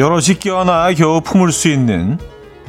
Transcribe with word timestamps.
여럿이 0.00 0.38
껴안아 0.40 0.94
겨우 0.94 1.20
품을 1.20 1.52
수 1.52 1.68
있는 1.68 2.18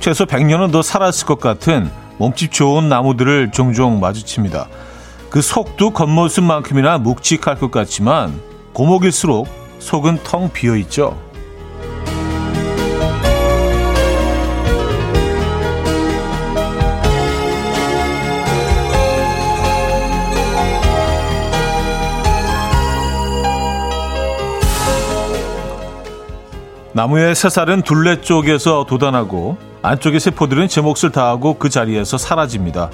최소 0.01 0.25
100년은 0.25 0.73
더 0.73 0.81
살았을 0.81 1.25
것 1.25 1.39
같은 1.39 1.89
몸집 2.17 2.51
좋은 2.51 2.89
나무들을 2.89 3.51
종종 3.51 4.01
마주칩니다. 4.01 4.67
그 5.29 5.41
속도 5.41 5.91
겉모습만큼이나 5.91 6.97
묵직할 6.97 7.57
것 7.57 7.71
같지만 7.71 8.37
고목일수록 8.73 9.47
속은 9.79 10.19
텅 10.25 10.51
비어 10.51 10.75
있죠. 10.75 11.17
나무의 27.01 27.33
새살은 27.33 27.81
둘레 27.81 28.21
쪽에서 28.21 28.85
돋아나고 28.87 29.57
안쪽의 29.81 30.19
세포들은 30.19 30.67
제 30.67 30.81
몫을 30.81 31.11
다하고 31.11 31.55
그 31.55 31.67
자리에서 31.67 32.19
사라집니다. 32.19 32.91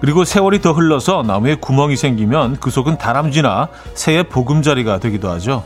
그리고 0.00 0.24
세월이 0.24 0.62
더 0.62 0.72
흘러서 0.72 1.24
나무에 1.26 1.56
구멍이 1.56 1.94
생기면 1.94 2.56
그 2.58 2.70
속은 2.70 2.96
다람쥐나 2.96 3.68
새의 3.92 4.30
보금자리가 4.30 4.98
되기도 4.98 5.28
하죠. 5.32 5.62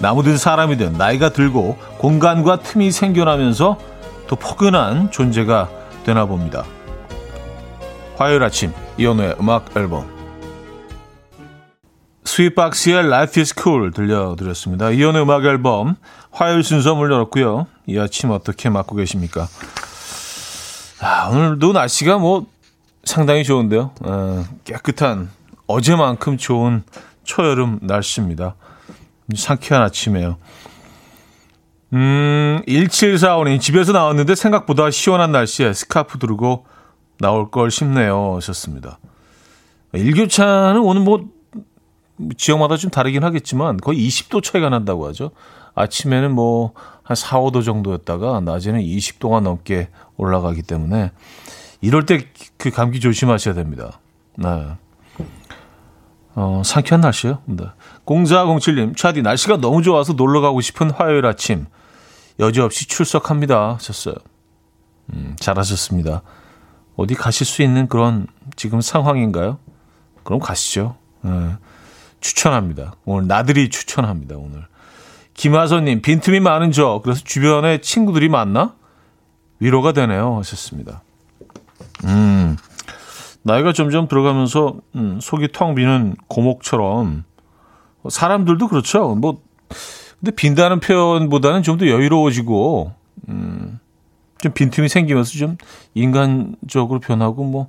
나무든 0.00 0.36
사람이든 0.36 0.94
나이가 0.94 1.28
들고 1.28 1.78
공간과 1.98 2.56
틈이 2.56 2.90
생겨나면서 2.90 3.78
더 4.26 4.34
포근한 4.34 5.12
존재가 5.12 5.68
되나 6.04 6.24
봅니다. 6.24 6.64
화요일 8.16 8.42
아침 8.42 8.72
이연우의 8.98 9.36
음악 9.38 9.76
앨범 9.76 10.12
스윗박스의 12.24 13.06
Life 13.06 13.40
is 13.40 13.54
Cool 13.56 13.92
들려드렸습니다. 13.92 14.90
이연의 14.90 15.22
음악 15.22 15.44
앨범 15.44 15.96
화요일 16.34 16.64
순서 16.64 16.96
문 16.96 17.12
열었고요. 17.12 17.68
이 17.86 17.96
아침 17.96 18.30
어떻게 18.30 18.68
맞고 18.68 18.96
계십니까? 18.96 19.46
아, 21.00 21.28
오늘도 21.28 21.72
날씨가 21.72 22.18
뭐 22.18 22.46
상당히 23.04 23.44
좋은데요. 23.44 23.92
어, 24.00 24.44
깨끗한 24.64 25.30
어제만큼 25.68 26.36
좋은 26.36 26.82
초여름 27.22 27.78
날씨입니다. 27.82 28.56
상쾌한 29.36 29.84
아침이에요. 29.84 30.36
음, 31.92 32.62
1745님 32.66 33.60
집에서 33.60 33.92
나왔는데 33.92 34.34
생각보다 34.34 34.90
시원한 34.90 35.30
날씨에 35.30 35.72
스카프 35.72 36.18
두르고 36.18 36.66
나올 37.20 37.52
걸 37.52 37.70
싶네요. 37.70 38.34
하셨습니다. 38.36 38.98
일교차는 39.92 40.80
오늘 40.80 41.02
뭐 41.02 41.24
지역마다 42.36 42.76
좀 42.76 42.90
다르긴 42.90 43.22
하겠지만 43.22 43.76
거의 43.76 44.04
20도 44.08 44.42
차이가 44.42 44.68
난다고 44.68 45.06
하죠. 45.08 45.30
아침에는 45.74 46.32
뭐 46.32 46.72
한 47.04 47.14
4, 47.14 47.38
5도 47.38 47.64
정도였다가 47.64 48.40
낮에는 48.40 48.80
20도가 48.80 49.40
넘게 49.42 49.88
올라가기 50.16 50.62
때문에 50.62 51.12
이럴 51.80 52.06
때 52.06 52.26
그 52.56 52.70
감기 52.70 52.98
조심하셔야 52.98 53.52
됩니다. 53.52 54.00
네. 54.36 54.48
어, 56.34 56.62
상쾌한 56.64 57.02
날씨요. 57.02 57.42
네. 57.44 57.64
0407님, 58.06 58.96
차디 58.96 59.20
날씨가 59.20 59.58
너무 59.58 59.82
좋아서 59.82 60.14
놀러 60.14 60.40
가고 60.40 60.62
싶은 60.62 60.90
화요일 60.90 61.26
아침 61.26 61.66
여지없이 62.40 62.88
출석합니다. 62.88 63.74
하셨어요. 63.74 64.14
음, 65.12 65.36
잘하셨습니다. 65.38 66.22
어디 66.96 67.14
가실 67.14 67.46
수 67.46 67.62
있는 67.62 67.86
그런 67.86 68.28
지금 68.56 68.80
상황인가요? 68.80 69.58
그럼 70.22 70.40
가시죠. 70.40 70.96
네. 71.20 71.56
추천합니다. 72.20 72.94
오늘 73.04 73.26
나들이 73.26 73.68
추천합니다. 73.68 74.36
오늘. 74.36 74.66
김하선님, 75.34 76.02
빈틈이 76.02 76.40
많은 76.40 76.72
저. 76.72 77.00
그래서 77.02 77.22
주변에 77.24 77.78
친구들이 77.78 78.28
많나? 78.28 78.74
위로가 79.58 79.92
되네요. 79.92 80.38
하셨습니다. 80.38 81.02
음, 82.04 82.56
나이가 83.42 83.72
점점 83.72 84.08
들어가면서, 84.08 84.76
음, 84.94 85.18
속이 85.20 85.48
텅 85.52 85.74
비는 85.74 86.16
고목처럼, 86.28 87.24
사람들도 88.08 88.68
그렇죠. 88.68 89.14
뭐, 89.14 89.42
근데 90.20 90.30
빈다는 90.34 90.80
표현보다는 90.80 91.62
좀 91.62 91.78
더 91.78 91.86
여유로워지고, 91.86 92.92
음, 93.28 93.80
좀 94.38 94.52
빈틈이 94.52 94.88
생기면서 94.88 95.32
좀 95.32 95.56
인간적으로 95.94 97.00
변하고, 97.00 97.44
뭐, 97.44 97.68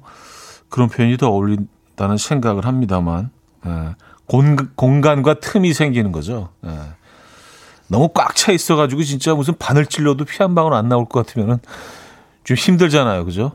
그런 0.70 0.90
표현이 0.90 1.18
더 1.18 1.30
어울린다는 1.30 2.18
생각을 2.18 2.66
합니다만, 2.66 3.32
예. 3.66 3.96
공, 4.26 4.56
공간과 4.76 5.36
틈이 5.36 5.74
생기는 5.74 6.12
거죠. 6.12 6.50
예. 6.66 6.70
너무 7.88 8.10
꽉 8.14 8.36
차 8.36 8.52
있어가지고 8.52 9.04
진짜 9.04 9.34
무슨 9.34 9.56
바늘 9.58 9.86
찔러도 9.86 10.26
피 10.26 10.42
한 10.42 10.56
방울 10.56 10.74
안 10.74 10.90
나올 10.90 11.06
것 11.06 11.26
같으면은 11.26 11.60
좀 12.44 12.58
힘들잖아요. 12.58 13.26
그죠? 13.26 13.54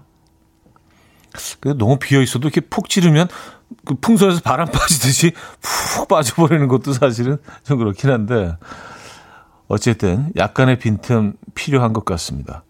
그 1.60 1.76
너무 1.78 1.98
비어 1.98 2.20
있어도 2.22 2.48
이렇게 2.48 2.60
푹 2.60 2.88
찌르면 2.88 3.28
그 3.84 3.94
풍선에서 3.94 4.40
바람 4.40 4.66
빠지듯이 4.72 5.32
푹 5.60 6.08
빠져버리는 6.08 6.66
것도 6.68 6.92
사실은 6.92 7.38
좀 7.64 7.78
그렇긴 7.78 8.10
한데 8.10 8.56
어쨌든 9.68 10.32
약간의 10.36 10.78
빈틈 10.80 11.34
필요한 11.54 11.92
것 11.92 12.04
같습니다. 12.04 12.64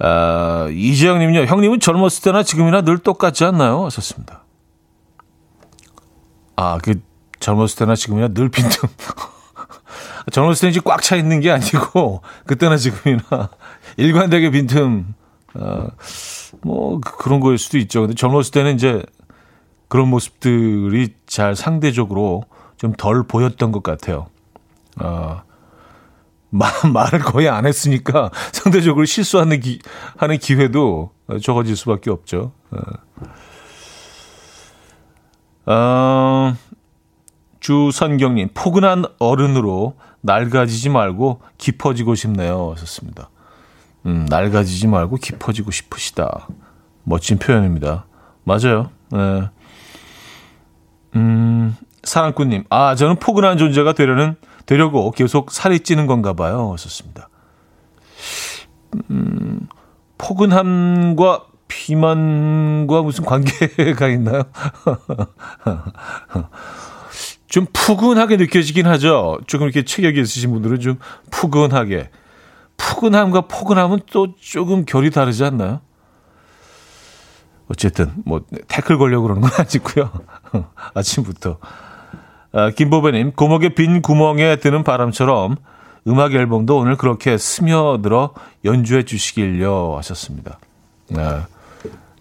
아, 0.00 0.66
이지영님요. 0.72 1.44
형님은 1.44 1.78
젊었을 1.78 2.22
때나 2.24 2.42
지금이나 2.42 2.80
늘 2.82 2.98
똑같지 2.98 3.44
않나요? 3.44 3.84
하셨습니다. 3.84 4.42
아, 6.56 6.78
그 6.82 7.00
젊었을 7.42 7.76
때나 7.76 7.94
지금이나 7.94 8.28
늘 8.28 8.48
빈틈. 8.48 8.88
젊었을 10.30 10.68
때는 10.70 10.82
꽉 10.84 11.02
차 11.02 11.16
있는 11.16 11.40
게 11.40 11.50
아니고 11.50 12.22
그때나 12.46 12.76
지금이나 12.76 13.50
일관되게 13.96 14.50
빈틈 14.50 15.14
어, 15.54 15.88
뭐 16.62 17.00
그런 17.00 17.40
거일 17.40 17.58
수도 17.58 17.76
있죠. 17.78 18.02
근데 18.02 18.14
젊었을 18.14 18.52
때는 18.52 18.74
이제 18.76 19.02
그런 19.88 20.08
모습들이 20.08 21.14
잘 21.26 21.54
상대적으로 21.56 22.44
좀 22.78 22.94
덜 22.96 23.24
보였던 23.24 23.72
것 23.72 23.82
같아요. 23.82 24.26
어, 25.00 25.42
말, 26.50 26.70
말을 26.92 27.18
거의 27.20 27.48
안 27.48 27.66
했으니까 27.66 28.30
상대적으로 28.52 29.04
실수하는 29.04 29.60
기, 29.60 29.80
하는 30.16 30.38
기회도 30.38 31.10
적어질 31.42 31.76
수밖에 31.76 32.10
없죠. 32.10 32.52
어. 35.66 36.54
어, 37.62 37.72
주선경님, 37.92 38.50
포근한 38.54 39.04
어른으로 39.18 39.94
낡아지지 40.20 40.88
말고 40.88 41.40
깊어지고 41.58 42.16
싶네요. 42.16 42.72
하셨습니다. 42.72 43.30
음, 44.06 44.26
낡아지지 44.28 44.88
말고 44.88 45.16
깊어지고 45.16 45.70
싶으시다. 45.70 46.48
멋진 47.04 47.38
표현입니다. 47.38 48.06
맞아요. 48.44 48.90
네. 49.10 49.48
음, 51.14 51.76
사랑꾼님, 52.02 52.64
아, 52.68 52.96
저는 52.96 53.16
포근한 53.16 53.58
존재가 53.58 53.92
되려는, 53.92 54.34
되려고 54.66 55.10
계속 55.12 55.52
살이 55.52 55.80
찌는 55.80 56.06
건가 56.06 56.32
봐요. 56.32 56.72
하셨습니다. 56.72 57.28
음, 59.10 59.68
포근함과 60.18 61.46
비만과 61.68 63.02
무슨 63.02 63.24
관계가 63.24 64.08
있나요? 64.08 64.42
좀 67.52 67.66
푸근하게 67.70 68.38
느껴지긴 68.38 68.86
하죠. 68.86 69.38
조금 69.46 69.66
이렇게 69.66 69.84
체격이 69.84 70.18
있으신 70.18 70.52
분들은 70.52 70.80
좀 70.80 70.98
푸근하게. 71.30 72.08
푸근함과 72.78 73.42
포근함은 73.42 74.00
또 74.10 74.34
조금 74.40 74.86
결이 74.86 75.10
다르지 75.10 75.44
않나요? 75.44 75.82
어쨌든 77.68 78.10
뭐 78.24 78.40
태클 78.68 78.96
걸려고 78.96 79.24
그러는 79.24 79.42
건 79.42 79.50
아니고요. 79.60 80.10
아침부터. 80.94 81.58
아, 82.52 82.70
김보배님, 82.70 83.32
고목의 83.32 83.74
빈 83.74 84.00
구멍에 84.00 84.56
드는 84.56 84.82
바람처럼 84.82 85.56
음악 86.08 86.32
앨범도 86.32 86.78
오늘 86.78 86.96
그렇게 86.96 87.36
스며들어 87.36 88.32
연주해 88.64 89.02
주시길요 89.02 89.98
하셨습니다. 89.98 90.58
네. 91.10 91.20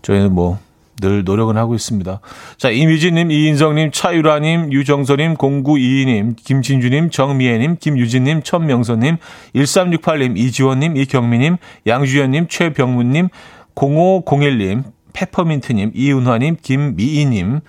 저희는 0.01 0.34
뭐 0.34 0.60
늘 1.01 1.25
노력은 1.25 1.57
하고 1.57 1.75
있습니다. 1.75 2.21
자, 2.57 2.69
이미진님, 2.69 3.31
이인성님, 3.31 3.92
차유라님, 3.92 4.71
유정서님, 4.71 5.36
0922님, 5.36 6.36
김진주님, 6.38 7.09
정미애님, 7.09 7.77
김유진님, 7.80 8.44
천명선님, 8.44 9.18
1368님, 9.56 10.38
이지원님, 10.38 10.95
이경미님, 10.95 11.57
양주연님, 11.86 12.48
최병문님, 12.48 13.27
0501님, 13.75 14.83
페퍼민트님, 15.12 15.92
이은화님, 15.94 16.57
김미희님, 16.62 17.59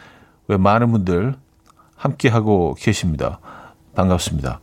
왜 0.49 0.57
많은 0.57 0.93
분들 0.93 1.35
함께하고 1.97 2.77
계십니다. 2.79 3.41
반갑습니다. 3.97 4.61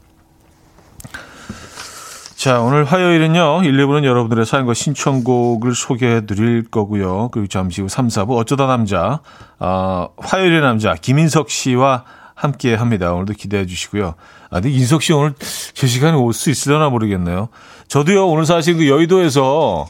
자, 2.39 2.61
오늘 2.61 2.85
화요일은요, 2.85 3.63
1, 3.65 3.73
2부는 3.85 4.05
여러분들의 4.05 4.45
사연과 4.45 4.73
신청곡을 4.73 5.75
소개해 5.75 6.25
드릴 6.25 6.63
거고요. 6.71 7.27
그리고 7.33 7.47
잠시 7.47 7.81
후 7.81 7.89
3, 7.89 8.07
4부, 8.07 8.37
어쩌다 8.37 8.65
남자, 8.65 9.19
어, 9.59 10.07
화요일의 10.17 10.61
남자, 10.61 10.93
김인석 10.93 11.49
씨와 11.49 12.05
함께 12.35 12.75
합니다. 12.75 13.11
오늘도 13.11 13.33
기대해 13.33 13.65
주시고요. 13.65 14.15
아, 14.51 14.61
근데 14.61 14.69
인석 14.71 15.03
씨 15.03 15.11
오늘 15.11 15.33
제 15.73 15.85
시간에 15.85 16.15
올 16.15 16.31
수 16.31 16.49
있으려나 16.49 16.87
모르겠네요. 16.87 17.49
저도요, 17.89 18.29
오늘 18.29 18.45
사실 18.45 18.77
그 18.77 18.87
여의도에서, 18.87 19.85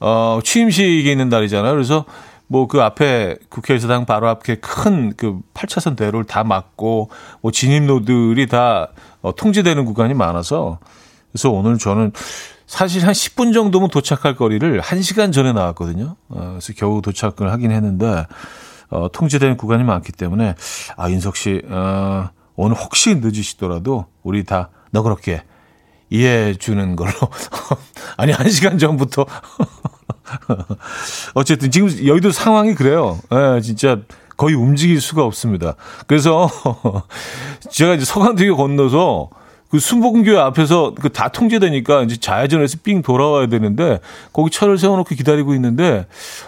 어, 0.00 0.40
취임식이 0.44 1.10
있는 1.10 1.30
날이잖아요. 1.30 1.72
그래서 1.72 2.04
뭐 2.48 2.66
그 2.66 2.82
앞에 2.82 3.36
국회의사당 3.48 4.04
바로 4.04 4.28
앞에 4.28 4.56
큰 4.56 5.14
그 5.16 5.38
8차선 5.54 5.96
대로를 5.96 6.26
다 6.26 6.44
막고 6.44 7.08
뭐 7.40 7.50
진입로들이 7.50 8.46
다 8.46 8.88
어, 9.22 9.34
통제되는 9.34 9.86
구간이 9.86 10.12
많아서 10.12 10.78
그래서 11.34 11.50
오늘 11.50 11.78
저는 11.78 12.12
사실 12.64 13.04
한 13.04 13.12
10분 13.12 13.52
정도면 13.52 13.88
도착할 13.90 14.36
거리를 14.36 14.80
1시간 14.80 15.32
전에 15.32 15.52
나왔거든요. 15.52 16.14
어, 16.28 16.48
그래서 16.52 16.72
겨우 16.76 17.02
도착을 17.02 17.50
하긴 17.50 17.72
했는데 17.72 18.24
어, 18.88 19.08
통제되는 19.12 19.56
구간이 19.56 19.82
많기 19.82 20.12
때문에 20.12 20.54
아 20.96 21.08
인석 21.08 21.36
씨 21.36 21.60
어, 21.68 22.30
오늘 22.54 22.76
혹시 22.76 23.16
늦으시더라도 23.16 24.06
우리 24.22 24.44
다 24.44 24.70
너그럽게 24.92 25.42
이해해 26.08 26.54
주는 26.54 26.94
걸로 26.94 27.10
아니 28.16 28.32
1시간 28.32 28.78
전부터 28.78 29.26
어쨌든 31.34 31.72
지금 31.72 31.88
여의도 32.06 32.30
상황이 32.30 32.76
그래요. 32.76 33.18
예, 33.32 33.60
진짜 33.60 33.98
거의 34.36 34.54
움직일 34.54 35.00
수가 35.00 35.24
없습니다. 35.24 35.74
그래서 36.06 36.48
제가 37.72 37.94
이제 37.94 38.04
서강대교 38.04 38.56
건너서 38.56 39.30
그 39.74 39.80
순복음교회 39.80 40.38
앞에서 40.38 40.94
그 40.94 41.08
다 41.14 41.28
통제되니까 41.28 42.02
이제 42.02 42.16
좌회전해서 42.16 42.78
삥 42.84 43.02
돌아와야 43.02 43.48
되는데 43.48 43.98
거기 44.32 44.50
차를 44.50 44.78
세워놓고 44.78 45.14
기다리고 45.16 45.52
있는데 45.54 46.06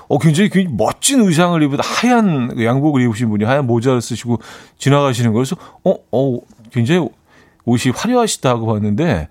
어 0.09 0.19
굉장히, 0.19 0.49
굉장히 0.49 0.77
멋진 0.77 1.21
의상을 1.21 1.61
입은 1.61 1.79
하얀 1.81 2.55
양복을 2.61 3.03
입으신 3.03 3.29
분이 3.29 3.45
하얀 3.45 3.67
모자를 3.67 4.01
쓰시고 4.01 4.41
지나가시는 4.79 5.33
거예요. 5.33 5.45
그래서 5.45 5.57
어, 5.85 5.97
어 6.13 6.41
굉장히 6.73 7.09
옷이 7.65 7.93
화려하시다 7.97 8.55
고 8.57 8.67
봤는데 8.67 9.29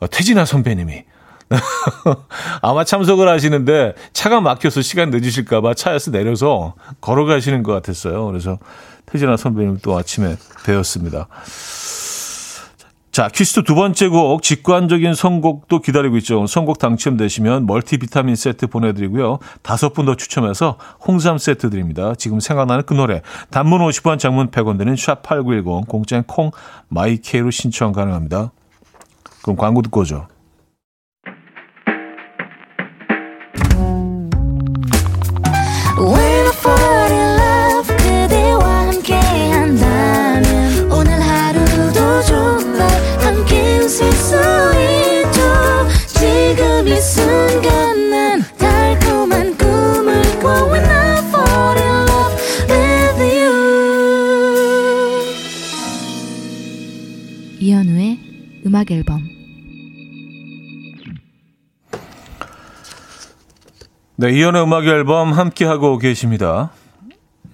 어, 0.00 0.06
태진아 0.08 0.44
선배님이 0.44 1.04
아마 2.60 2.84
참석을 2.84 3.28
하시는데 3.28 3.94
차가 4.12 4.42
막혀서 4.42 4.82
시간 4.82 5.08
늦으실까봐 5.08 5.72
차에서 5.72 6.10
내려서 6.10 6.74
걸어가시는 7.00 7.62
것 7.62 7.72
같았어요. 7.72 8.26
그래서 8.26 8.58
태진아 9.06 9.38
선배님 9.38 9.78
또 9.82 9.96
아침에 9.96 10.36
뵈었습니다. 10.66 11.28
자, 13.18 13.26
퀴즈 13.26 13.64
두 13.64 13.74
번째 13.74 14.06
곡 14.06 14.44
직관적인 14.44 15.12
선곡도 15.12 15.80
기다리고 15.80 16.18
있죠. 16.18 16.46
선곡 16.46 16.78
당첨되시면 16.78 17.66
멀티비타민 17.66 18.36
세트 18.36 18.68
보내드리고요. 18.68 19.40
다섯 19.62 19.92
분 19.92 20.06
더 20.06 20.14
추첨해서 20.14 20.78
홍삼 21.04 21.36
세트 21.36 21.68
드립니다. 21.70 22.14
지금 22.16 22.38
생각나는 22.38 22.84
그 22.86 22.94
노래 22.94 23.22
단문 23.50 23.80
50원 23.80 24.20
장문 24.20 24.52
100원 24.52 24.78
되는 24.78 24.94
샵8910 24.94 25.88
공짜인 25.88 26.22
콩 26.28 26.52
마이케이로 26.90 27.50
신청 27.50 27.90
가능합니다. 27.90 28.52
그럼 29.42 29.56
광고 29.56 29.82
듣고 29.82 30.02
오죠. 30.02 30.28
음악 58.88 58.90
앨범 58.90 59.28
네, 64.16 64.32
이연의 64.32 64.62
음악 64.62 64.84
앨범 64.86 65.32
함께 65.32 65.64
하고 65.64 65.96
계십니다. 65.98 66.72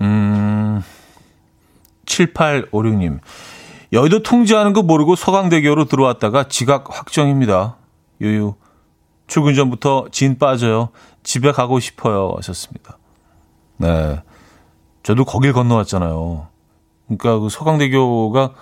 음, 0.01 0.83
7856님. 2.07 3.21
여의도 3.93 4.23
통제하는 4.23 4.73
거 4.73 4.83
모르고 4.83 5.15
서강대교로 5.15 5.85
들어왔다가 5.85 6.49
지각 6.49 6.87
확정입니다. 6.89 7.77
유유. 8.23 8.55
출근 9.27 9.55
전부터 9.55 10.07
진 10.11 10.39
빠져요. 10.39 10.89
집에 11.23 11.53
가고 11.53 11.81
싶어요. 11.81 12.33
하셨습니다. 12.37 12.97
네. 13.77 14.23
저도 15.03 15.27
거길 15.27 15.53
건너왔잖아요. 15.53 16.49
그러니까 17.09 17.41
그 17.41 17.51
서강대교가 17.51 18.55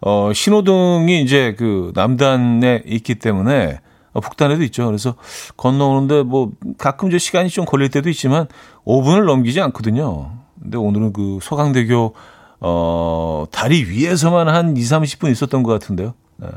어, 0.00 0.32
신호등이 0.32 1.22
이제 1.22 1.54
그 1.58 1.92
남단에 1.94 2.82
있기 2.86 3.16
때문에 3.16 3.80
어, 4.12 4.20
북단에도 4.20 4.62
있죠. 4.64 4.86
그래서 4.86 5.14
건너오는데 5.56 6.22
뭐 6.22 6.52
가끔 6.78 7.08
이제 7.08 7.18
시간이 7.18 7.48
좀 7.48 7.64
걸릴 7.64 7.90
때도 7.90 8.08
있지만 8.08 8.46
5분을 8.84 9.24
넘기지 9.24 9.60
않거든요. 9.60 10.32
근데 10.60 10.78
오늘은 10.78 11.12
그 11.12 11.38
소강대교 11.42 12.14
어, 12.60 13.44
다리 13.50 13.84
위에서만 13.84 14.48
한 14.48 14.76
2, 14.76 14.80
30분 14.80 15.30
있었던 15.30 15.62
것 15.62 15.72
같은데요. 15.72 16.14
네. 16.36 16.48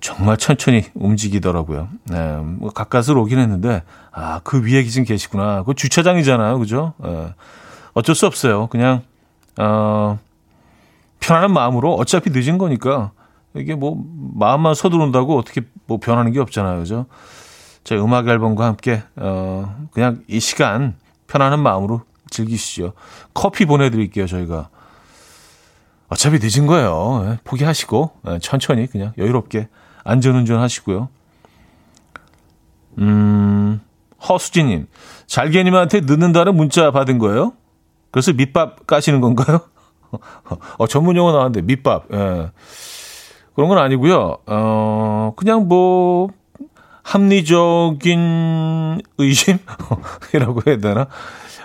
정말 0.00 0.36
천천히 0.36 0.84
움직이더라고요. 0.94 1.88
네, 2.04 2.36
뭐 2.36 2.70
가까스로 2.70 3.22
오긴 3.22 3.38
했는데 3.38 3.82
아, 4.12 4.40
그 4.44 4.62
위에 4.62 4.84
지금 4.84 5.04
계시구나. 5.04 5.64
그 5.64 5.74
주차장이잖아요. 5.74 6.58
그죠? 6.58 6.94
네. 7.02 7.34
어쩔 7.94 8.14
수 8.14 8.26
없어요. 8.26 8.68
그냥 8.68 9.02
어 9.58 10.18
편안한 11.20 11.52
마음으로 11.52 11.94
어차피 11.94 12.30
늦은 12.30 12.58
거니까 12.58 13.12
이게 13.54 13.74
뭐 13.74 13.96
마음만 14.34 14.74
서두른다고 14.74 15.38
어떻게 15.38 15.62
뭐 15.86 15.98
변하는 15.98 16.32
게 16.32 16.40
없잖아요. 16.40 16.78
그죠? 16.80 17.06
제 17.84 17.96
음악 17.96 18.28
앨범과 18.28 18.66
함께 18.66 19.02
어 19.16 19.76
그냥 19.92 20.22
이 20.28 20.40
시간 20.40 20.96
편안한 21.26 21.60
마음으로 21.60 22.02
즐기시죠. 22.30 22.92
커피 23.32 23.64
보내드릴게요. 23.64 24.26
저희가 24.26 24.68
어차피 26.08 26.38
늦은 26.40 26.66
거예요. 26.66 27.26
예, 27.26 27.38
포기하시고 27.44 28.10
예, 28.28 28.38
천천히 28.40 28.86
그냥 28.86 29.12
여유롭게 29.18 29.68
안전운전 30.04 30.60
하시고요. 30.60 31.08
음 32.98 33.80
허수진님 34.28 34.86
잘게님한테 35.26 36.00
늦는다는 36.00 36.56
문자 36.56 36.90
받은 36.90 37.18
거예요? 37.18 37.52
그래서 38.10 38.32
밑밥 38.32 38.86
까시는 38.86 39.20
건가요? 39.20 39.60
어, 40.78 40.86
전문 40.86 41.16
용어 41.16 41.32
나왔는데 41.32 41.62
밑밥. 41.62 42.12
예. 42.12 42.50
그런 43.54 43.68
건 43.68 43.78
아니고요. 43.78 44.38
어, 44.46 45.32
그냥 45.36 45.68
뭐 45.68 46.28
합리적인 47.02 49.00
의심이라고 49.18 50.62
해야 50.66 50.78
되나? 50.78 51.06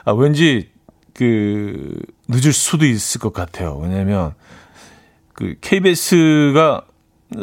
아, 0.05 0.11
왠지 0.13 0.69
그 1.13 1.97
늦을 2.27 2.53
수도 2.53 2.85
있을 2.85 3.19
것 3.19 3.33
같아요. 3.33 3.77
왜냐면 3.81 4.33
그 5.33 5.55
KBS가 5.61 6.83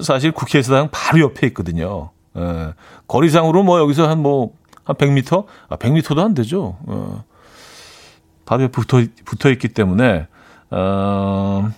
사실 0.03 0.33
국회의사당 0.33 0.89
바로 0.91 1.21
옆에 1.21 1.47
있거든요. 1.49 2.11
예. 2.37 2.73
거리상으로 3.07 3.63
뭐 3.63 3.79
여기서 3.81 4.09
한 4.09 4.23
뭐 4.23 4.59
한 4.89 4.97
100m? 4.97 5.45
아, 5.69 5.77
100m도 5.77 6.19
안 6.19 6.33
되죠. 6.35 6.79
어. 6.87 7.23
바로 8.47 8.63
옆에 8.65 8.73
붙어, 8.73 9.03
붙어 9.27 9.51
있기 9.51 9.69
때문에 9.69 10.27
어, 10.71 11.71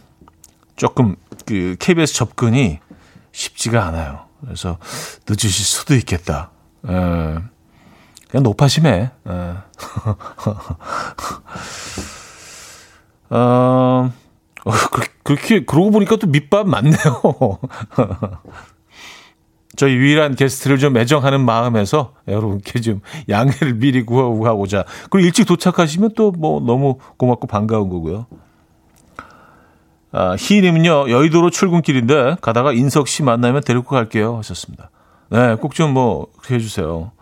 조금 0.77 1.17
그 1.47 1.77
KBS 1.79 2.15
접근이 2.15 2.79
쉽지가 3.33 3.85
않아요. 3.87 4.27
그래서 4.41 4.79
늦으실 5.29 5.65
수도 5.65 5.95
있겠다. 5.95 6.51
에, 6.89 6.93
그냥 8.31 8.43
높아심에. 8.43 9.11
에. 9.29 9.31
어, 13.31 14.11
어, 14.65 14.71
그렇게, 15.23 15.65
그러고 15.65 15.91
보니까 15.91 16.17
또 16.17 16.27
밑밥 16.27 16.67
많네요. 16.67 16.95
저희 19.77 19.95
유일한 19.95 20.35
게스트를 20.35 20.79
좀 20.79 20.97
애정하는 20.97 21.45
마음에서 21.45 22.15
여러분께 22.29 22.81
좀 22.81 23.01
양해를 23.29 23.75
미리 23.75 24.05
구하고자. 24.05 24.85
그리고 25.09 25.27
일찍 25.27 25.47
도착하시면 25.47 26.15
또 26.17 26.33
뭐 26.37 26.61
너무 26.61 26.99
고맙고 27.17 27.47
반가운 27.47 27.89
거고요. 27.89 28.27
아, 30.13 30.35
희님은요, 30.39 31.11
여의도로 31.11 31.51
출근길인데 31.51 32.37
가다가 32.41 32.73
인석 32.73 33.07
씨 33.09 33.23
만나면 33.23 33.63
데리고 33.63 33.85
갈게요. 33.91 34.37
하셨습니다. 34.39 34.91
네, 35.31 35.55
꼭 35.57 35.75
좀 35.75 35.93
뭐, 35.93 36.27
그렇게 36.39 36.57
해주세요. 36.57 37.13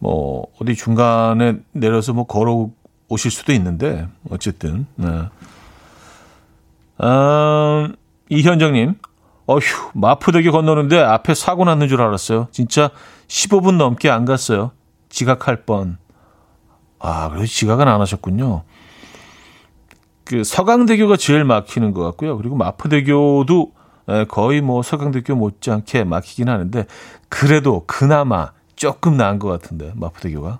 뭐, 0.00 0.46
어디 0.60 0.74
중간에 0.74 1.54
내려서 1.72 2.12
뭐 2.12 2.24
걸어 2.24 2.68
오실 3.08 3.30
수도 3.30 3.52
있는데, 3.52 4.08
어쨌든, 4.30 4.86
네. 4.96 5.22
아, 6.98 7.88
이현정님, 8.28 8.94
어휴, 9.46 9.60
마포대교 9.94 10.50
건너는데 10.52 11.00
앞에 11.00 11.34
사고 11.34 11.64
났는 11.64 11.88
줄 11.88 12.02
알았어요. 12.02 12.48
진짜 12.50 12.90
15분 13.28 13.76
넘게 13.76 14.10
안 14.10 14.24
갔어요. 14.24 14.72
지각할 15.08 15.64
뻔. 15.64 15.96
아, 16.98 17.30
그래서 17.30 17.46
지각은 17.46 17.88
안 17.88 18.00
하셨군요. 18.00 18.64
그 20.28 20.44
서강대교가 20.44 21.16
제일 21.16 21.42
막히는 21.44 21.92
것 21.92 22.04
같고요. 22.04 22.36
그리고 22.36 22.54
마포대교도 22.54 23.72
거의 24.28 24.60
뭐 24.60 24.82
서강대교 24.82 25.34
못지않게 25.34 26.04
막히긴 26.04 26.50
하는데 26.50 26.84
그래도 27.30 27.84
그나마 27.86 28.52
조금 28.76 29.16
나은 29.16 29.38
것 29.38 29.48
같은데 29.48 29.92
마포대교가 29.96 30.58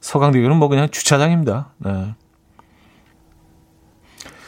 서강대교는 0.00 0.56
뭐 0.56 0.68
그냥 0.68 0.88
주차장입니다. 0.88 1.74
네. 1.76 2.14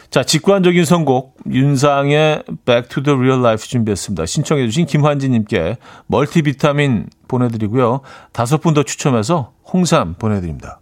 자, 0.09 0.23
직관적인 0.23 0.87
선곡 0.87 1.37
윤상의 1.51 2.45
Back 2.65 2.89
to 2.89 3.03
the 3.03 3.19
Real 3.19 3.41
Life 3.41 3.67
준비했습니다. 3.67 4.25
신청해 4.25 4.67
주신 4.67 4.87
김환지 4.87 5.29
님께 5.29 5.77
멀티비타민 6.07 7.09
보내 7.29 7.49
드리고요. 7.49 8.01
다섯 8.33 8.63
분 8.63 8.73
더 8.73 8.83
추첨해서 8.83 9.53
홍삼 9.71 10.15
보내 10.19 10.41
드립니다. 10.41 10.82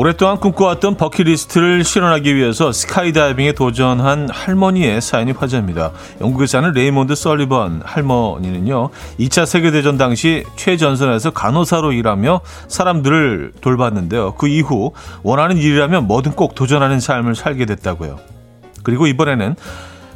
오랫동안 0.00 0.38
꿈꿔왔던 0.38 0.96
버킷리스트를 0.96 1.82
실현하기 1.82 2.36
위해서 2.36 2.70
스카이다이빙에 2.70 3.50
도전한 3.50 4.28
할머니의 4.30 5.00
사연이 5.00 5.32
화제입니다. 5.32 5.90
영국에 6.20 6.46
사는 6.46 6.70
레이몬드 6.70 7.16
설리번 7.16 7.82
할머니는요. 7.84 8.90
2차 9.18 9.44
세계대전 9.44 9.98
당시 9.98 10.44
최전선에서 10.54 11.32
간호사로 11.32 11.90
일하며 11.90 12.42
사람들을 12.68 13.54
돌봤는데요. 13.60 14.34
그 14.34 14.46
이후 14.46 14.92
원하는 15.24 15.56
일이라면 15.56 16.06
뭐든 16.06 16.36
꼭 16.36 16.54
도전하는 16.54 17.00
삶을 17.00 17.34
살게 17.34 17.66
됐다고요. 17.66 18.20
그리고 18.84 19.08
이번에는 19.08 19.56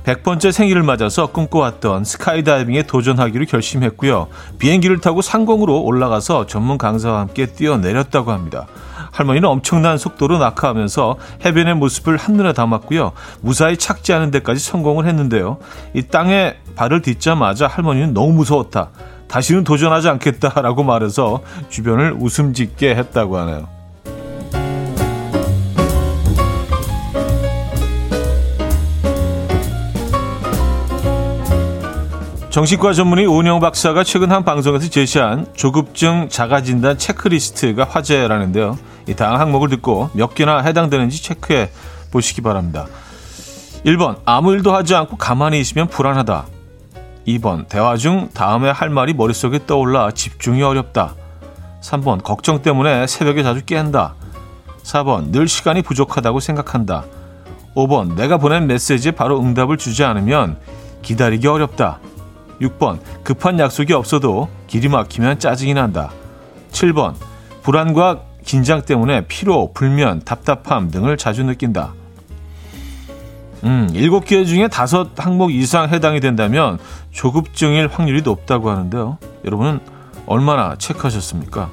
100번째 0.04 0.52
생일을 0.52 0.84
맞아서 0.84 1.26
꿈꿔왔던 1.26 2.04
스카이다이빙에 2.04 2.84
도전하기로 2.84 3.46
결심했고요. 3.46 4.28
비행기를 4.60 5.00
타고 5.00 5.22
상공으로 5.22 5.82
올라가서 5.82 6.46
전문 6.46 6.78
강사와 6.78 7.18
함께 7.18 7.46
뛰어내렸다고 7.46 8.30
합니다. 8.30 8.68
할머니는 9.12 9.48
엄청난 9.48 9.98
속도로 9.98 10.38
낙하하면서 10.38 11.16
해변의 11.44 11.76
모습을 11.76 12.16
한눈에 12.16 12.52
담았고요. 12.52 13.12
무사히 13.40 13.76
착지하는 13.76 14.30
데까지 14.32 14.60
성공을 14.60 15.06
했는데요. 15.06 15.58
이 15.94 16.02
땅에 16.02 16.56
발을 16.74 17.02
딛자마자 17.02 17.68
할머니는 17.68 18.14
너무 18.14 18.32
무서웠다. 18.32 18.90
다시는 19.28 19.64
도전하지 19.64 20.08
않겠다라고 20.08 20.82
말해서 20.82 21.40
주변을 21.68 22.16
웃음 22.18 22.52
짓게 22.52 22.94
했다고 22.96 23.38
하네요. 23.38 23.68
정신과 32.50 32.92
전문의 32.92 33.26
오은영 33.26 33.60
박사가 33.60 34.04
최근 34.04 34.30
한 34.30 34.44
방송에서 34.44 34.90
제시한 34.90 35.46
조급증 35.54 36.28
자가진단 36.28 36.98
체크리스트가 36.98 37.84
화제라는데요. 37.84 38.76
이 39.08 39.14
다양한 39.14 39.40
항목을 39.40 39.68
듣고 39.70 40.10
몇 40.14 40.34
개나 40.34 40.60
해당되는지 40.60 41.22
체크해 41.22 41.70
보시기 42.10 42.40
바랍니다. 42.40 42.86
1번 43.84 44.18
아무 44.24 44.52
일도 44.52 44.74
하지 44.74 44.94
않고 44.94 45.16
가만히 45.16 45.60
있으면 45.60 45.88
불안하다. 45.88 46.46
2번 47.26 47.68
대화 47.68 47.96
중 47.96 48.28
다음에 48.32 48.70
할 48.70 48.90
말이 48.90 49.14
머릿속에 49.14 49.60
떠올라 49.66 50.10
집중이 50.10 50.62
어렵다. 50.62 51.14
3번 51.80 52.22
걱정 52.22 52.62
때문에 52.62 53.06
새벽에 53.06 53.42
자주 53.42 53.64
깬다. 53.64 54.14
4번 54.82 55.30
늘 55.30 55.48
시간이 55.48 55.82
부족하다고 55.82 56.40
생각한다. 56.40 57.04
5번 57.74 58.14
내가 58.14 58.38
보낸 58.38 58.66
메시지에 58.66 59.12
바로 59.12 59.40
응답을 59.40 59.78
주지 59.78 60.04
않으면 60.04 60.58
기다리기 61.02 61.46
어렵다. 61.46 61.98
6번 62.60 63.00
급한 63.24 63.58
약속이 63.58 63.92
없어도 63.92 64.48
길이 64.66 64.88
막히면 64.88 65.38
짜증이 65.38 65.74
난다. 65.74 66.10
7번 66.70 67.14
불안과 67.62 68.20
긴장 68.44 68.82
때문에 68.82 69.26
피로, 69.26 69.72
불면, 69.72 70.20
답답함 70.24 70.90
등을 70.90 71.16
자주 71.16 71.44
느낀다. 71.44 71.94
음, 73.64 73.88
7개 73.92 74.46
중에 74.46 74.64
5 74.64 75.10
항목 75.16 75.52
이상 75.52 75.88
해당이 75.88 76.20
된다면 76.20 76.78
조급증일 77.12 77.86
확률이 77.86 78.22
높다고 78.22 78.70
하는데요. 78.70 79.18
여러분은 79.44 79.80
얼마나 80.26 80.76
체크하셨습니까? 80.76 81.70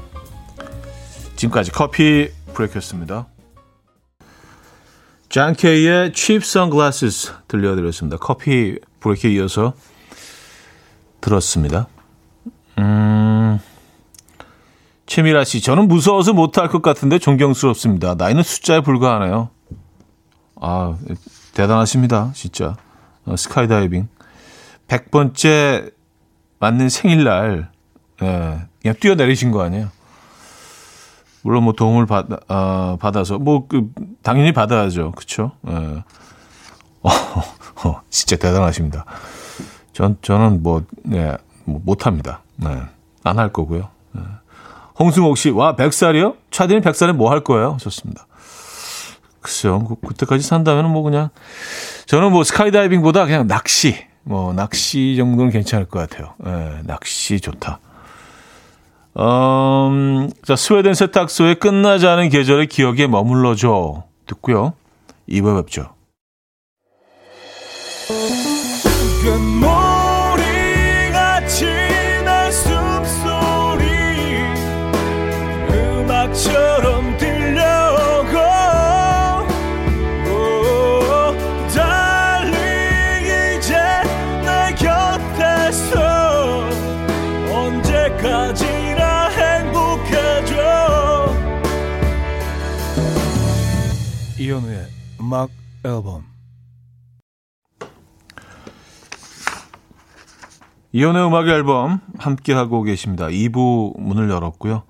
지금까지 1.36 1.72
커피 1.72 2.30
브레이크였습니다. 2.54 3.28
잔 5.30 5.54
케이의 5.54 6.12
Cheap 6.14 6.44
Sunglasses 6.44 7.32
들려드렸습니다. 7.48 8.18
커피 8.18 8.80
브레이크에 9.00 9.32
이어서 9.34 9.74
들었습니다. 11.22 11.88
음, 12.80 13.60
최미라 15.10 15.44
씨, 15.44 15.60
저는 15.60 15.88
무서워서 15.88 16.34
못할 16.34 16.68
것 16.68 16.84
같은데 16.84 17.18
존경스럽습니다. 17.18 18.14
나이는 18.14 18.44
숫자에 18.44 18.82
불과하네요. 18.82 19.50
아, 20.62 20.96
대단하십니다. 21.56 22.32
진짜. 22.36 22.76
어, 23.26 23.36
스카이다이빙. 23.36 24.08
100번째 24.88 25.92
맞는 26.60 26.90
생일날, 26.90 27.72
예, 28.22 28.60
그냥 28.84 28.96
뛰어내리신 29.00 29.50
거 29.50 29.64
아니에요? 29.64 29.90
물론 31.42 31.64
뭐 31.64 31.74
도움을 31.74 32.06
받, 32.06 32.28
어, 32.48 32.98
받아서, 33.00 33.40
뭐, 33.40 33.68
그, 33.68 33.90
당연히 34.22 34.52
받아야죠. 34.52 35.14
그쵸? 35.14 35.54
예. 35.68 35.74
어, 37.02 37.10
어, 37.84 38.02
진짜 38.12 38.36
대단하십니다. 38.36 39.06
전, 39.92 40.18
저는 40.22 40.62
뭐, 40.62 40.84
네, 41.04 41.36
뭐 41.66 41.82
못합니다. 41.84 42.44
네. 42.58 42.80
안 43.24 43.40
할 43.40 43.52
거고요. 43.52 43.90
네. 45.00 45.04
홍승옥 45.06 45.38
씨, 45.38 45.50
와, 45.50 45.76
100살이요? 45.76 46.36
차디는 46.52 46.82
100살에 46.82 47.14
뭐 47.14 47.32
할 47.32 47.44
거예요? 47.44 47.78
좋습니다. 47.80 48.28
글쎄요, 49.42 49.84
그, 49.86 49.96
그때까지 50.08 50.44
산다면 50.46 50.92
뭐 50.92 51.02
그냥, 51.04 51.30
저는 52.06 52.32
뭐 52.32 52.44
스카이다이빙보다 52.44 53.26
그냥 53.26 53.48
낚시, 53.48 53.96
뭐, 54.24 54.54
낚시 54.54 55.16
정도는 55.18 55.52
괜찮을 55.52 55.86
것 55.86 56.00
같아요. 56.00 56.34
네, 56.40 56.82
낚시 56.84 57.40
좋다. 57.40 57.80
음, 59.18 60.30
자, 60.46 60.56
스웨덴 60.56 60.94
세탁소의 60.94 61.56
끝나지 61.56 62.06
않은 62.08 62.30
계절의 62.30 62.68
기억에 62.68 63.08
머물러줘. 63.08 64.04
듣고요. 64.28 64.74
2부 65.30 65.62
뵙죠. 65.64 65.90
음악 95.30 95.52
앨범 95.86 96.26
이현우의 100.92 101.28
음악 101.28 101.48
앨범 101.48 102.02
함께하고 102.18 102.82
계십니다. 102.82 103.28
2부 103.28 104.00
문을 104.02 104.32
열었고요. 104.32 104.82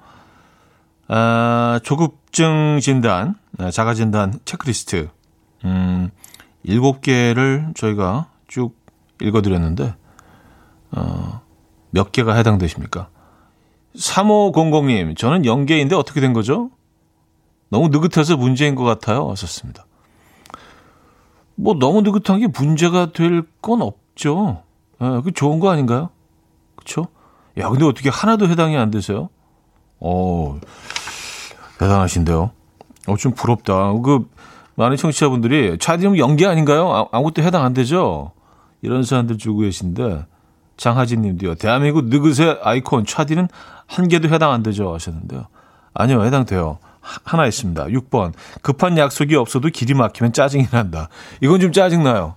아, 1.09 1.81
조급증 1.83 2.79
진단, 2.81 3.35
아, 3.57 3.69
자가 3.69 3.93
진단 3.93 4.39
체크리스트 4.45 5.09
음, 5.65 6.09
7개를 6.65 7.75
저희가 7.75 8.29
쭉 8.47 8.77
읽어드렸는데 9.21 9.93
어, 10.91 11.41
몇 11.89 12.13
개가 12.13 12.35
해당되십니까? 12.35 13.09
3500님, 13.97 15.17
저는 15.17 15.43
연계인데 15.43 15.97
어떻게 15.97 16.21
된 16.21 16.31
거죠? 16.31 16.71
너무 17.67 17.89
느긋해서 17.89 18.37
문제인 18.37 18.75
것 18.75 18.85
같아요. 18.85 19.25
왔었습니다. 19.25 19.85
뭐 21.61 21.73
너무 21.75 22.01
느긋한 22.01 22.39
게 22.39 22.47
문제가 22.47 23.11
될 23.11 23.43
건 23.61 23.81
없죠. 23.81 24.63
예, 25.01 25.21
그 25.23 25.31
좋은 25.31 25.59
거 25.59 25.69
아닌가요? 25.69 26.09
그렇죠? 26.75 27.07
야, 27.57 27.69
근데 27.69 27.85
어떻게 27.85 28.09
하나도 28.09 28.47
해당이 28.47 28.77
안 28.77 28.91
되세요? 28.91 29.29
어, 29.99 30.59
대단하신데요. 31.77 32.51
어, 33.07 33.17
좀 33.17 33.33
부럽다. 33.33 33.93
그, 33.93 34.29
많은 34.75 34.95
청취자분들이 34.97 35.77
차디는 35.77 36.17
연기 36.17 36.45
아닌가요? 36.45 36.89
아, 36.93 37.07
아무것도 37.11 37.41
해당 37.41 37.65
안 37.65 37.73
되죠? 37.73 38.31
이런 38.81 39.03
사람들 39.03 39.37
주고 39.37 39.59
계신데, 39.59 40.25
장하진 40.77 41.21
님도요. 41.21 41.55
대한민국 41.55 42.05
느그새 42.05 42.57
아이콘 42.63 43.05
차디는 43.05 43.49
한 43.87 44.07
개도 44.07 44.29
해당 44.29 44.51
안 44.51 44.63
되죠? 44.63 44.93
하셨는데요. 44.93 45.47
아니요, 45.93 46.23
해당돼요. 46.23 46.77
하나 47.01 47.45
있습니다. 47.45 47.85
6번. 47.85 48.33
급한 48.61 48.97
약속이 48.97 49.35
없어도 49.35 49.69
길이 49.69 49.93
막히면 49.93 50.33
짜증이 50.33 50.67
난다. 50.71 51.09
이건 51.41 51.59
좀 51.59 51.71
짜증나요. 51.71 52.35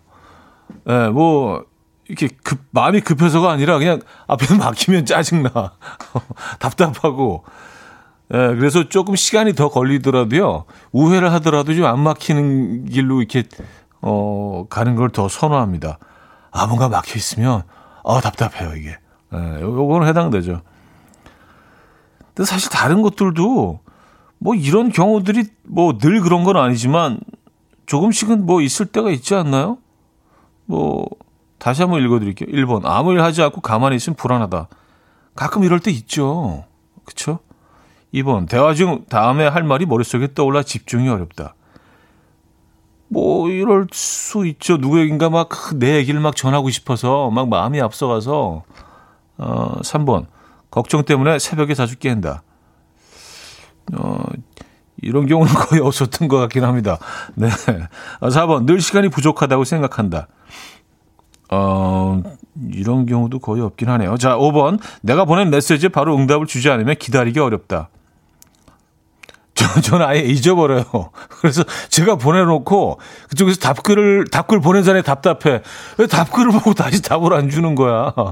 예, 0.88 0.92
네, 0.92 1.08
뭐, 1.10 1.64
이렇게 2.08 2.28
급, 2.42 2.60
마음이 2.70 3.00
급해서가 3.00 3.50
아니라 3.50 3.78
그냥 3.78 4.00
앞에 4.26 4.54
막히면 4.56 5.06
짜증나. 5.06 5.50
답답하고. 6.58 7.44
예, 8.32 8.36
그래서 8.36 8.88
조금 8.88 9.14
시간이 9.16 9.54
더 9.54 9.68
걸리더라도요, 9.68 10.64
우회를 10.92 11.32
하더라도 11.34 11.74
좀 11.74 11.84
안 11.84 12.00
막히는 12.00 12.86
길로 12.86 13.18
이렇게, 13.20 13.44
어, 14.00 14.64
가는 14.70 14.96
걸 14.96 15.10
더 15.10 15.28
선호합니다. 15.28 15.98
아, 16.50 16.66
뭔가 16.66 16.88
막혀 16.88 17.16
있으면, 17.16 17.62
아, 18.04 18.20
답답해요, 18.20 18.74
이게. 18.76 18.96
예, 19.34 19.60
요거는 19.60 20.06
해당되죠. 20.08 20.62
근데 22.34 22.46
사실 22.48 22.70
다른 22.70 23.02
것들도, 23.02 23.80
뭐 24.42 24.56
이런 24.56 24.90
경우들이 24.90 25.44
뭐 25.62 25.98
늘 25.98 26.20
그런 26.20 26.42
건 26.42 26.56
아니지만, 26.56 27.20
조금씩은 27.86 28.44
뭐 28.44 28.60
있을 28.60 28.86
때가 28.86 29.10
있지 29.12 29.34
않나요? 29.36 29.78
뭐, 30.66 31.06
다시 31.58 31.82
한번 31.82 32.02
읽어드릴게요. 32.02 32.48
1번. 32.48 32.82
아무 32.84 33.12
일 33.12 33.22
하지 33.22 33.40
않고 33.42 33.60
가만히 33.60 33.94
있으면 33.96 34.16
불안하다. 34.16 34.68
가끔 35.36 35.62
이럴 35.62 35.78
때 35.78 35.92
있죠. 35.92 36.64
그쵸? 37.04 37.38
2번. 38.12 38.48
대화 38.48 38.74
중 38.74 39.04
다음에 39.08 39.46
할 39.46 39.62
말이 39.62 39.86
머릿속에 39.86 40.34
떠올라 40.34 40.64
집중이 40.64 41.08
어렵다. 41.08 41.54
뭐 43.08 43.48
이럴 43.48 43.86
수 43.92 44.44
있죠. 44.46 44.76
누구에겐가 44.78 45.30
막 45.30 45.48
내 45.78 45.96
얘기를 45.96 46.18
막 46.20 46.34
전하고 46.34 46.68
싶어서 46.70 47.30
막 47.30 47.48
마음이 47.48 47.80
앞서가서 47.80 48.64
어 49.38 49.80
3번. 49.82 50.26
걱정 50.70 51.04
때문에 51.04 51.38
새벽에 51.38 51.74
자주 51.74 51.96
깬다. 51.98 52.42
어 53.94 54.22
이런 55.02 55.26
경우는 55.26 55.52
거의 55.52 55.82
없었던 55.82 56.28
것 56.28 56.38
같긴 56.38 56.64
합니다. 56.64 56.98
네. 57.34 57.48
4번. 58.20 58.64
늘 58.66 58.80
시간이 58.80 59.08
부족하다고 59.08 59.64
생각한다. 59.64 60.28
어, 61.50 62.22
이런 62.70 63.04
경우도 63.04 63.40
거의 63.40 63.60
없긴 63.62 63.88
하네요. 63.90 64.16
자, 64.16 64.36
5번. 64.36 64.80
내가 65.02 65.24
보낸 65.26 65.50
메시지에 65.50 65.90
바로 65.90 66.16
응답을 66.16 66.46
주지 66.46 66.70
않으면 66.70 66.94
기다리기 66.96 67.38
어렵다. 67.40 67.90
저, 69.54 69.80
저는 69.82 70.06
아예 70.06 70.20
잊어버려요. 70.20 70.84
그래서 71.40 71.62
제가 71.90 72.16
보내놓고 72.16 72.98
그쪽에서 73.28 73.60
답글을, 73.60 74.28
답글 74.30 74.60
보낸 74.60 74.82
자리에 74.82 75.02
답답해. 75.02 75.62
왜 75.98 76.06
답글을 76.06 76.52
보고 76.52 76.72
다시 76.72 77.02
답을 77.02 77.34
안 77.34 77.50
주는 77.50 77.74
거야? 77.74 78.14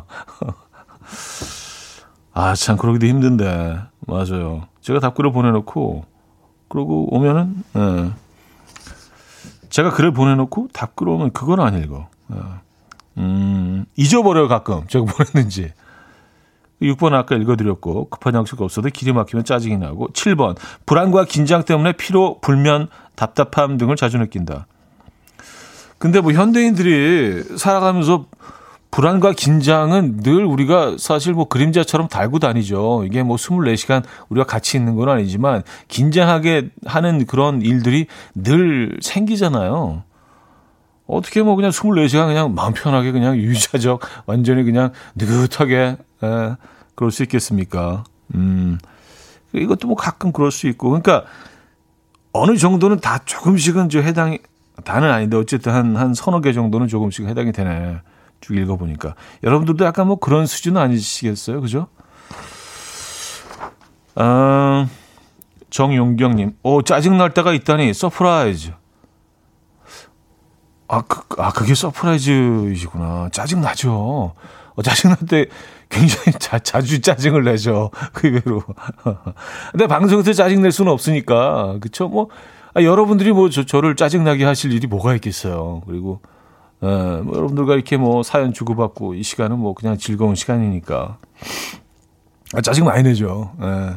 아, 2.33 2.55
참, 2.55 2.77
그러기도 2.79 3.07
힘든데. 3.07 3.81
맞아요. 4.07 4.69
제가 4.81 5.01
답글을 5.01 5.33
보내놓고, 5.33 6.05
그러고 6.69 7.15
오면은, 7.15 7.63
예. 7.77 8.11
제가 9.69 9.91
글을 9.91 10.13
보내놓고 10.13 10.69
답글 10.73 11.09
오면 11.09 11.33
그건 11.33 11.61
안 11.61 11.81
읽어. 11.83 12.09
예. 12.33 12.37
음, 13.19 13.85
잊어버려요, 13.97 14.49
가끔. 14.49 14.87
제가 14.89 15.05
보냈는지. 15.05 15.73
6번 16.83 17.13
아까 17.13 17.37
읽어드렸고 17.37 18.09
급한 18.09 18.35
약속 18.35 18.63
없어도 18.63 18.89
길이 18.89 19.13
막히면 19.13 19.45
짜증이 19.45 19.77
나고 19.77 20.09
7번 20.09 20.57
불안과 20.87 21.25
긴장 21.25 21.63
때문에 21.65 21.93
피로, 21.93 22.39
불면, 22.41 22.89
답답함 23.17 23.77
등을 23.77 23.97
자주 23.97 24.17
느낀다. 24.17 24.67
근데 25.99 26.23
뭐 26.23 26.33
현대인들이 26.33 27.59
살아가면서 27.59 28.25
불안과 28.91 29.33
긴장은 29.33 30.19
늘 30.23 30.45
우리가 30.45 30.97
사실 30.99 31.33
뭐 31.33 31.47
그림자처럼 31.47 32.09
달고 32.09 32.41
다니죠. 32.41 33.05
이게 33.07 33.23
뭐 33.23 33.37
24시간 33.37 34.03
우리가 34.29 34.47
같이 34.47 34.77
있는 34.77 34.97
건 34.97 35.09
아니지만 35.09 35.63
긴장하게 35.89 36.71
하는 36.87 37.25
그런 37.27 37.63
일들이 37.63 38.07
늘 38.35 38.99
생기잖아요. 39.01 40.03
어떻게 41.07 41.43
뭐 41.43 41.57
그냥 41.57 41.71
24시간 41.71 42.27
그냥 42.27 42.55
마음 42.55 42.73
편하게 42.73 43.13
그냥 43.13 43.37
유자적 43.37 44.01
완전히 44.27 44.65
그냥 44.65 44.93
느긋하게 45.15 45.97
에, 46.23 46.57
그럴 46.95 47.11
수 47.11 47.23
있겠습니까? 47.23 48.05
음. 48.35 48.79
이것도 49.53 49.89
뭐 49.89 49.97
가끔 49.97 50.33
그럴 50.33 50.51
수 50.51 50.69
있고. 50.69 50.91
그러니까 50.91 51.25
어느 52.33 52.57
정도는 52.57 53.01
다 53.01 53.19
조금씩은 53.25 53.89
저 53.89 54.01
해당이 54.01 54.39
다는 54.85 55.11
아닌데 55.11 55.37
어쨌든 55.37 55.73
한, 55.73 55.97
한 55.97 56.15
서너 56.15 56.41
개 56.41 56.53
정도는 56.53 56.89
조금씩 56.89 57.27
해당이 57.27 57.53
되네. 57.53 58.01
쭉 58.41 58.57
읽어보니까. 58.57 59.15
여러분들도 59.43 59.85
약간 59.85 60.07
뭐 60.07 60.17
그런 60.17 60.47
수준은 60.47 60.81
아니시겠어요? 60.81 61.61
그죠? 61.61 61.89
아, 64.15 64.89
정용경님, 65.71 66.57
오, 66.63 66.83
짜증 66.83 67.17
날 67.17 67.33
때가 67.33 67.53
있다니, 67.53 67.95
surprise. 67.95 68.73
아, 70.89 71.03
그, 71.03 71.41
아, 71.41 71.53
그게 71.53 71.75
surprise이시구나. 71.75 73.29
짜증 73.33 73.61
나죠. 73.61 74.35
어, 74.75 74.83
짜증 74.83 75.11
날 75.11 75.19
때 75.29 75.47
굉장히 75.91 76.39
자, 76.39 76.59
자주 76.59 77.01
짜증을 77.01 77.45
내죠. 77.45 77.91
그 78.15 78.29
의외로. 78.29 78.63
근데 79.73 79.87
방송에서 79.87 80.33
짜증 80.33 80.63
낼 80.63 80.73
수는 80.73 80.91
없으니까. 80.93 81.79
그쵸? 81.81 82.09
뭐, 82.09 82.29
아, 82.75 82.83
여러분들이 82.83 83.33
뭐 83.33 83.51
저, 83.51 83.65
저를 83.65 83.97
짜증 83.97 84.25
나게 84.25 84.45
하실 84.45 84.73
일이 84.73 84.87
뭐가 84.87 85.15
있겠어요. 85.17 85.83
그리고, 85.87 86.21
에, 86.23 86.29
예, 86.83 86.87
뭐 87.23 87.37
여러분들과 87.37 87.75
이렇게 87.75 87.97
뭐 87.97 88.23
사연 88.23 88.53
주고받고 88.53 89.15
이 89.15 89.23
시간은 89.23 89.59
뭐 89.59 89.75
그냥 89.75 89.99
즐거운 89.99 90.35
시간이니까. 90.35 91.19
아, 92.55 92.61
짜증 92.63 92.85
많이 92.85 93.03
내죠. 93.03 93.53
에. 93.61 93.67
예. 93.67 93.97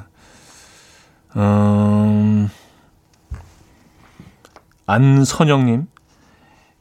음, 1.40 2.50
안선영님. 4.86 5.88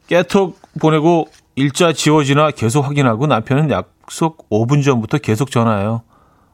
깨톡 0.08 0.58
보내고 0.80 1.28
일자 1.54 1.92
지워지나 1.92 2.50
계속 2.50 2.82
확인하고 2.84 3.26
남편은 3.26 3.70
약속 3.70 4.48
5분 4.50 4.82
전부터 4.84 5.18
계속 5.18 5.50
전화해요. 5.50 6.02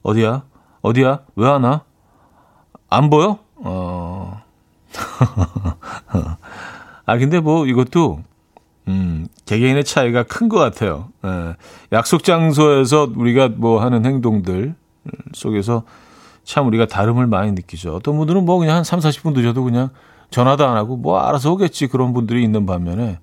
어디야? 0.03 0.45
어디야? 0.83 1.21
왜 1.37 1.49
안 1.49 1.65
와? 1.65 1.83
안 2.91 3.11
보여? 3.11 3.39
어. 3.57 4.43
아, 7.07 7.19
근데 7.19 7.41
뭐 7.41 7.67
이것도, 7.67 8.21
음, 8.89 9.29
개개인의 9.47 9.85
차이가 9.85 10.23
큰 10.25 10.49
것 10.49 10.59
같아요. 10.59 11.11
예. 11.25 11.55
약속 11.93 12.25
장소에서 12.25 13.13
우리가 13.15 13.49
뭐 13.49 13.83
하는 13.83 14.05
행동들 14.05 14.75
속에서 15.35 15.85
참 16.45 16.67
우리가 16.67 16.87
다름을 16.87 17.27
많이 17.27 17.53
느끼죠. 17.53 17.95
어떤 17.95 18.17
분들은 18.17 18.45
뭐 18.45 18.59
그냥 18.59 18.77
한 18.77 18.85
3, 18.85 19.01
40분 19.01 19.35
늦어도 19.35 19.63
그냥 19.63 19.91
전화도 20.31 20.67
안 20.67 20.77
하고 20.77 20.97
뭐 20.97 21.19
알아서 21.21 21.53
오겠지 21.53 21.87
그런 21.89 22.13
분들이 22.15 22.43
있는 22.43 22.65
반면에 22.67 23.19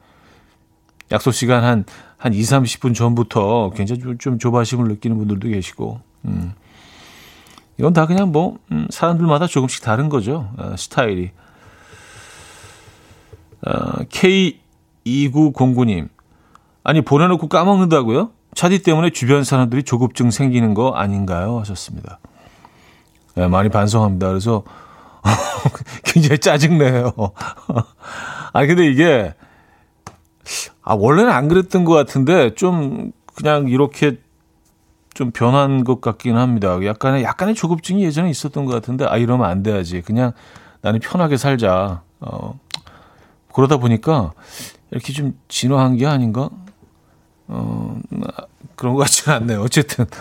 약속 1.11 1.31
시간 1.31 1.63
한, 1.63 1.85
한 2.17 2.33
2, 2.33 2.41
30분 2.41 2.95
전부터 2.95 3.71
굉장히 3.75 4.01
좀, 4.01 4.17
좀 4.17 4.39
조바심을 4.39 4.87
느끼는 4.87 5.17
분들도 5.17 5.49
계시고, 5.49 5.99
음. 6.25 6.53
이건 7.77 7.93
다 7.93 8.07
그냥 8.07 8.31
뭐, 8.31 8.57
음, 8.71 8.87
사람들마다 8.89 9.45
조금씩 9.47 9.83
다른 9.83 10.09
거죠. 10.09 10.49
어, 10.57 10.75
스타일이. 10.77 11.31
어, 13.65 14.03
K2909님. 15.05 16.09
아니, 16.83 17.01
보내놓고 17.01 17.47
까먹는다고요? 17.47 18.31
차디 18.53 18.83
때문에 18.83 19.09
주변 19.09 19.43
사람들이 19.43 19.83
조급증 19.83 20.31
생기는 20.31 20.73
거 20.73 20.91
아닌가요? 20.91 21.59
하셨습니다. 21.59 22.19
네, 23.35 23.47
많이 23.47 23.69
반성합니다. 23.69 24.27
그래서 24.29 24.63
굉장히 26.05 26.39
짜증내요. 26.39 27.13
아, 28.53 28.65
근데 28.65 28.89
이게 28.89 29.33
아, 30.83 30.93
원래는 30.93 31.31
안 31.31 31.47
그랬던 31.47 31.83
것 31.83 31.93
같은데 31.93 32.55
좀 32.55 33.11
그냥 33.35 33.67
이렇게 33.67 34.19
좀 35.13 35.31
변한 35.31 35.83
것 35.83 36.01
같긴 36.01 36.37
합니다. 36.37 36.77
약간의, 36.83 37.23
약간의 37.23 37.55
조급증이 37.55 38.03
예전에 38.03 38.29
있었던 38.29 38.65
것 38.65 38.73
같은데, 38.73 39.05
아, 39.05 39.17
이러면 39.17 39.49
안 39.49 39.63
돼야지. 39.63 40.01
그냥 40.01 40.33
나는 40.81 40.99
편하게 40.99 41.37
살자. 41.37 42.03
어, 42.19 42.59
그러다 43.53 43.77
보니까 43.77 44.33
이렇게 44.91 45.13
좀 45.13 45.39
진화한 45.47 45.97
게 45.97 46.05
아닌가? 46.05 46.49
어, 47.47 47.99
그런 48.75 48.93
것 48.93 49.01
같지는 49.01 49.37
않네요. 49.37 49.61
어쨌든. 49.61 50.05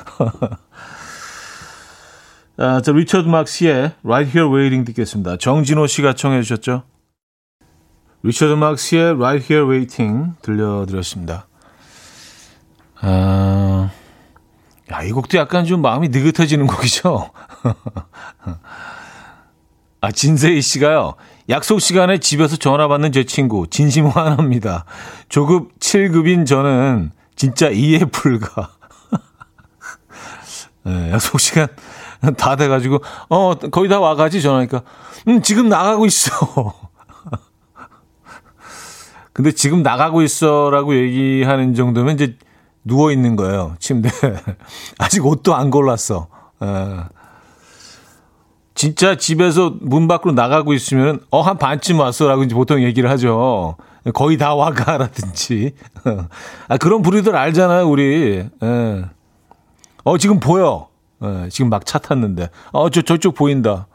아, 2.56 2.80
저 2.82 2.92
리처드 2.92 3.28
막스의 3.28 3.92
Right 4.04 4.38
Here 4.38 4.52
Waiting 4.52 4.86
듣겠습니다. 4.86 5.36
정진호 5.38 5.86
씨가 5.86 6.14
청해 6.14 6.42
주셨죠? 6.42 6.84
리처드 8.22 8.54
막스의 8.54 9.14
Right 9.14 9.52
Here 9.52 9.68
Waiting 9.68 10.34
들려드렸습니다. 10.40 11.46
아, 13.00 13.90
야, 14.92 15.02
이 15.02 15.12
곡도 15.12 15.36
약간 15.36 15.64
좀 15.64 15.82
마음이 15.82 16.08
느긋해지는 16.08 16.66
곡이죠. 16.66 17.30
아, 20.00 20.12
진세희 20.12 20.62
씨가요. 20.62 21.14
약속 21.50 21.80
시간에 21.80 22.18
집에서 22.18 22.56
전화 22.56 22.88
받는 22.88 23.12
제 23.12 23.24
친구, 23.24 23.66
진심 23.68 24.06
화납니다. 24.06 24.86
조급 25.28 25.78
7급인 25.78 26.46
저는 26.46 27.12
진짜 27.36 27.68
이해 27.68 28.06
불가. 28.06 28.70
네, 30.84 31.12
약속 31.12 31.38
시간 31.40 31.68
다 32.38 32.56
돼가지고, 32.56 33.02
어, 33.28 33.54
거의 33.54 33.90
다 33.90 34.00
와가지 34.00 34.40
전화니까, 34.40 34.82
음, 35.28 35.42
지금 35.42 35.68
나가고 35.68 36.06
있어. 36.06 36.32
근데 39.34 39.52
지금 39.52 39.82
나가고 39.82 40.22
있어라고 40.22 40.96
얘기하는 40.96 41.74
정도면 41.74 42.14
이제 42.14 42.38
누워 42.84 43.12
있는 43.12 43.36
거예요, 43.36 43.76
침대. 43.80 44.08
아직 44.98 45.26
옷도 45.26 45.54
안 45.54 45.70
골랐어. 45.70 46.28
에. 46.62 47.23
진짜 48.74 49.16
집에서 49.16 49.74
문 49.80 50.08
밖으로 50.08 50.32
나가고 50.34 50.72
있으면 50.74 51.20
어 51.30 51.42
한 51.42 51.58
반쯤 51.58 52.00
왔어라고 52.00 52.42
이제 52.44 52.54
보통 52.54 52.82
얘기를 52.82 53.08
하죠. 53.10 53.76
거의 54.14 54.36
다 54.36 54.54
와가라든지. 54.54 55.74
아 56.68 56.76
그런 56.78 57.02
부류들 57.02 57.34
알잖아요, 57.36 57.88
우리. 57.88 58.44
예. 58.62 59.04
어 60.04 60.18
지금 60.18 60.40
보여. 60.40 60.88
예, 61.22 61.48
지금 61.50 61.70
막 61.70 61.84
차 61.86 61.98
탔는데. 61.98 62.50
어저 62.72 63.02
저쪽 63.02 63.34
보인다. 63.34 63.86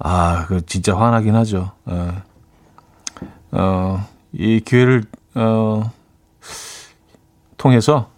아, 0.00 0.46
그 0.48 0.64
진짜 0.64 0.96
화나긴 0.96 1.34
하죠. 1.36 1.72
예. 1.90 2.12
어, 3.52 4.06
이 4.32 4.60
기회를 4.64 5.04
어 5.34 5.90
통해서 7.56 8.10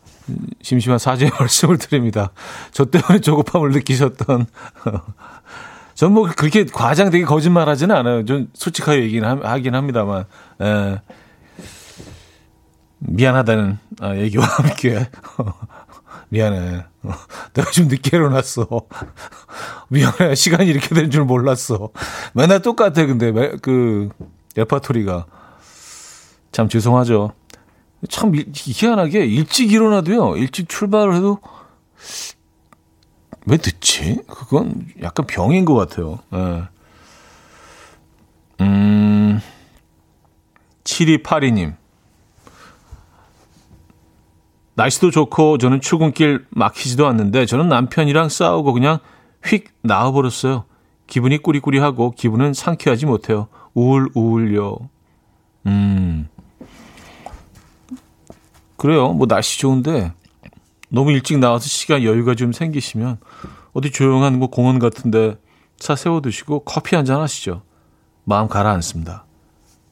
심심한 0.63 0.99
사죄의 0.99 1.31
말씀을 1.39 1.79
드립니다. 1.79 2.31
저 2.73 2.85
때문에 2.87 3.21
조급함을 3.21 3.71
느끼셨던. 3.71 4.47
전 5.95 6.13
뭐 6.15 6.29
그렇게 6.35 6.65
과장되게 6.65 7.25
거짓말 7.25 7.69
하지는 7.69 7.95
않아요. 7.95 8.25
좀 8.25 8.49
솔직하게 8.55 9.03
얘기는 9.03 9.45
하긴 9.45 9.75
합니다만. 9.75 10.25
에, 10.61 10.67
예. 10.67 11.01
미안하다는 13.01 13.79
아, 14.01 14.17
얘기와 14.17 14.45
함께. 14.49 15.09
미안해. 16.31 16.85
내가 17.55 17.71
좀 17.71 17.89
늦게 17.89 18.17
일어났어. 18.17 18.67
미안해. 19.89 20.35
시간이 20.35 20.69
이렇게 20.71 20.95
될 20.95 21.11
줄 21.11 21.25
몰랐어. 21.25 21.91
맨날 22.35 22.63
똑같아, 22.63 23.05
근데, 23.07 23.33
그, 23.63 24.09
레파토리가. 24.55 25.27
참 26.53 26.69
죄송하죠. 26.69 27.33
참 28.09 28.33
희한하게 28.35 29.27
일찍 29.27 29.73
일어나도요. 29.73 30.37
일찍 30.37 30.69
출발을 30.69 31.15
해도 31.15 31.39
왜 33.47 33.57
늦지? 33.57 34.21
그건 34.27 34.87
약간 35.03 35.27
병인 35.27 35.65
것 35.65 35.75
같아요. 35.75 36.21
네. 36.31 36.63
음, 38.61 39.41
7282님. 40.85 41.75
날씨도 44.75 45.11
좋고 45.11 45.59
저는 45.59 45.81
출근길 45.81 46.47
막히지도 46.51 47.07
않는데 47.07 47.45
저는 47.45 47.69
남편이랑 47.69 48.29
싸우고 48.29 48.73
그냥 48.73 48.99
휙 49.45 49.69
나와버렸어요. 49.83 50.65
기분이 51.07 51.39
꾸리꾸리하고 51.39 52.13
기분은 52.13 52.55
상쾌하지 52.55 53.05
못해요. 53.07 53.49
우울우울요. 53.75 54.79
음. 55.67 56.29
그래요. 58.81 59.13
뭐 59.13 59.27
날씨 59.27 59.59
좋은데 59.59 60.15
너무 60.89 61.13
일찍 61.13 61.39
나와서 61.39 61.67
시간 61.67 62.03
여유가 62.03 62.35
좀 62.35 62.51
생기시면 62.55 63.19
어디 63.75 63.91
조용한 63.91 64.39
뭐 64.39 64.49
공원 64.49 64.79
같은데 64.79 65.37
차 65.79 65.95
세워 65.95 66.23
두시고 66.23 66.61
커피 66.61 66.97
한 66.97 67.05
잔 67.05 67.21
하시죠. 67.21 67.61
마음 68.25 68.49
가라앉습니다. 68.49 69.27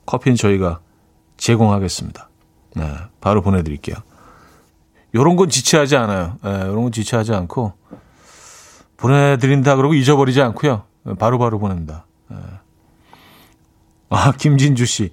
커피는 0.07 0.37
저희가 0.37 0.81
제공하겠습니다. 1.37 2.31
네, 2.77 2.95
바로 3.21 3.43
보내드릴게요. 3.43 3.97
요런 5.15 5.37
건 5.37 5.51
지체하지 5.51 5.97
않아요. 5.97 6.39
네, 6.43 6.51
요런 6.51 6.85
건 6.85 6.93
지체하지 6.93 7.35
않고 7.35 7.75
보내드린다 8.97 9.77
그러고 9.77 9.93
잊어버리지 9.93 10.41
않고요. 10.41 10.85
바로바로 11.05 11.39
바로 11.39 11.59
보냅니다. 11.59 12.07
네. 12.31 12.39
아, 14.09 14.33
김진주 14.33 14.87
씨. 14.87 15.11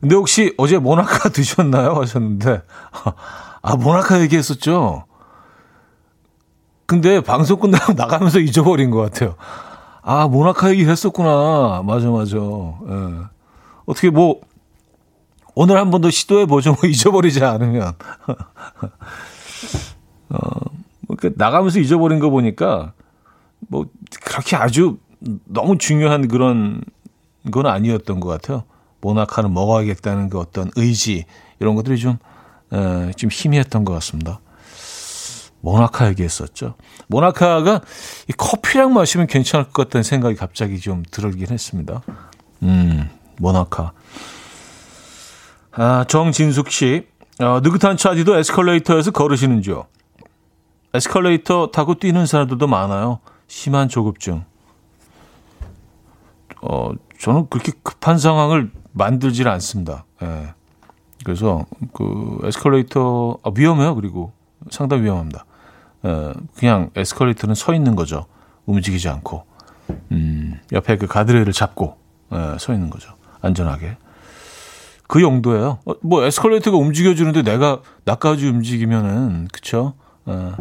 근데 0.00 0.14
혹시 0.14 0.54
어제 0.56 0.78
모나카 0.78 1.28
드셨나요? 1.30 1.92
하셨는데, 1.94 2.62
아, 3.62 3.76
모나카 3.76 4.20
얘기했었죠? 4.22 5.04
근데 6.86 7.20
방송 7.20 7.58
끝나고 7.60 7.92
나가면서 7.94 8.40
잊어버린 8.40 8.90
것 8.90 8.98
같아요. 9.00 9.36
아, 10.02 10.26
모나카 10.26 10.70
얘기 10.70 10.86
했었구나. 10.86 11.82
맞아, 11.84 12.10
맞아. 12.10 12.36
예. 12.38 13.14
어떻게 13.86 14.10
뭐, 14.10 14.40
오늘 15.54 15.76
한 15.78 15.90
번 15.90 16.00
더 16.00 16.10
시도해보죠. 16.10 16.76
뭐 16.80 16.88
잊어버리지 16.88 17.44
않으면. 17.44 17.92
어, 20.30 20.38
뭐, 21.06 21.16
그 21.18 21.34
나가면서 21.36 21.80
잊어버린 21.80 22.18
거 22.18 22.30
보니까, 22.30 22.92
뭐, 23.68 23.86
그렇게 24.24 24.56
아주 24.56 24.98
너무 25.44 25.76
중요한 25.76 26.28
그런 26.28 26.80
건 27.50 27.66
아니었던 27.66 28.20
것 28.20 28.28
같아요. 28.28 28.64
모나카는 29.00 29.52
먹어야겠다는 29.52 30.28
그 30.28 30.38
어떤 30.38 30.70
의지 30.76 31.24
이런 31.58 31.74
것들이 31.74 31.98
좀, 31.98 32.18
에, 32.72 33.12
좀 33.12 33.30
희미했던 33.32 33.84
것 33.84 33.92
같습니다. 33.94 34.40
모나카 35.62 36.08
얘기했었죠. 36.08 36.74
모나카가 37.08 37.82
이 38.28 38.32
커피랑 38.32 38.94
마시면 38.94 39.26
괜찮을 39.26 39.66
것 39.66 39.84
같다는 39.84 40.02
생각이 40.02 40.34
갑자기 40.36 40.80
좀 40.80 41.02
들긴 41.10 41.48
했습니다. 41.50 42.02
음, 42.62 43.10
모나카. 43.38 43.92
아, 45.72 46.04
정진숙 46.08 46.70
씨, 46.70 47.06
어, 47.40 47.60
느긋한 47.62 47.96
차디도 47.96 48.36
에스컬레이터에서 48.38 49.10
걸으시는지요? 49.12 49.86
에스컬레이터 50.94 51.70
타고 51.70 51.94
뛰는 51.94 52.26
사람들도 52.26 52.66
많아요. 52.66 53.20
심한 53.46 53.88
조급증. 53.88 54.44
어, 56.62 56.90
저는 57.18 57.48
그렇게 57.48 57.72
급한 57.82 58.18
상황을 58.18 58.70
만들질 58.92 59.48
않습니다. 59.48 60.04
예. 60.22 60.54
그래서 61.24 61.66
그 61.92 62.38
에스컬레이터 62.44 63.38
아, 63.42 63.50
위험해요. 63.54 63.94
그리고 63.94 64.32
상당히 64.70 65.04
위험합니다. 65.04 65.44
예, 66.06 66.32
그냥 66.56 66.90
에스컬레이터는 66.96 67.54
서 67.54 67.74
있는 67.74 67.94
거죠. 67.94 68.26
움직이지 68.66 69.08
않고 69.08 69.44
음, 70.12 70.58
옆에 70.72 70.96
그 70.96 71.06
가드레일을 71.06 71.52
잡고 71.52 71.96
예, 72.32 72.56
서 72.58 72.72
있는 72.72 72.90
거죠. 72.90 73.12
안전하게. 73.42 73.96
그 75.06 75.20
용도예요. 75.20 75.78
어, 75.84 75.92
뭐 76.02 76.24
에스컬레이터가 76.24 76.76
움직여주는데 76.76 77.42
내가 77.42 77.82
나까지 78.04 78.46
움직이면은 78.46 79.48
그쵸? 79.52 79.94
어, 80.24 80.54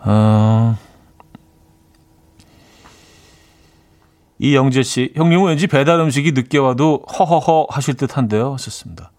어, 0.00 0.76
이영재 4.44 4.82
씨, 4.82 5.12
형님은 5.16 5.46
왠지 5.46 5.66
배달 5.66 5.98
음식이 6.00 6.32
늦게 6.32 6.58
와도 6.58 7.02
허허허 7.18 7.68
하실 7.70 7.94
듯 7.94 8.18
한데요. 8.18 8.52
하셨습니다. 8.52 9.10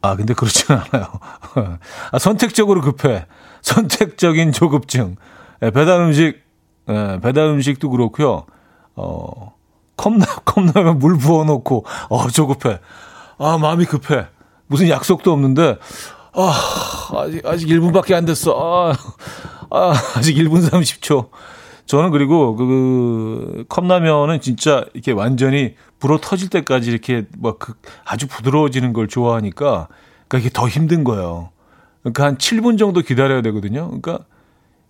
아, 0.00 0.14
근데 0.14 0.32
그렇지는 0.32 0.80
않아요. 0.80 1.10
아, 2.12 2.18
선택적으로 2.18 2.80
급해. 2.80 3.26
선택적인 3.62 4.52
조급증. 4.52 5.16
예, 5.62 5.70
배달 5.70 6.00
음식, 6.02 6.40
예, 6.88 7.18
배달 7.20 7.46
음식도 7.46 7.90
그렇고요. 7.90 8.46
어, 8.94 9.54
컵라, 9.96 10.26
컵라면 10.44 11.00
물 11.00 11.18
부어놓고, 11.18 11.84
어, 12.08 12.28
조급해. 12.28 12.78
아, 13.38 13.58
마음이 13.58 13.86
급해. 13.86 14.28
무슨 14.68 14.88
약속도 14.88 15.32
없는데, 15.32 15.78
아, 16.34 16.52
아직, 17.16 17.44
아직 17.44 17.66
1분밖에 17.68 18.14
안 18.14 18.24
됐어. 18.24 18.52
아, 18.52 18.92
아 19.70 19.94
아직 20.14 20.36
1분 20.36 20.68
30초. 20.70 21.28
저는 21.86 22.10
그리고 22.10 22.56
그 22.56 23.64
컵라면은 23.68 24.40
진짜 24.40 24.84
이렇게 24.92 25.12
완전히 25.12 25.74
불어 25.98 26.18
터질 26.20 26.50
때까지 26.50 26.90
이렇게 26.90 27.24
막 27.38 27.58
그 27.58 27.74
아주 28.04 28.26
부드러워지는 28.26 28.92
걸 28.92 29.08
좋아하니까 29.08 29.88
그러니까 30.28 30.38
이게 30.38 30.50
더 30.52 30.68
힘든 30.68 31.04
거예요. 31.04 31.50
그러니까 32.02 32.24
한 32.24 32.36
7분 32.38 32.78
정도 32.78 33.00
기다려야 33.00 33.40
되거든요. 33.42 33.86
그러니까 33.86 34.24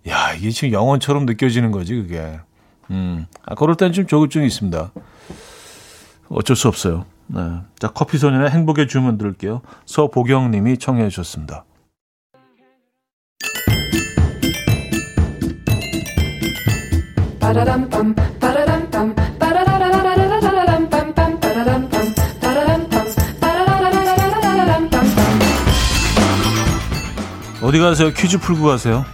야, 0.07 0.33
이게 0.33 0.49
지금 0.51 0.73
영원처럼 0.73 1.25
느껴지는 1.25 1.71
거지, 1.71 1.95
그게. 1.95 2.39
음. 2.91 3.25
아, 3.43 3.55
그럴 3.55 3.75
땐 3.75 3.91
좀 3.91 4.07
조급증이 4.07 4.45
있습니다. 4.47 4.91
어쩔 6.29 6.55
수 6.55 6.67
없어요. 6.67 7.05
네. 7.27 7.39
자, 7.79 7.89
커피 7.89 8.17
소년의 8.17 8.49
행복의 8.51 8.87
주문 8.87 9.17
들을게요. 9.17 9.61
서보경 9.85 10.51
님이 10.51 10.77
청해 10.77 11.09
주셨습니다. 11.09 11.65
어디 27.61 27.79
가세요? 27.79 28.11
퀴즈 28.11 28.37
풀고 28.37 28.65
가세요. 28.65 29.05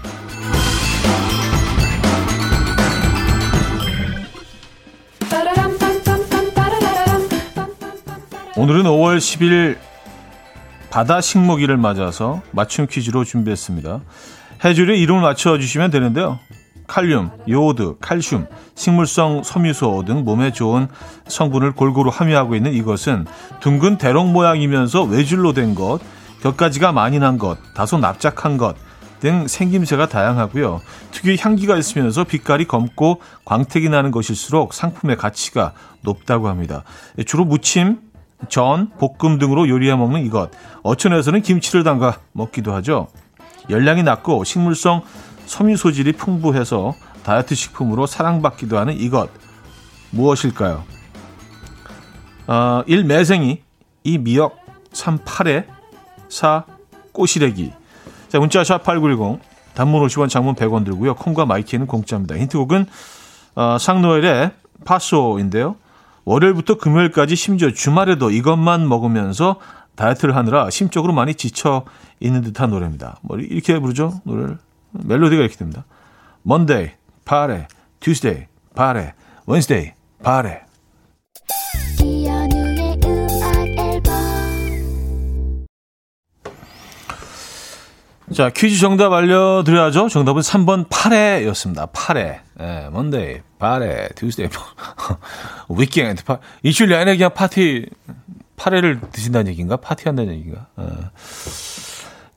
오늘은 8.56 8.84
5월 8.84 9.18
10일 9.18 9.78
바다 10.90 11.22
식목일을 11.22 11.78
맞아서 11.78 12.42
맞춤 12.52 12.88
퀴즈로 12.88 13.26
준비했습니다. 13.26 14.02
해줄의 14.66 15.00
이름을 15.02 15.22
맞춰주시면 15.22 15.92
되는데요. 15.92 16.40
칼륨, 16.88 17.32
요오드, 17.50 17.98
칼슘, 18.02 18.48
식물성 18.76 19.44
섬유소 19.44 20.04
등 20.06 20.24
몸에 20.24 20.52
좋은 20.52 20.88
성분을 21.28 21.74
골고루 21.74 22.10
함유하고 22.14 22.56
있는 22.56 22.74
이것은 22.74 23.26
둥근 23.60 23.98
대롱 23.98 24.34
모양이면서 24.34 25.04
외줄로 25.04 25.54
된 25.54 25.76
것, 25.76 26.00
곁가지가 26.42 26.92
많이 26.92 27.20
난 27.20 27.38
것, 27.38 27.58
다소 27.74 27.98
납작한 27.98 28.58
것 28.58 28.76
등 29.24 29.48
생김새가 29.48 30.10
다양하고요. 30.10 30.82
특유의 31.12 31.38
향기가 31.40 31.78
있으면서 31.78 32.26
빛깔이 32.26 32.66
검고 32.66 33.22
광택이 33.46 33.88
나는 33.88 34.12
것일수록 34.12 34.74
상품의 34.74 35.16
가치가 35.16 35.72
높다고 36.02 36.50
합니다. 36.50 36.84
주로 37.26 37.46
무침, 37.46 38.00
전, 38.50 38.90
볶음 39.00 39.40
등으로 39.40 39.70
요리해 39.70 39.96
먹는 39.96 40.26
이것. 40.26 40.52
어촌에서는 40.84 41.42
김치를 41.42 41.86
담가 41.86 42.18
먹기도 42.34 42.74
하죠. 42.74 43.08
열량이 43.70 44.04
낮고 44.04 44.44
식물성 44.44 45.04
섬유 45.46 45.78
소질이 45.78 46.14
풍부해서 46.14 46.96
다이어트 47.24 47.56
식품으로 47.56 48.06
사랑받기도 48.06 48.78
하는 48.78 48.98
이것. 49.00 49.30
무엇일까요? 50.12 50.84
어, 52.48 52.84
1. 52.86 53.04
매생이 53.06 53.62
2. 54.04 54.18
미역 54.20 54.58
3. 54.92 55.20
파래 55.26 55.66
4. 56.30 56.66
꼬시래기 57.12 57.72
자, 58.28 58.40
문자 58.40 58.62
샵8910 58.64 59.40
단문 59.74 60.06
50원 60.06 60.30
장문 60.30 60.56
100원 60.56 60.86
들고요. 60.86 61.16
콩과 61.16 61.46
마이K는 61.46 61.88
공짜입니다. 61.88 62.36
힌트곡은 62.36 62.86
어, 63.56 63.78
상노엘의 63.80 64.52
파소인데요. 64.86 65.76
월요일부터 66.26 66.78
금요일까지 66.78 67.36
심지어 67.36 67.72
주말에도 67.72 68.32
이것만 68.32 68.88
먹으면서 68.88 69.58
다이어트를 69.96 70.36
하느라 70.36 70.70
심적으로 70.70 71.14
많이 71.14 71.36
지쳐 71.36 71.86
있는 72.20 72.42
듯한 72.42 72.72
노래입니다. 72.72 73.18
뭐 73.22 73.38
이렇게 73.38 73.80
부르죠? 73.80 74.22
노래를. 74.24 74.58
멜로디가 74.94 75.42
이렇게 75.42 75.56
됩니다. 75.56 75.86
Monday, 76.46 76.92
파래, 77.26 77.68
Tuesday, 78.00 78.48
파래, 78.76 79.14
Wednesday, 79.48 79.94
파래. 80.24 80.62
자, 88.34 88.50
퀴즈 88.50 88.80
정답 88.80 89.14
알려드려야죠. 89.14 90.10
정답은 90.10 90.42
3번 90.42 90.90
파래였습니다. 90.90 91.92
8회. 91.92 92.40
예, 92.62 92.90
Monday, 92.92 93.42
파래, 93.60 94.10
Tuesday, 94.16 94.48
weekend, 95.70 96.24
파, 96.24 96.40
일주일 96.64 96.90
내내 96.90 97.16
그냥 97.16 97.34
파티, 97.34 97.86
파래를 98.58 99.12
드신다는 99.12 99.52
얘기인가? 99.52 99.78
파티한다는 99.78 100.34
얘기인가? 100.34 100.68
예. 100.80 100.84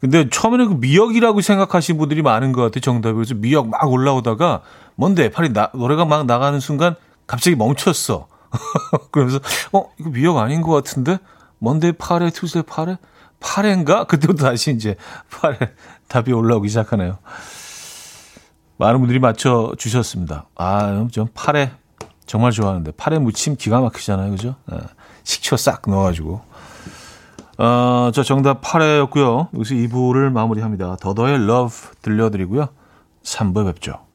근데 0.00 0.28
처음에는 0.28 0.68
그 0.68 0.74
미역이라고 0.74 1.40
생각하시는 1.40 1.98
분들이 1.98 2.22
많은 2.22 2.52
것 2.52 2.62
같아요. 2.62 2.80
정답이. 2.80 3.14
그래서 3.14 3.34
미역 3.34 3.68
막 3.68 3.90
올라오다가, 3.90 4.62
뭔데, 4.94 5.30
파리 5.30 5.52
나, 5.52 5.70
노래가 5.74 6.04
막 6.04 6.26
나가는 6.26 6.58
순간 6.60 6.94
갑자기 7.26 7.56
멈췄어. 7.56 8.28
그러면서, 9.10 9.40
어, 9.72 9.90
이거 9.98 10.10
미역 10.10 10.36
아닌 10.38 10.60
것 10.60 10.72
같은데? 10.72 11.18
뭔데, 11.58 11.92
파레, 11.92 12.30
튜스데이, 12.30 12.62
파레? 12.62 12.98
8회인가? 13.40 14.06
그때부터 14.06 14.44
다시 14.46 14.72
이제 14.72 14.96
8회 15.30 15.70
답이 16.08 16.32
올라오기 16.32 16.68
시작하네요. 16.68 17.18
많은 18.78 19.00
분들이 19.00 19.18
맞춰 19.18 19.72
주셨습니다. 19.78 20.48
아, 20.54 21.06
전 21.10 21.28
8회 21.28 21.70
정말 22.26 22.52
좋아하는데 22.52 22.92
8회 22.92 23.18
무침 23.20 23.56
기가 23.56 23.80
막히잖아요. 23.80 24.30
그죠? 24.30 24.56
네. 24.66 24.78
식초 25.24 25.56
싹 25.56 25.82
넣어 25.88 26.02
가지고. 26.02 26.42
어, 27.58 28.10
저 28.12 28.22
정답 28.22 28.60
8회였고요. 28.60 29.48
여기서 29.54 29.74
2부를 29.74 30.30
마무리합니다. 30.30 30.96
더더의 30.96 31.36
Love 31.36 31.90
들려드리고요. 32.02 32.68
3부에 33.22 33.66
뵙죠. 33.66 34.06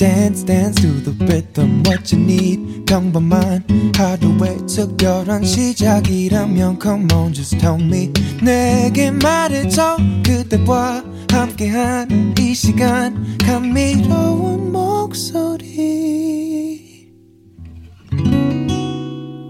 Dance 0.00 0.42
dance 0.42 0.80
to 0.80 0.88
the 1.04 1.12
rhythm 1.26 1.82
what 1.84 2.10
you 2.10 2.24
need. 2.24 2.86
평범한 2.86 3.62
하루의 3.94 4.66
특별한 4.66 5.44
시작이라면 5.44 6.78
come 6.80 7.06
on 7.12 7.34
just 7.34 7.58
tell 7.58 7.78
me. 7.78 8.10
내게 8.42 9.10
말해줘 9.10 9.98
그대와 10.24 11.04
함께한 11.30 12.34
이 12.38 12.54
시간. 12.54 13.36
감미로운 13.44 14.72
목소리. 14.72 15.68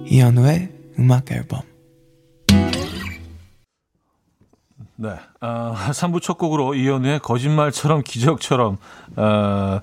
이현우의 0.06 0.72
음악 0.98 1.30
앨범. 1.30 1.60
네, 4.96 5.10
어, 5.40 5.74
3부 5.92 6.20
첫 6.20 6.36
곡으로 6.36 6.74
이현우의 6.74 7.20
거짓말처럼 7.20 8.02
기적처럼 8.02 8.78
어, 9.16 9.80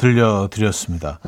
들려드렸습니다. 0.00 1.18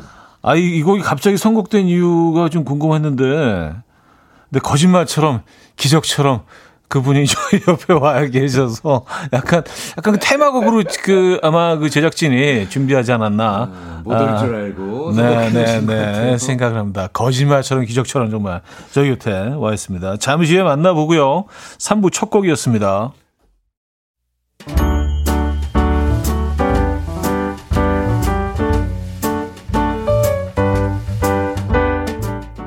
아, 0.41 0.55
이, 0.55 0.77
이 0.77 0.83
곡이 0.83 1.01
갑자기 1.01 1.37
선곡된 1.37 1.87
이유가 1.87 2.49
좀 2.49 2.65
궁금했는데, 2.65 3.23
근데 3.23 4.59
거짓말처럼, 4.61 5.43
기적처럼 5.75 6.41
그분이 6.87 7.25
저희 7.27 7.61
옆에 7.67 7.93
와 7.93 8.25
계셔서 8.25 9.05
약간, 9.31 9.63
약간 9.97 10.13
그 10.13 10.19
테마곡으로 10.19 10.83
그 11.03 11.39
아마 11.41 11.77
그 11.77 11.89
제작진이 11.89 12.69
준비하지 12.69 13.11
않았나. 13.13 13.63
음, 13.65 14.01
못올 14.03 14.29
아, 14.29 14.37
줄 14.37 14.53
알고. 14.53 15.13
네네네. 15.13 15.81
네, 15.81 16.21
네, 16.31 16.37
생각을 16.37 16.77
합니다. 16.77 17.07
거짓말처럼, 17.13 17.85
기적처럼 17.85 18.29
정말 18.31 18.61
저희 18.91 19.09
곁에 19.09 19.53
와 19.55 19.73
있습니다. 19.73 20.17
잠시 20.17 20.55
후에 20.55 20.63
만나보고요. 20.63 21.45
3부 21.77 22.11
첫 22.11 22.29
곡이었습니다. 22.29 23.13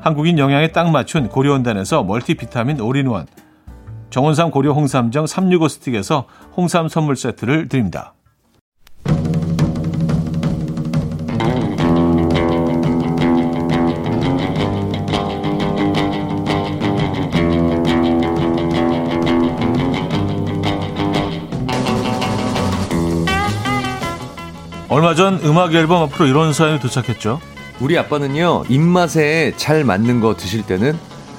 한국인 0.00 0.38
영양에 0.38 0.68
딱 0.72 0.90
맞춘 0.90 1.28
고려은단에서 1.28 2.04
멀티비타민 2.04 2.80
올인원 2.80 3.26
정원삼 4.10 4.50
고려 4.50 4.72
홍삼정 4.72 5.26
365스틱에서 5.26 6.24
홍삼 6.56 6.88
선물 6.88 7.16
세트를 7.16 7.68
드립니다. 7.68 8.14
얼마 24.88 25.14
전 25.14 25.38
음악 25.44 25.72
앨범 25.72 26.02
앞으로 26.02 26.26
이런 26.26 26.52
사연이 26.52 26.80
도착했죠. 26.80 27.40
우리 27.80 27.96
아빠는요 27.98 28.64
입맛에 28.68 29.54
잘 29.56 29.84
맞는 29.84 30.20
거 30.20 30.36
드실 30.36 30.62
때는 30.62 30.98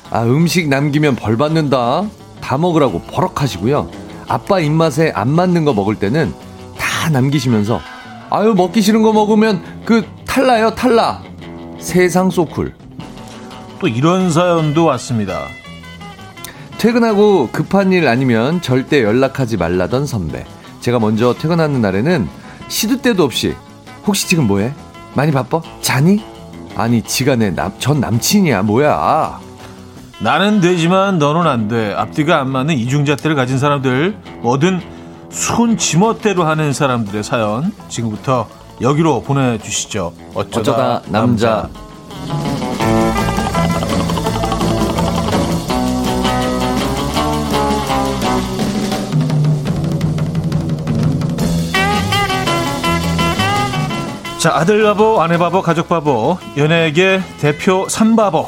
아 0.10 0.24
음식 0.24 0.68
남기면 0.68 1.16
벌 1.16 1.38
받는다 1.38 2.04
다 2.42 2.58
먹으라고 2.58 3.02
버럭하시고요. 3.04 3.90
아빠 4.28 4.60
입맛에 4.60 5.12
안 5.14 5.30
맞는 5.30 5.66
거 5.66 5.74
먹을 5.74 5.96
때는 5.96 6.34
다 6.78 7.10
남기시면서 7.10 7.80
아유 8.30 8.54
먹기 8.56 8.82
싫은 8.82 9.04
거 9.04 9.14
먹으면 9.14 9.62
그 9.86 10.06
탈라요 10.26 10.74
탈라 10.74 11.22
세상 11.80 12.30
소쿨 12.30 12.74
또 13.80 13.88
이런 13.88 14.32
사연도 14.32 14.86
왔습니다. 14.86 15.48
퇴근하고 16.78 17.50
급한 17.52 17.94
일 17.94 18.08
아니면 18.08 18.62
절대 18.62 19.04
연락하지 19.04 19.58
말라던 19.58 20.08
선배 20.08 20.44
제가 20.80 20.98
먼저 20.98 21.36
퇴근하는 21.36 21.82
날에는 21.82 22.28
시도 22.70 23.00
때도 23.02 23.24
없이 23.24 23.54
혹시 24.08 24.28
지금 24.28 24.48
뭐해? 24.48 24.74
많이 25.14 25.32
바빠? 25.32 25.62
자니? 25.82 26.31
아니 26.76 27.02
지가 27.02 27.36
내 27.36 27.52
남, 27.52 27.72
전 27.80 28.00
남친이야 28.00 28.64
뭐야 28.64 29.40
나는 30.22 30.62
되지만 30.62 31.18
너는 31.18 31.48
안 31.50 31.68
돼. 31.68 31.94
앞뒤가 31.94 32.40
안 32.40 32.50
맞는 32.52 32.78
이중잣대를 32.78 33.36
가진 33.36 33.58
사람들, 33.58 34.16
뭐든 34.42 34.80
손 35.32 35.78
지멋대로 35.78 36.44
하는 36.44 36.74
사람들의 36.74 37.24
사연 37.24 37.74
지금부터 37.90 38.48
여기로 38.82 39.24
보내주시죠. 39.24 40.14
어쩌다, 40.36 40.60
어쩌다 40.60 41.02
남자. 41.08 41.70
남자. 42.28 42.71
자, 54.42 54.56
아들 54.56 54.82
바보, 54.82 55.22
아내 55.22 55.38
바보, 55.38 55.62
가족 55.62 55.88
바보, 55.88 56.36
연예계 56.58 57.22
대표 57.40 57.88
삼바보. 57.88 58.48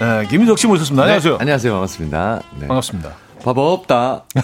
네, 0.00 0.26
김인석 0.28 0.58
씨 0.58 0.66
모셨습니다. 0.66 1.04
안녕하세요. 1.04 1.34
네, 1.34 1.38
안녕하세요 1.42 1.72
반갑습니다 1.74 2.40
네. 2.58 2.66
반갑습니다. 2.66 3.12
바보 3.44 3.70
없다 3.70 4.24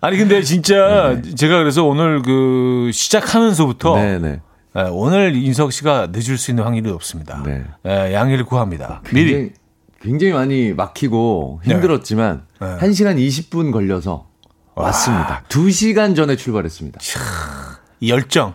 아니 0.00 0.16
근데 0.16 0.42
진짜 0.42 1.20
제가 1.36 1.58
그래서 1.58 1.84
오늘 1.84 2.22
그 2.22 2.90
시작하면서부터 2.92 3.96
네네 3.96 4.40
예, 4.76 4.82
오늘 4.92 5.34
인석 5.34 5.72
씨가 5.72 6.10
늦을 6.12 6.38
수 6.38 6.52
있는 6.52 6.62
확률이 6.62 6.88
없습니다. 6.90 7.42
네. 7.44 7.64
예, 7.84 8.14
양해를 8.14 8.44
구합니다. 8.44 9.02
미리 9.12 9.32
굉장히, 9.32 9.50
굉장히 10.00 10.32
많이 10.34 10.72
막히고 10.72 11.62
힘들었지만 11.64 12.42
네. 12.60 12.76
1시간 12.78 13.16
20분 13.16 13.72
걸려서 13.72 14.29
왔습니다. 14.74 15.42
2시간 15.48 16.14
전에 16.16 16.36
출발했습니다. 16.36 17.00
이 18.00 18.10
열정. 18.10 18.54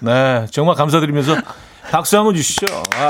네, 0.00 0.46
정말 0.50 0.74
감사드리면서 0.76 1.36
박수 1.90 2.16
한번 2.16 2.34
주시죠. 2.34 2.66
아, 2.94 3.08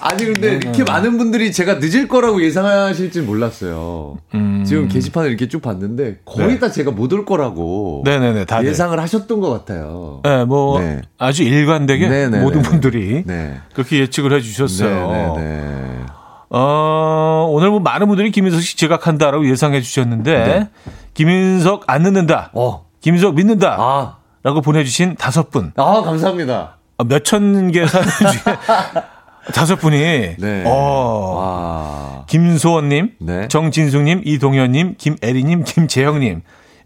아니 0.00 0.24
근데 0.26 0.56
이렇게 0.56 0.84
많은 0.84 1.16
분들이 1.18 1.50
제가 1.50 1.74
늦을 1.74 2.06
거라고 2.06 2.42
예상하실 2.42 3.10
줄 3.10 3.22
몰랐어요. 3.24 4.18
지금 4.66 4.86
게시판을 4.88 5.30
이렇게 5.30 5.48
쭉 5.48 5.60
봤는데 5.62 6.18
거의 6.24 6.48
네. 6.48 6.58
다 6.58 6.70
제가 6.70 6.90
못 6.90 7.12
올 7.12 7.24
거라고 7.24 8.02
네네네, 8.04 8.44
다들. 8.44 8.68
예상을 8.68 8.98
하셨던 9.00 9.40
것 9.40 9.50
같아요. 9.50 10.20
네, 10.22 10.44
뭐 10.44 10.78
네. 10.80 11.00
아주 11.16 11.42
일관되게 11.42 12.06
네네네네. 12.08 12.42
모든 12.44 12.62
분들이 12.62 13.24
네. 13.26 13.58
그렇게 13.72 13.98
예측을 14.00 14.32
해주셨어요. 14.34 15.10
네네네. 15.10 15.98
어, 16.50 17.46
오늘 17.50 17.70
뭐 17.70 17.80
많은 17.80 18.06
분들이 18.08 18.30
김인석 18.30 18.60
씨 18.62 18.76
제각한다라고 18.76 19.48
예상해 19.50 19.80
주셨는데 19.80 20.44
네. 20.44 20.68
김인석 21.18 21.82
안 21.88 22.02
늦는다. 22.02 22.50
어. 22.54 22.86
김인석 23.00 23.34
믿는다. 23.34 23.76
아. 23.76 24.16
라고 24.44 24.60
보내주신 24.60 25.16
다섯 25.16 25.50
분. 25.50 25.72
아, 25.74 26.00
감사합니다. 26.02 26.78
몇천 27.04 27.72
개 27.72 27.84
사연 27.88 28.04
중에 28.06 28.54
다섯 29.52 29.74
분이. 29.80 30.36
네. 30.38 30.62
어, 30.64 31.34
와. 31.36 32.24
김소원님, 32.28 33.14
네. 33.18 33.48
정진숙님, 33.48 34.22
이동현님, 34.24 34.94
김애리님, 34.96 35.64
김재영님. 35.64 36.42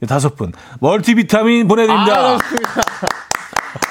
다섯 0.08 0.34
분. 0.34 0.52
멀티비타민 0.80 1.68
보내드립니다. 1.68 2.38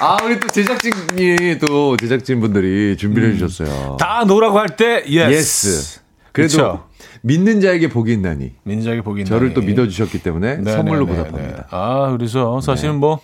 아, 0.00 0.16
우리 0.24 0.40
또 0.40 0.48
제작진이 0.48 1.58
또 1.60 1.96
제작진분들이 1.98 2.96
준비를 2.96 3.34
해주셨어요. 3.34 3.96
다 4.00 4.24
no라고 4.26 4.58
할 4.58 4.70
때, 4.70 5.04
yes. 5.06 5.32
yes. 5.32 6.00
그래도 6.32 6.50
그쵸. 6.50 6.84
믿는 7.22 7.60
자에게 7.60 7.88
복이 7.88 8.12
있나니. 8.12 8.52
민작이 8.64 9.00
보기 9.00 9.24
저를 9.24 9.54
또 9.54 9.60
믿어주셨기 9.60 10.22
때문에 10.22 10.56
네, 10.56 10.72
선물로 10.72 11.06
네, 11.06 11.12
네, 11.12 11.18
보답합니다. 11.18 11.56
네. 11.56 11.62
아, 11.70 12.10
그래서 12.16 12.60
사실은 12.60 12.96
뭐 12.96 13.20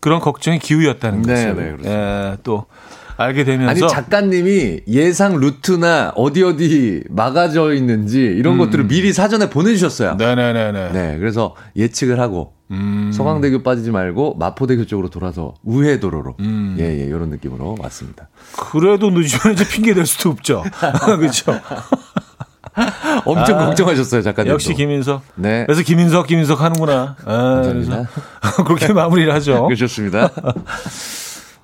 그런 0.00 0.20
걱정이 0.20 0.58
기우였다는 0.58 1.22
네, 1.22 1.32
것을 1.52 1.78
네. 1.82 1.90
예, 1.90 2.36
또 2.42 2.66
알게 3.16 3.42
되면서 3.44 3.86
아니 3.86 3.92
작가님이 3.92 4.82
예상 4.86 5.38
루트나 5.40 6.12
어디 6.14 6.44
어디 6.44 7.02
막아져 7.08 7.72
있는지 7.74 8.20
이런 8.20 8.58
것들을 8.58 8.86
미리 8.86 9.12
사전에 9.12 9.50
보내주셨어요. 9.50 10.16
네. 10.16 10.24
음. 10.24 10.36
네네네 10.36 10.92
네. 10.92 11.18
그래서 11.18 11.56
예측을 11.74 12.20
하고 12.20 12.52
음. 12.70 13.10
서강대교 13.12 13.62
빠지지 13.62 13.90
말고 13.90 14.36
마포대교 14.38 14.84
쪽으로 14.84 15.08
돌아서 15.08 15.54
우회 15.64 15.98
도로로 15.98 16.36
음. 16.40 16.76
예 16.78 16.84
예 17.00 17.04
이런 17.06 17.30
느낌으로 17.30 17.76
왔습니다. 17.80 18.28
그래도 18.70 19.10
늦으면 19.10 19.54
이제 19.54 19.66
핑계 19.66 19.94
댈 19.94 20.06
수도 20.06 20.28
없죠. 20.30 20.62
그렇죠. 21.18 21.58
엄청 23.24 23.58
걱정하셨어요 23.58 24.22
작가님. 24.22 24.50
아, 24.50 24.54
역시 24.54 24.74
김인석. 24.74 25.22
네. 25.36 25.64
그래서 25.66 25.82
김인석, 25.82 26.26
김인석 26.26 26.60
하는구나. 26.60 27.16
아, 27.24 27.62
그래서. 27.64 28.04
그렇게 28.66 28.92
마무리를 28.92 29.32
하죠. 29.34 29.66
그렇습니다. 29.74 30.30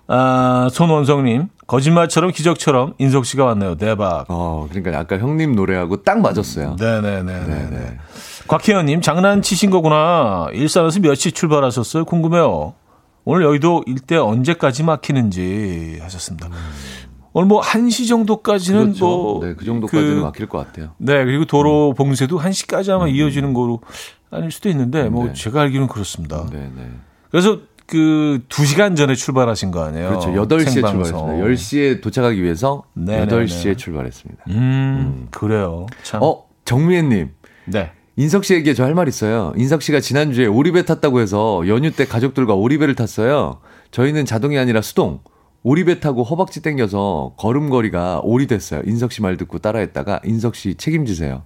아, 0.06 0.68
손원성님. 0.70 1.48
거짓말처럼 1.66 2.30
기적처럼 2.32 2.94
인석 2.98 3.24
씨가 3.24 3.44
왔네요. 3.46 3.76
대박. 3.76 4.26
어 4.28 4.66
그러니까 4.70 4.98
아까 4.98 5.18
형님 5.18 5.54
노래하고 5.54 6.02
딱 6.02 6.20
맞았어요. 6.20 6.76
네네네네. 6.78 7.68
네. 7.70 7.98
곽혜연님, 8.46 9.00
장난치신 9.00 9.70
거구나. 9.70 10.48
일산에서 10.52 11.00
몇 11.00 11.14
시 11.14 11.32
출발하셨어요? 11.32 12.04
궁금해요. 12.04 12.74
오늘 13.24 13.44
여의도 13.46 13.84
일대 13.86 14.16
언제까지 14.16 14.82
막히는지 14.82 15.98
하셨습니다. 16.02 16.48
오늘 17.34 17.48
뭐 17.48 17.60
1시 17.60 18.08
정도까지는 18.08 18.80
음. 18.80 18.84
그렇죠. 18.86 19.06
뭐. 19.06 19.44
네, 19.44 19.54
그 19.54 19.64
정도까지는 19.64 20.16
그- 20.16 20.20
막힐 20.22 20.46
것 20.46 20.58
같아요. 20.58 20.92
네, 20.98 21.24
그리고 21.24 21.44
도로 21.44 21.92
봉쇄도 21.94 22.38
1시까지 22.38 22.90
아마 22.90 23.08
이어지는 23.08 23.52
거로 23.52 23.80
아닐 24.30 24.50
수도 24.50 24.68
있는데, 24.70 25.08
뭐 25.10 25.24
음. 25.24 25.26
네. 25.28 25.32
제가 25.34 25.60
알기로는 25.62 25.88
그렇습니다. 25.88 26.46
네, 26.52 26.70
네. 26.74 26.90
그래서 27.30 27.58
그 27.86 28.40
2시간 28.48 28.96
전에 28.96 29.14
출발하신 29.16 29.70
거 29.72 29.82
아니에요? 29.84 30.08
그렇죠. 30.10 30.28
8시에 30.30 30.70
생방송. 30.70 31.02
출발했습니다. 31.04 31.44
10시에 31.48 32.00
도착하기 32.02 32.42
위해서 32.42 32.84
네, 32.94 33.26
네, 33.26 33.26
8시에 33.26 33.64
네. 33.64 33.74
출발했습니다. 33.76 34.44
음, 34.50 35.26
그래요. 35.32 35.86
참. 36.04 36.20
어, 36.22 36.44
정미애님. 36.64 37.30
네. 37.66 37.90
인석 38.16 38.44
씨에게 38.44 38.74
저 38.74 38.84
할 38.84 38.94
말 38.94 39.08
있어요. 39.08 39.52
인석 39.56 39.82
씨가 39.82 39.98
지난주에 39.98 40.46
오리배 40.46 40.84
탔다고 40.84 41.18
해서 41.20 41.64
연휴 41.66 41.90
때 41.90 42.04
가족들과 42.06 42.54
오리배를 42.54 42.94
탔어요. 42.94 43.58
저희는 43.90 44.24
자동이 44.24 44.56
아니라 44.56 44.80
수동. 44.82 45.18
오리배 45.64 45.98
타고 46.00 46.22
허벅지 46.22 46.60
땡겨서 46.62 47.32
걸음걸이가 47.38 48.20
오리 48.22 48.46
됐어요. 48.46 48.82
인석 48.84 49.10
씨 49.12 49.22
말 49.22 49.36
듣고 49.38 49.58
따라했다가 49.58 50.20
인석 50.24 50.54
씨 50.56 50.74
책임지세요. 50.74 51.42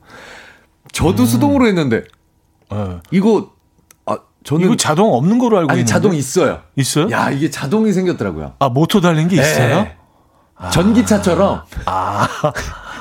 저도 0.93 1.25
수동으로 1.25 1.67
했는데 1.69 2.03
네. 2.71 2.99
이거 3.13 3.53
아 4.07 4.19
저는 4.43 4.67
이거 4.67 4.77
자동 4.77 5.13
없는 5.15 5.39
거로 5.39 5.59
알고 5.59 5.71
아니 5.71 5.81
있는데. 5.81 5.93
자동 5.93 6.15
있어요. 6.15 6.63
있어요? 6.75 7.09
야 7.13 7.31
이게 7.31 7.49
자동이 7.49 7.93
생겼더라고요. 7.93 8.55
아, 8.59 8.69
모터 8.69 9.01
달린 9.01 9.29
게 9.29 9.37
있어요? 9.37 9.83
네. 9.85 9.97
전기차처럼 10.73 11.63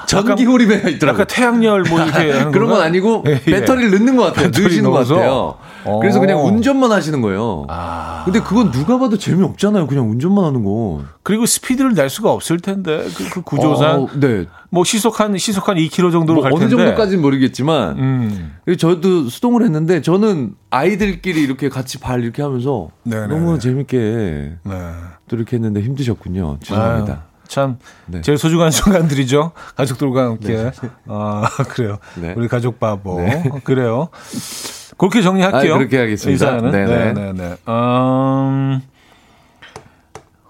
전기 0.07 0.45
호리배가 0.45 0.89
있더라고요. 0.89 1.21
약간 1.21 1.27
태양열 1.27 1.83
뭐 1.83 2.01
이렇게 2.01 2.31
하는 2.31 2.51
그런 2.51 2.69
건? 2.69 2.81
아니고 2.81 3.23
예, 3.27 3.31
예. 3.33 3.39
배터리를 3.39 3.91
넣는 3.91 4.15
것 4.15 4.23
같아요. 4.33 4.49
넣으시는 4.57 4.89
것? 4.89 5.07
같아요. 5.07 5.55
어. 5.83 5.99
그래서 5.99 6.19
그냥 6.19 6.43
운전만 6.45 6.91
하시는 6.91 7.21
거예요. 7.21 7.65
아. 7.69 8.23
근데 8.25 8.39
그건 8.39 8.71
누가 8.71 8.97
봐도 8.97 9.17
재미없잖아요. 9.17 9.87
그냥 9.87 10.09
운전만 10.09 10.43
하는 10.43 10.63
거. 10.63 11.01
그리고 11.23 11.45
스피드를 11.45 11.93
낼 11.93 12.09
수가 12.09 12.31
없을 12.31 12.59
텐데 12.59 13.05
그, 13.15 13.29
그 13.29 13.41
구조상 13.41 14.03
어, 14.03 14.07
네. 14.19 14.45
뭐 14.69 14.83
시속 14.83 15.19
한 15.19 15.37
시속 15.37 15.69
한 15.69 15.75
2km 15.77 16.11
정도로 16.11 16.35
뭐갈 16.35 16.51
어느 16.53 16.59
텐데. 16.61 16.75
정도까지는 16.75 17.21
모르겠지만 17.21 17.97
음. 17.99 18.53
저도 18.77 19.29
수동을 19.29 19.63
했는데 19.63 20.01
저는 20.01 20.55
아이들끼리 20.69 21.41
이렇게 21.41 21.69
같이 21.69 21.99
발 21.99 22.23
이렇게 22.23 22.41
하면서 22.41 22.89
네네네. 23.03 23.27
너무 23.33 23.59
재밌게 23.59 23.97
네. 24.63 24.73
또 25.29 25.35
이렇게 25.35 25.55
했는데 25.57 25.81
힘드셨군요. 25.81 26.57
죄송합니다. 26.63 27.13
아유, 27.13 27.19
참 27.47 27.77
네. 28.05 28.21
제일 28.21 28.37
소중한 28.37 28.69
순간들이죠. 28.71 29.51
가족들과 29.75 30.25
함께. 30.25 30.71
아 31.07 31.47
그래요. 31.69 31.97
네. 32.15 32.33
우리 32.37 32.47
가족 32.47 32.79
바보. 32.79 33.19
네. 33.21 33.43
그래요. 33.63 34.09
그렇게 34.97 35.21
정리할게요. 35.21 35.75
아, 35.75 35.77
그렇게 35.77 35.97
하겠습니다. 35.97 36.33
이 36.33 36.37
사연은. 36.37 36.71
네네. 36.71 37.13
네네네. 37.13 37.55
음, 37.67 38.81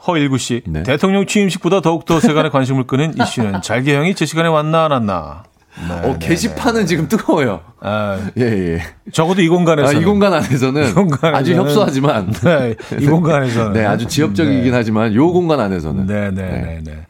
허일구 0.07 0.37
씨. 0.37 0.61
네. 0.65 0.83
대통령 0.83 1.25
취임식보다 1.25 1.81
더욱더 1.81 2.19
세간의 2.19 2.51
관심을 2.51 2.83
끄는 2.87 3.13
이슈는 3.19 3.61
잘개형이 3.61 4.15
제 4.15 4.25
시간에 4.25 4.47
왔나 4.47 4.85
안 4.85 4.91
왔나. 4.91 5.43
네, 5.87 5.93
어, 5.93 6.17
네, 6.19 6.27
게시판은 6.27 6.81
네, 6.81 6.85
지금 6.85 7.07
뜨거워요. 7.07 7.61
아, 7.79 8.19
예, 8.37 8.43
예. 8.43 8.81
적어도 9.11 9.41
이 9.41 9.47
공간에서. 9.47 9.89
아, 9.89 9.91
이 9.91 10.03
공간 10.03 10.33
안에서는. 10.33 10.89
이 10.89 10.93
공간에서는, 10.93 11.35
아주 11.35 11.55
협소하지만. 11.55 12.33
네, 12.43 12.75
이 12.99 13.05
공간에서는. 13.05 13.73
네, 13.73 13.85
아주 13.85 14.07
지역적이긴 14.07 14.73
하지만, 14.73 15.13
요 15.13 15.31
공간 15.31 15.59
안에서는. 15.59 16.07
네, 16.07 16.31
네, 16.31 16.41
네. 16.41 16.79
네. 16.83 17.05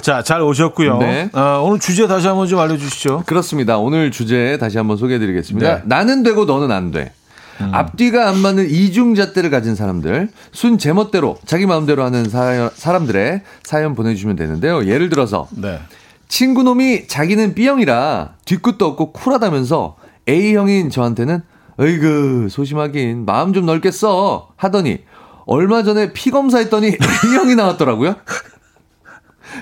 자, 0.00 0.22
잘 0.22 0.42
오셨고요. 0.42 0.98
네. 0.98 1.30
어, 1.32 1.62
오늘 1.64 1.80
주제 1.80 2.06
다시 2.06 2.26
한번 2.26 2.46
좀 2.46 2.58
알려주시죠. 2.58 3.24
그렇습니다. 3.26 3.78
오늘 3.78 4.10
주제 4.10 4.56
다시 4.58 4.78
한번 4.78 4.96
소개해드리겠습니다. 4.96 5.76
네. 5.76 5.82
나는 5.86 6.22
되고 6.22 6.44
너는 6.44 6.70
안 6.70 6.90
돼. 6.90 7.12
음. 7.60 7.70
앞뒤가 7.74 8.28
안 8.28 8.38
맞는 8.38 8.70
이중잣대를 8.70 9.50
가진 9.50 9.74
사람들, 9.74 10.28
순 10.52 10.78
제멋대로 10.78 11.38
자기 11.44 11.66
마음대로 11.66 12.04
하는 12.04 12.28
사, 12.28 12.70
사람들의 12.72 13.42
사연 13.64 13.94
보내주시면 13.94 14.36
되는데요. 14.36 14.86
예를 14.86 15.08
들어서 15.08 15.48
네. 15.50 15.80
친구놈이 16.28 17.08
자기는 17.08 17.54
B형이라 17.54 18.34
뒤끝도 18.44 18.86
없고 18.86 19.12
쿨하다면서 19.12 19.96
A형인 20.28 20.90
저한테는 20.90 21.42
어이그 21.78 22.48
소심하긴 22.50 23.24
마음 23.24 23.52
좀 23.52 23.66
넓게 23.66 23.90
써 23.90 24.50
하더니 24.56 25.04
얼마 25.46 25.82
전에 25.82 26.12
피 26.12 26.30
검사했더니 26.30 26.96
A형이 27.26 27.54
나왔더라고요. 27.54 28.16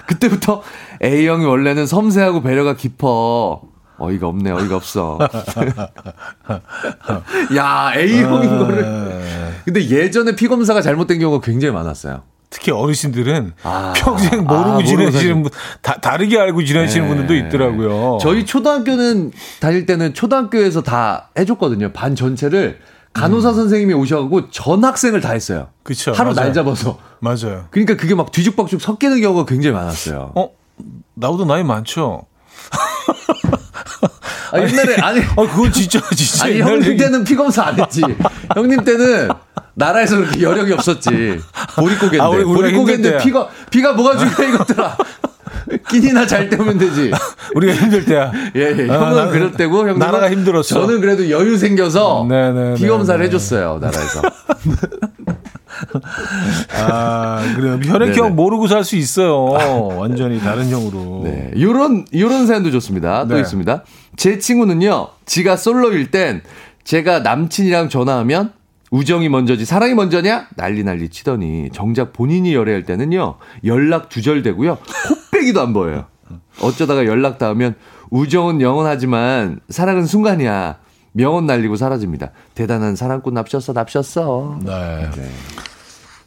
그때부터 0.07 0.63
A형이 1.03 1.45
원래는 1.45 1.87
섬세하고 1.87 2.43
배려가 2.43 2.75
깊어. 2.75 3.63
어이가 3.99 4.27
없네, 4.27 4.51
어이가 4.51 4.77
없어. 4.77 5.19
야, 7.57 7.93
A형인 7.95 8.51
아... 8.51 8.59
거를. 8.59 9.23
근데 9.65 9.89
예전에 9.89 10.37
피 10.37 10.49
검사가 10.49 10.83
잘못된 10.83 11.19
경우가 11.19 11.45
굉장히 11.45 11.73
많았어요. 11.73 12.23
특히 12.67 12.73
어르신들은 12.73 13.53
아, 13.63 13.93
평생 13.97 14.43
모르고 14.45 14.71
아, 14.81 14.83
지내시는 14.83 15.43
분, 15.45 15.53
다, 15.83 16.01
다르게 16.01 16.37
알고 16.39 16.65
지내시는 16.65 17.09
네. 17.09 17.15
분들도 17.15 17.47
있더라고요. 17.47 18.19
저희 18.21 18.45
초등학교는 18.45 19.31
다닐 19.61 19.87
때는 19.87 20.15
초등학교에서 20.15 20.83
다 20.83 21.31
해줬거든요. 21.39 21.93
반 21.93 22.17
전체를 22.17 22.81
간호사 23.13 23.51
음. 23.51 23.55
선생님이 23.55 23.95
오셔가지고 23.95 24.51
전 24.51 24.85
학생을 24.85 25.21
다 25.21 25.33
했어요. 25.33 25.69
그쵸. 25.85 26.13
하루 26.13 26.35
맞아요. 26.35 26.47
날 26.47 26.53
잡아서. 26.53 26.99
맞아요. 27.21 27.67
그러니까 27.71 27.97
그게 27.97 28.17
막 28.17 28.33
뒤죽박죽 28.33 28.81
섞이는 28.81 29.21
경우가 29.21 29.45
굉장히 29.45 29.77
많았어요. 29.77 30.33
어? 30.35 30.51
나보다 31.15 31.45
나이 31.45 31.63
많죠? 31.63 32.27
아, 34.53 34.61
옛날에 34.61 34.97
아니 35.03 35.21
아 35.21 35.35
그건 35.35 35.73
진짜 35.73 36.01
진짜 36.15 36.47
아니 36.47 36.61
형님 36.61 36.97
때는 36.97 37.25
피 37.25 37.35
검사 37.37 37.65
안 37.65 37.79
했지. 37.79 38.03
형님 38.55 38.85
때는 38.85 39.29
나라에서 39.77 40.17
그렇게 40.17 40.41
여력이 40.43 40.73
없었지. 40.73 41.11
보릿고개인데. 41.77 42.21
아, 42.21 42.31
보릿고개인데 42.31 43.19
피가 43.19 43.49
피가 43.71 43.93
뭐가 43.93 44.17
중요해 44.17 44.55
이것들아. 44.55 44.97
끼니나 45.91 46.27
잘 46.27 46.49
때우면 46.49 46.79
되지. 46.79 47.11
우리가 47.55 47.75
힘들 47.75 48.05
때야. 48.05 48.33
예, 48.57 48.61
예. 48.79 48.91
아, 48.91 48.95
형은 49.01 49.19
아, 49.19 49.27
그럴 49.29 49.53
때고, 49.53 49.81
형님. 49.81 49.99
나라가 49.99 50.31
힘들었어. 50.31 50.81
저는 50.81 51.01
그래도 51.01 51.29
여유 51.31 51.57
생겨서. 51.59 52.25
네네. 52.29 52.75
피검사를 52.75 53.23
해줬어요, 53.27 53.79
나라에서. 53.81 54.23
아, 56.89 57.43
그래요. 57.57 57.79
혈액형 57.85 58.35
모르고 58.37 58.67
살 58.69 58.85
수 58.85 58.97
있어요. 58.97 59.45
완전히 59.97 60.39
다른 60.41 60.71
형으로. 60.71 61.23
네. 61.25 61.51
요런, 61.61 62.07
요런 62.15 62.47
사연도 62.47 62.71
좋습니다. 62.71 63.27
또 63.27 63.35
네. 63.35 63.41
있습니다. 63.41 63.83
제 64.17 64.39
친구는요, 64.39 65.09
지가 65.27 65.57
솔로일 65.57 66.11
땐 66.11 66.43
제가 66.85 67.19
남친이랑 67.21 67.89
전화하면 67.89 68.53
우정이 68.91 69.29
먼저지 69.29 69.65
사랑이 69.65 69.95
먼저냐? 69.95 70.49
난리 70.57 70.85
난리 70.85 71.09
치더니 71.09 71.71
정작 71.73 72.13
본인이 72.13 72.55
열애할 72.55 72.85
때는요, 72.85 73.37
연락 73.65 74.09
두절되고요, 74.09 74.79
코빼기도 75.33 75.61
안 75.61 75.73
보여요. 75.73 76.07
어쩌다가 76.61 77.07
연락 77.07 77.39
닿으면 77.39 77.75
우정은 78.11 78.61
영원하지만 78.61 79.61
사랑은 79.69 80.07
순간이야. 80.07 80.79
명언 81.13 81.47
날리고 81.47 81.77
사라집니다. 81.77 82.31
대단한 82.55 82.95
사랑꾼 82.95 83.35
납셨어, 83.35 83.73
납셨어. 83.73 84.59
네. 84.63 85.11
네. 85.17 85.31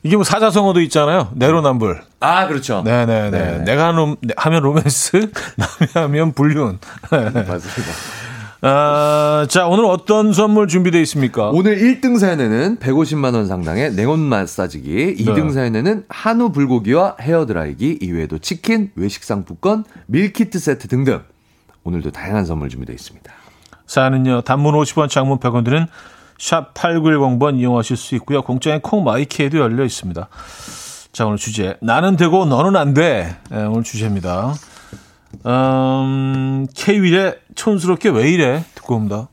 이게 0.01 0.15
뭐 0.15 0.23
사자성어도 0.23 0.81
있잖아요. 0.81 1.29
내로남불. 1.35 2.01
아, 2.21 2.47
그렇죠. 2.47 2.81
네네네. 2.83 3.29
네 3.31 3.57
내가 3.65 3.89
하면, 3.89 4.15
하면 4.37 4.63
로맨스, 4.63 5.31
남이 5.57 5.87
하면 5.93 6.33
불륜. 6.33 6.79
맞습니다. 7.11 7.91
아, 8.61 9.47
자, 9.49 9.67
오늘 9.67 9.85
어떤 9.85 10.33
선물 10.33 10.67
준비되어 10.67 10.99
있습니까? 11.01 11.49
오늘 11.49 11.77
1등 11.77 12.19
사연에는 12.19 12.77
150만원 12.77 13.47
상당의 13.47 13.93
냉온 13.93 14.19
마사지기, 14.19 15.15
2등 15.17 15.47
네. 15.47 15.53
사연에는 15.53 16.03
한우 16.09 16.51
불고기와 16.51 17.15
헤어드라이기, 17.21 17.99
이외에도 18.01 18.37
치킨, 18.37 18.91
외식 18.95 19.23
상품권, 19.23 19.85
밀키트 20.07 20.59
세트 20.59 20.89
등등. 20.89 21.21
오늘도 21.85 22.11
다양한 22.11 22.45
선물 22.45 22.67
준비되어 22.67 22.93
있습니다. 22.93 23.31
사연은요, 23.87 24.41
단문 24.41 24.75
50원, 24.75 25.09
장문 25.09 25.39
100원 25.39 25.63
드는 25.63 25.87
샵 26.37 26.73
8910번 26.73 27.57
이용하실 27.57 27.95
수 27.95 28.15
있고요. 28.15 28.41
공짜인 28.41 28.81
콩 28.81 29.05
마이키에도 29.05 29.59
열려 29.59 29.85
있습니다. 29.85 30.27
자, 31.13 31.25
오늘 31.25 31.37
주제. 31.37 31.77
나는 31.81 32.17
되고 32.17 32.45
너는 32.45 32.75
안 32.75 32.93
돼. 32.93 33.37
네, 33.49 33.63
오늘 33.63 33.83
주제입니다. 33.83 34.53
음, 35.45 36.67
K-윌의 36.75 37.39
촌스럽게 37.55 38.09
왜 38.09 38.29
이래? 38.31 38.63
듣고 38.75 38.95
옵니다. 38.95 39.29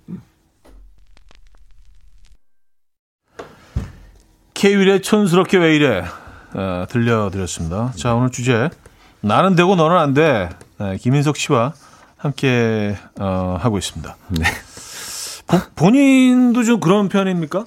K-윌의 4.55 5.03
촌스럽게 5.03 5.59
왜 5.59 5.77
이래? 5.77 6.05
어, 6.55 6.87
들려드렸습니다. 6.89 7.93
자, 7.97 8.15
오늘 8.15 8.31
주제. 8.31 8.71
나는 9.21 9.57
되고 9.57 9.77
너는 9.77 9.97
안 9.97 10.15
돼. 10.15 10.49
네, 10.79 10.97
김인석 10.99 11.37
씨와 11.37 11.75
함께 12.17 12.97
어, 13.21 13.59
하고 13.61 13.79
있습니다. 13.79 14.17
네. 14.29 14.45
보, 15.47 15.59
본인도 15.75 16.65
좀 16.65 16.81
그런 16.81 17.09
편입니까? 17.09 17.65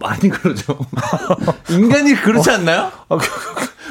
많이 0.00 0.28
그러죠. 0.28 0.78
인간이 1.68 2.14
그렇지 2.14 2.50
않나요? 2.50 2.90
어. 3.08 3.18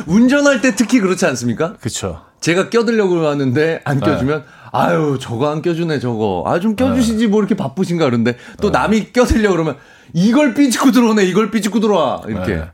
운전할 0.08 0.62
때 0.62 0.76
특히 0.76 1.00
그렇지 1.00 1.26
않습니까? 1.26 1.74
그렇죠. 1.80 2.22
제가 2.42 2.70
껴들려고 2.70 3.26
하는데 3.28 3.82
안 3.84 4.00
네. 4.00 4.06
껴주면 4.06 4.40
네. 4.40 4.46
아유 4.72 5.18
저거 5.20 5.52
안 5.52 5.62
껴주네 5.62 6.00
저거 6.00 6.44
아 6.48 6.60
좀 6.60 6.76
껴주시지 6.76 7.28
뭐 7.28 7.42
이렇게 7.42 7.56
바쁘신가 7.56 8.06
그런데 8.06 8.38
또 8.62 8.72
네. 8.72 8.78
남이 8.80 9.12
껴들려 9.12 9.52
그러면 9.52 9.76
이걸 10.14 10.54
삐집고 10.54 10.92
들어오네 10.92 11.26
이걸 11.26 11.52
삐집고 11.52 11.80
들어와 11.80 12.22
이렇게 12.28 12.56
네. 12.56 12.66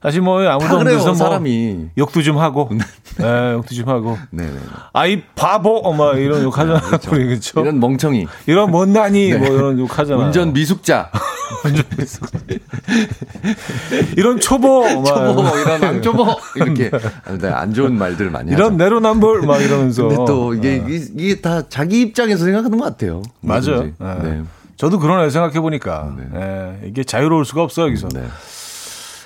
사실 0.00 0.20
뭐 0.20 0.40
아무도 0.46 0.76
없는 0.76 0.96
뭐 0.96 1.14
사람이 1.14 1.88
욕도 1.98 2.22
좀 2.22 2.38
하고, 2.38 2.68
네, 2.70 2.78
네 3.18 3.52
욕도 3.54 3.74
좀 3.74 3.88
하고. 3.88 4.16
네, 4.30 4.44
네. 4.44 4.58
아이 4.92 5.22
바보, 5.34 5.78
어마 5.78 6.12
이런 6.12 6.44
욕 6.44 6.56
하잖아. 6.56 6.80
네, 6.80 6.86
그렇죠. 6.86 7.10
그렇죠. 7.10 7.60
이런 7.60 7.80
멍청이, 7.80 8.26
이런 8.46 8.70
못난이, 8.70 9.30
네. 9.30 9.38
뭐 9.38 9.48
이런 9.48 9.78
욕 9.80 9.98
하잖아. 9.98 10.24
운전 10.24 10.52
미숙자, 10.52 11.10
운전 11.66 11.84
미숙. 11.98 12.30
이런 14.16 14.38
초보, 14.38 14.86
초보, 15.04 15.42
막. 15.42 15.56
이런 15.56 15.82
앙초보 15.82 16.26
이렇게 16.54 16.90
네, 17.40 17.48
안 17.48 17.74
좋은 17.74 17.98
말들 17.98 18.30
많이 18.30 18.52
이런 18.52 18.76
내로남불 18.76 19.42
막 19.42 19.60
이러면서. 19.60 20.06
근데 20.06 20.24
또 20.28 20.54
이게 20.54 20.80
어. 20.80 20.86
이게 20.88 21.40
다 21.40 21.68
자기 21.68 22.02
입장에서 22.02 22.44
생각하는 22.44 22.78
것 22.78 22.84
같아요. 22.84 23.22
맞아요. 23.40 23.90
네. 24.22 24.42
저도 24.76 25.00
그러네요 25.00 25.28
생각해 25.28 25.58
보니까 25.58 26.14
네. 26.32 26.82
이게 26.84 27.02
자유로울 27.02 27.44
수가 27.44 27.64
없어 27.64 27.82
여기서. 27.82 28.06
네. 28.14 28.22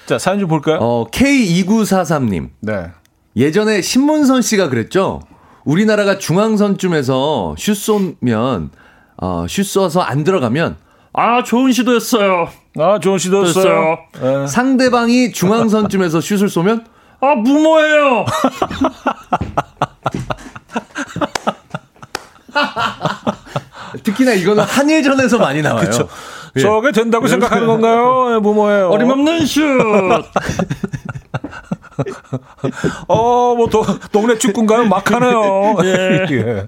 자, 0.07 0.19
사연 0.19 0.41
좀 0.41 0.49
볼까요? 0.49 0.79
어, 0.81 1.07
K2943님. 1.11 2.51
네. 2.61 2.91
예전에 3.37 3.83
신문선 3.83 4.43
씨가 4.43 4.69
그랬죠? 4.69 5.21
우리나라가 5.65 6.19
중앙선쯤에서 6.19 7.55
슛 7.57 7.75
쏘면, 7.77 8.71
어, 9.17 9.47
슛 9.49 9.65
쏘아서 9.65 10.01
안 10.01 10.25
들어가면, 10.25 10.77
아, 11.15 11.43
좋은 11.45 11.73
시도였어요. 11.73 12.49
아, 12.79 12.99
좋은 12.99 13.19
시도였어요. 13.19 13.99
네. 14.21 14.47
상대방이 14.47 15.33
중앙선쯤에서 15.33 16.21
슛을 16.25 16.49
쏘면, 16.49 16.87
아, 17.21 17.35
무모해요. 17.37 18.27
특히나 24.03 24.33
이거는 24.33 24.65
한일전에서 24.65 25.39
많이 25.39 25.63
나와요. 25.63 25.85
그쵸. 25.87 26.09
예. 26.57 26.61
저게 26.61 26.93
된다고 26.93 27.27
생각하는 27.27 27.67
건가요? 27.67 28.41
뭐뭐예요? 28.41 28.91
어림없는 28.91 29.47
슛. 29.47 29.63
어, 33.09 33.55
뭐, 33.55 33.69
도, 33.69 33.85
동네 34.11 34.39
축구인가요? 34.39 34.87
막 34.87 35.11
하네요. 35.11 35.77
예. 35.85 36.27
예. 36.31 36.67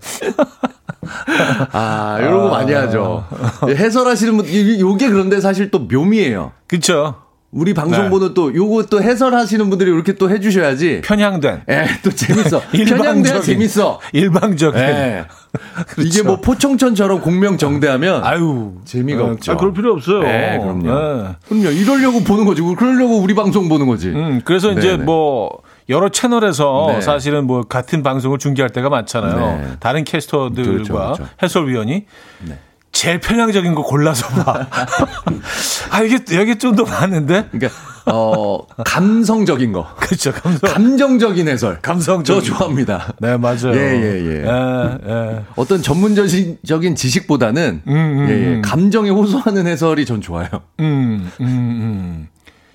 아, 1.72 2.16
이런 2.18 2.43
거 2.43 2.49
아. 2.49 2.59
많이 2.59 2.72
하죠. 2.72 3.24
해설하시는 3.68 4.37
분, 4.37 4.47
요게 4.80 5.11
그런데 5.11 5.41
사실 5.41 5.70
또 5.70 5.80
묘미예요. 5.80 6.53
그쵸. 6.66 7.16
우리 7.55 7.72
방송 7.72 8.05
네. 8.05 8.11
보는 8.11 8.34
또 8.34 8.52
요거 8.52 8.86
또 8.86 9.00
해설하시는 9.00 9.70
분들이 9.70 9.90
이렇게 9.90 10.14
또 10.14 10.28
해주셔야지 10.28 11.02
편향된. 11.05 11.62
예, 11.70 11.86
또 12.02 12.11
재밌어. 12.11 12.61
편향된 12.88 13.42
재밌어. 13.42 14.00
일방적인. 14.12 14.80
예. 14.80 15.24
그렇죠. 15.86 16.02
이게 16.02 16.22
뭐 16.22 16.40
포청천처럼 16.40 17.20
공명정대하면 17.20 18.24
아유 18.24 18.72
재미가 18.84 19.22
네, 19.22 19.30
없죠. 19.30 19.52
아, 19.52 19.57
그럴 19.57 19.72
필요 19.72 19.92
없어요. 19.92 20.22
네, 20.22 20.59
그럼요. 20.61 20.82
네. 20.82 21.36
그럼요. 21.48 21.70
이러려고 21.70 22.24
보는 22.24 22.44
거지. 22.44 22.61
그러려고 22.61 23.18
우리 23.18 23.34
방송 23.34 23.68
보는 23.68 23.86
거지. 23.86 24.09
음, 24.09 24.40
그래서 24.44 24.68
네네. 24.70 24.80
이제 24.80 24.96
뭐 24.96 25.62
여러 25.88 26.09
채널에서 26.09 26.86
네. 26.88 27.00
사실은 27.00 27.46
뭐 27.46 27.62
같은 27.62 28.02
방송을 28.02 28.38
중계할 28.38 28.70
때가 28.70 28.88
많잖아요. 28.88 29.59
네. 29.59 29.68
다른 29.78 30.02
캐스터들과 30.02 30.72
그렇죠, 30.72 30.92
그렇죠. 30.92 31.28
해설위원이 31.40 32.07
네. 32.48 32.59
제일 32.95 33.18
편향적인 33.20 33.74
거 33.74 33.82
골라서 33.82 34.26
봐. 34.28 34.68
아, 35.90 36.03
이게, 36.03 36.18
여기 36.38 36.57
좀 36.57 36.74
더 36.76 36.84
많은데? 36.84 37.49
그러니까, 37.51 37.70
어, 38.07 38.61
감성적인 38.84 39.72
거. 39.72 39.86
그렇죠, 39.99 40.32
감성. 40.32 40.72
감정적인 40.72 41.49
해설. 41.49 41.80
감성적. 41.82 42.24
저 42.24 42.40
좋아합니다. 42.40 43.12
네, 43.18 43.36
맞아요. 43.36 43.74
예, 43.74 43.80
예, 43.80 44.24
예. 44.24 44.45
예, 44.45 44.99
예. 45.09 45.42
어떤 45.57 45.82
전문적인 45.82 46.95
지식보다는, 46.97 47.82
음, 47.86 47.92
음, 47.92 48.26
예, 48.28 48.32
예. 48.32 48.47
음. 48.57 48.62
감정에 48.62 49.11
호소하는 49.11 49.66
해설이 49.66 50.07
전 50.07 50.20
좋아요. 50.20 50.49
음, 50.80 51.30
음, 51.40 51.47
음. 51.47 52.28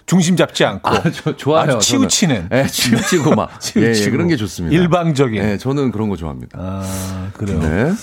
중심 0.05 0.35
잡지 0.35 0.65
않고. 0.65 0.89
아, 0.89 1.01
저, 1.13 1.35
좋아요. 1.37 1.79
치우치는. 1.79 2.49
예, 2.51 2.67
치우치고 2.67 3.35
막. 3.35 3.59
치우치고. 3.61 3.85
예, 3.87 4.05
예, 4.05 4.09
그런 4.11 4.27
게 4.27 4.35
좋습니다. 4.35 4.75
일방적인. 4.75 5.41
예, 5.43 5.57
저는 5.57 5.91
그런 5.91 6.09
거 6.09 6.15
좋아합니다. 6.17 6.57
아, 6.59 7.29
그래요. 7.37 7.59
네. 7.59 7.93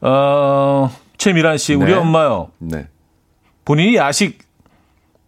어, 0.00 0.90
최미란 1.18 1.58
씨, 1.58 1.76
네. 1.76 1.84
우리 1.84 1.92
엄마요. 1.92 2.48
네. 2.58 2.88
본인이 3.64 3.96
야식 3.96 4.38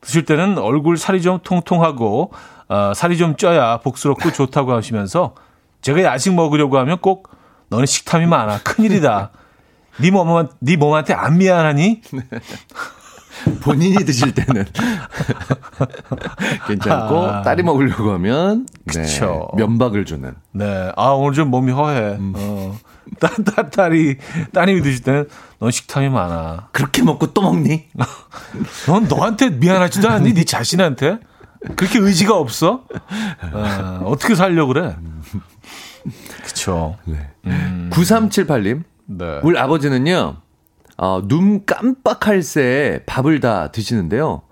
드실 0.01 0.25
때는 0.25 0.57
얼굴 0.57 0.97
살이 0.97 1.21
좀 1.21 1.41
통통하고 1.43 2.33
어, 2.69 2.93
살이 2.95 3.19
좀 3.19 3.37
쪄야 3.37 3.79
복스럽고 3.79 4.33
좋다고 4.33 4.73
하시면서 4.73 5.35
제가 5.83 6.03
야식 6.05 6.35
먹으려고 6.35 6.79
하면 6.79 6.99
꼭 6.99 7.29
너는 7.69 7.87
식탐이 7.87 8.27
많아 8.27 8.61
큰일이다. 8.63 9.31
네 10.01 10.11
몸한 10.11 10.49
네 10.61 10.77
몸한테 10.77 11.13
안 11.13 11.37
미안하니? 11.39 12.01
본인이 13.63 13.97
드실 14.05 14.35
때는 14.35 14.67
괜찮고 16.67 17.19
아, 17.19 17.43
딸이 17.43 17.63
먹으려고 17.63 18.13
하면 18.13 18.67
네, 18.87 19.03
면박을 19.57 20.05
주는. 20.05 20.35
네. 20.53 20.93
아 20.97 21.09
오늘 21.09 21.35
좀 21.35 21.49
몸이 21.49 21.73
허해. 21.73 22.17
음. 22.19 22.33
어. 22.37 22.79
딸, 23.19 23.31
딸, 23.45 23.71
딸이, 23.71 24.19
따님이 24.53 24.83
드실 24.83 25.03
때는 25.03 25.29
넌 25.59 25.71
식탐이 25.71 26.09
많아. 26.09 26.69
그렇게 26.73 27.03
먹고 27.03 27.33
또 27.33 27.43
먹니? 27.43 27.89
넌 28.87 29.09
너한테 29.09 29.51
미안하지도 29.51 30.09
않니? 30.09 30.35
네 30.35 30.45
자신한테? 30.45 31.19
그렇게 31.77 31.99
의지가 31.99 32.37
없어? 32.37 32.85
어, 33.53 34.03
어떻게 34.07 34.35
살려고 34.35 34.73
그래? 34.73 34.97
그쵸. 36.45 36.97
네. 37.05 37.31
음. 37.47 37.91
9378님. 37.93 38.83
네. 39.07 39.41
우리 39.43 39.59
아버지는요, 39.59 40.37
어, 40.97 41.23
눈 41.27 41.67
깜빡할 41.67 42.43
새 42.43 43.03
밥을 43.07 43.41
다 43.41 43.71
드시는데요. 43.73 44.43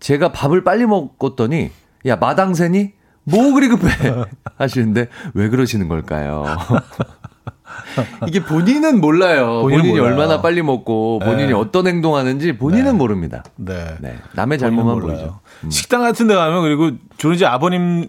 제가 0.00 0.32
밥을 0.32 0.64
빨리 0.64 0.86
먹었더니, 0.86 1.70
야, 2.06 2.16
마당새니? 2.16 2.92
뭐 3.24 3.52
그리 3.52 3.68
급해? 3.68 3.88
하시는데, 4.56 5.08
왜 5.34 5.48
그러시는 5.48 5.88
걸까요? 5.88 6.44
이게 8.26 8.42
본인은 8.42 9.00
몰라요. 9.00 9.62
본인이 9.62 9.88
몰라요. 9.90 10.04
얼마나 10.06 10.40
빨리 10.42 10.62
먹고 10.62 11.20
본인이 11.20 11.48
네. 11.48 11.52
어떤 11.52 11.86
행동하는지 11.86 12.56
본인은 12.58 12.84
네. 12.84 12.92
모릅니다. 12.92 13.44
네. 13.56 13.96
네. 14.00 14.16
남의 14.34 14.58
잘못만 14.58 15.00
보이죠. 15.00 15.40
음. 15.64 15.70
식당 15.70 16.02
같은 16.02 16.26
데 16.26 16.34
가면 16.34 16.62
그리고 16.62 16.90
주로 17.16 17.34
이제 17.34 17.46
아버님 17.46 18.08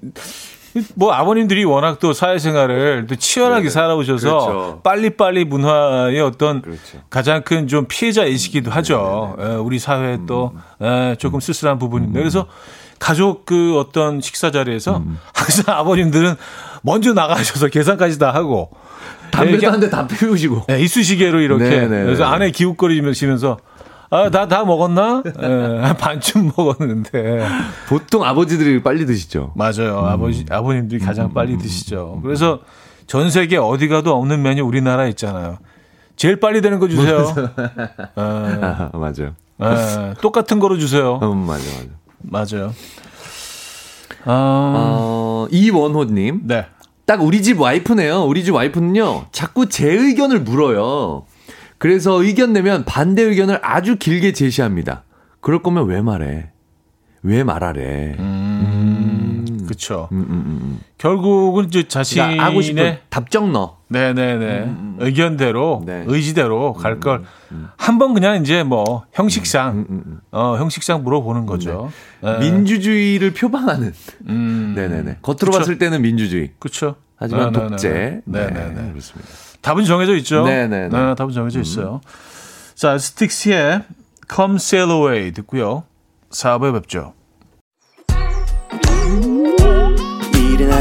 뭐 0.96 1.12
아버님들이 1.12 1.66
워낙 1.66 2.00
또 2.00 2.14
사회생활을 2.14 3.08
또 3.08 3.16
치열하게 3.16 3.64
네 3.64 3.70
살아오셔서 3.70 4.30
그렇죠. 4.30 4.82
빨리빨리 4.84 5.46
문화의 5.46 6.22
어떤 6.22 6.62
그렇죠. 6.62 7.00
가장 7.10 7.42
큰 7.42 7.68
좀 7.68 7.86
피해자이시기도 7.88 8.70
하죠. 8.72 9.36
에, 9.40 9.44
네, 9.44 9.50
네, 9.50 9.56
우리 9.56 9.80
사회에 9.80 10.20
또 10.28 10.52
음. 10.82 10.86
에, 10.86 11.16
조금 11.16 11.40
쓸쓸한 11.40 11.80
부분인데 11.80 12.20
음. 12.20 12.22
그래서 12.22 12.46
가족 13.00 13.46
그 13.46 13.78
어떤 13.80 14.22
식사 14.22 14.52
자리에서 14.52 14.98
음. 14.98 15.20
항상 15.34 15.76
아버님들은 15.78 16.36
먼저 16.88 17.12
나가셔서 17.14 17.68
계산까지 17.68 18.18
다 18.18 18.34
하고 18.34 18.70
담배도 19.32 19.70
한 19.70 19.80
대 19.80 19.90
다 19.90 20.08
피우시고. 20.08 20.64
네, 20.68 20.80
이쑤시개로 20.80 21.42
이렇게. 21.42 21.66
네네 21.70 21.88
네, 21.88 22.04
그래서 22.06 22.24
네. 22.24 22.30
안에 22.34 22.52
기웃거리면서 22.52 23.58
아, 24.10 24.30
다, 24.30 24.48
다 24.48 24.64
먹었나? 24.64 25.22
예, 25.26 25.94
반쯤 26.00 26.54
먹었는데. 26.56 27.46
보통 27.90 28.24
아버지들이 28.24 28.82
빨리 28.82 29.06
드시죠. 29.06 29.52
맞아요. 29.56 30.00
음. 30.00 30.06
아버지, 30.06 30.46
아버님들이 30.50 31.02
가장 31.02 31.34
빨리 31.34 31.54
음. 31.56 31.58
드시죠. 31.60 32.22
그래서 32.24 32.60
전 33.06 33.30
세계 33.30 33.58
어디 33.58 33.90
가도 33.90 34.16
없는 34.16 34.42
메뉴 34.42 34.64
우리나라에 34.64 35.10
있잖아요. 35.10 35.58
제일 36.16 36.40
빨리 36.40 36.62
되는 36.62 36.80
거 36.80 36.88
주세요. 36.88 37.34
예. 37.38 37.66
아, 38.16 38.90
맞아요. 38.94 39.34
예, 39.62 40.14
똑같은 40.22 40.60
거로 40.60 40.78
주세요. 40.78 41.20
음, 41.22 41.40
맞아, 41.40 41.64
맞아. 42.24 42.56
맞아요. 42.56 42.74
어, 44.26 45.46
어 45.46 45.48
이원호님. 45.52 46.42
네. 46.46 46.66
딱 47.08 47.24
우리 47.24 47.42
집 47.42 47.60
와이프네요. 47.62 48.26
우리 48.26 48.44
집 48.44 48.54
와이프는요, 48.54 49.28
자꾸 49.32 49.70
제 49.70 49.90
의견을 49.90 50.42
물어요. 50.42 51.26
그래서 51.78 52.22
의견 52.22 52.52
내면 52.52 52.84
반대 52.84 53.22
의견을 53.22 53.60
아주 53.64 53.96
길게 53.98 54.34
제시합니다. 54.34 55.04
그럴 55.40 55.64
거면 55.64 55.88
왜 55.88 56.02
말해? 56.02 56.50
왜 57.24 57.46
말하래? 57.46 58.16
음, 58.20 58.20
음. 58.20 58.57
그쵸. 59.78 60.10
음, 60.12 60.18
음, 60.18 60.26
음, 60.30 60.60
음. 60.62 60.80
결국은 60.98 61.66
이제 61.66 61.88
자신의 61.88 62.24
그러니까 62.26 62.46
하고 62.46 62.62
싶은 62.62 62.98
답정 63.10 63.52
넣어. 63.52 63.78
네네네. 63.90 64.46
음, 64.64 64.98
의견대로, 65.00 65.84
네. 65.86 66.04
의지대로 66.08 66.74
갈 66.74 67.00
걸. 67.00 67.24
한 67.78 67.98
번 68.00 68.14
그냥 68.14 68.42
이제 68.42 68.64
뭐 68.64 69.06
형식상, 69.14 70.20
어, 70.32 70.56
형식상 70.58 71.04
물어보는 71.04 71.46
거죠. 71.46 71.92
네. 72.22 72.34
네. 72.34 72.40
민주주의를 72.40 73.34
표방하는. 73.34 73.94
네네네. 74.26 75.20
겉으로 75.22 75.38
그쵸. 75.52 75.52
봤을 75.60 75.78
때는 75.78 76.02
민주주의. 76.02 76.52
그쵸. 76.60 76.96
하지만 77.16 77.52
네네네. 77.52 77.70
독재. 77.70 78.22
네네네. 78.26 78.70
네, 78.74 78.90
그렇습니다. 78.92 79.30
답은 79.62 79.86
정해져 79.86 80.16
있죠. 80.18 80.44
네네네. 80.44 80.90
네, 80.90 81.16
답은 81.16 81.32
정해져 81.34 81.60
있어요. 81.62 82.02
자, 82.76 82.98
스틱스의 82.98 83.84
Come 84.34 84.56
Sail 84.56 84.90
Away 84.92 85.32
듣고요. 85.32 85.84
4부에 86.32 86.74
뵙죠. 86.74 87.14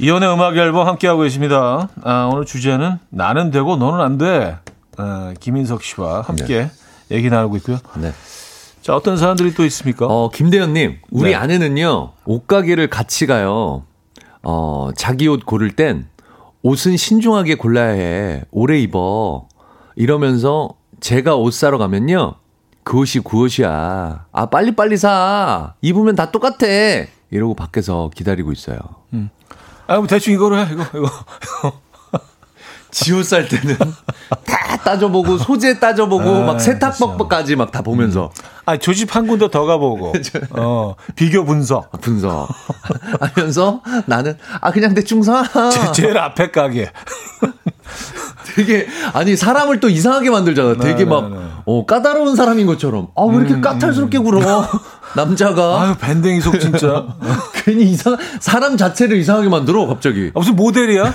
이연의 0.00 0.32
음악 0.32 0.56
앨범 0.56 0.86
함께하고 0.86 1.22
계십니다. 1.22 1.88
아, 2.02 2.30
오늘 2.32 2.44
주제는 2.44 2.98
나는 3.10 3.50
되고 3.50 3.76
너는 3.76 4.00
안 4.00 4.16
돼. 4.16 4.56
아, 4.96 5.34
김인석 5.40 5.82
씨와 5.82 6.20
함께 6.22 6.70
네. 7.08 7.16
얘기 7.16 7.28
나누고 7.28 7.56
있고요. 7.56 7.78
네. 7.96 8.12
자, 8.80 8.94
어떤 8.94 9.16
사람들이 9.16 9.54
또 9.54 9.64
있습니까? 9.64 10.06
어, 10.06 10.30
김대현님, 10.30 10.98
우리 11.10 11.30
네. 11.30 11.34
아내는요, 11.34 12.12
옷가게를 12.24 12.88
같이 12.88 13.26
가요. 13.26 13.82
어, 14.44 14.90
자기 14.96 15.26
옷 15.26 15.44
고를 15.44 15.72
땐 15.72 16.06
옷은 16.62 16.96
신중하게 16.96 17.56
골라야 17.56 17.90
해. 17.90 18.42
오래 18.52 18.78
입어. 18.78 19.48
이러면서 19.96 20.70
제가 21.00 21.34
옷 21.34 21.52
사러 21.52 21.76
가면요, 21.76 22.34
그 22.84 22.98
옷이 22.98 23.22
그 23.24 23.36
옷이야. 23.36 24.26
아, 24.30 24.46
빨리빨리 24.46 24.96
사. 24.96 25.74
입으면 25.82 26.14
다 26.14 26.30
똑같아. 26.30 26.66
이러고 27.30 27.54
밖에서 27.54 28.10
기다리고 28.14 28.52
있어요. 28.52 28.78
음. 29.12 29.28
아, 29.88 29.96
뭐 29.96 30.06
대충 30.06 30.34
이거로 30.34 30.56
해. 30.58 30.68
이거, 30.72 30.84
이거. 30.94 31.10
지옷 32.90 33.26
살 33.26 33.46
때는 33.46 33.76
다 34.46 34.76
따져보고 34.82 35.36
소재 35.36 35.78
따져보고 35.78 36.36
아, 36.36 36.40
막 36.46 36.58
세탁법까지 36.60 37.54
막 37.56 37.70
다 37.70 37.82
보면서. 37.82 38.30
아 38.64 38.76
조집 38.78 39.14
한 39.14 39.26
군데 39.26 39.48
더 39.50 39.64
가보고. 39.66 40.14
어 40.56 40.94
비교 41.14 41.44
분석. 41.44 41.88
아, 41.92 41.98
분석. 41.98 42.48
하면서 43.20 43.82
나는 44.06 44.38
아 44.62 44.70
그냥 44.70 44.94
대충 44.94 45.22
사. 45.22 45.42
제, 45.70 45.92
제일 45.92 46.16
앞에 46.18 46.50
가게. 46.50 46.90
되게 48.56 48.86
아니 49.12 49.36
사람을 49.36 49.80
또 49.80 49.88
이상하게 49.90 50.30
만들잖아. 50.30 50.72
네, 50.74 50.78
되게 50.78 51.04
막 51.04 51.28
네, 51.30 51.36
네. 51.38 51.44
어, 51.66 51.84
까다로운 51.86 52.34
사람인 52.36 52.66
것처럼. 52.66 53.08
아 53.16 53.22
왜 53.24 53.36
이렇게 53.36 53.54
음, 53.54 53.60
까탈스럽게 53.60 54.18
굴어 54.18 54.40
남자가 55.14 55.80
아유 55.82 55.94
밴댕이 55.98 56.40
속 56.40 56.58
진짜 56.60 57.06
괜히 57.64 57.84
이상 57.84 58.16
사람 58.40 58.76
자체를 58.76 59.16
이상하게 59.16 59.48
만들어 59.48 59.86
갑자기 59.86 60.30
아, 60.34 60.38
무슨 60.38 60.56
모델이야? 60.56 61.14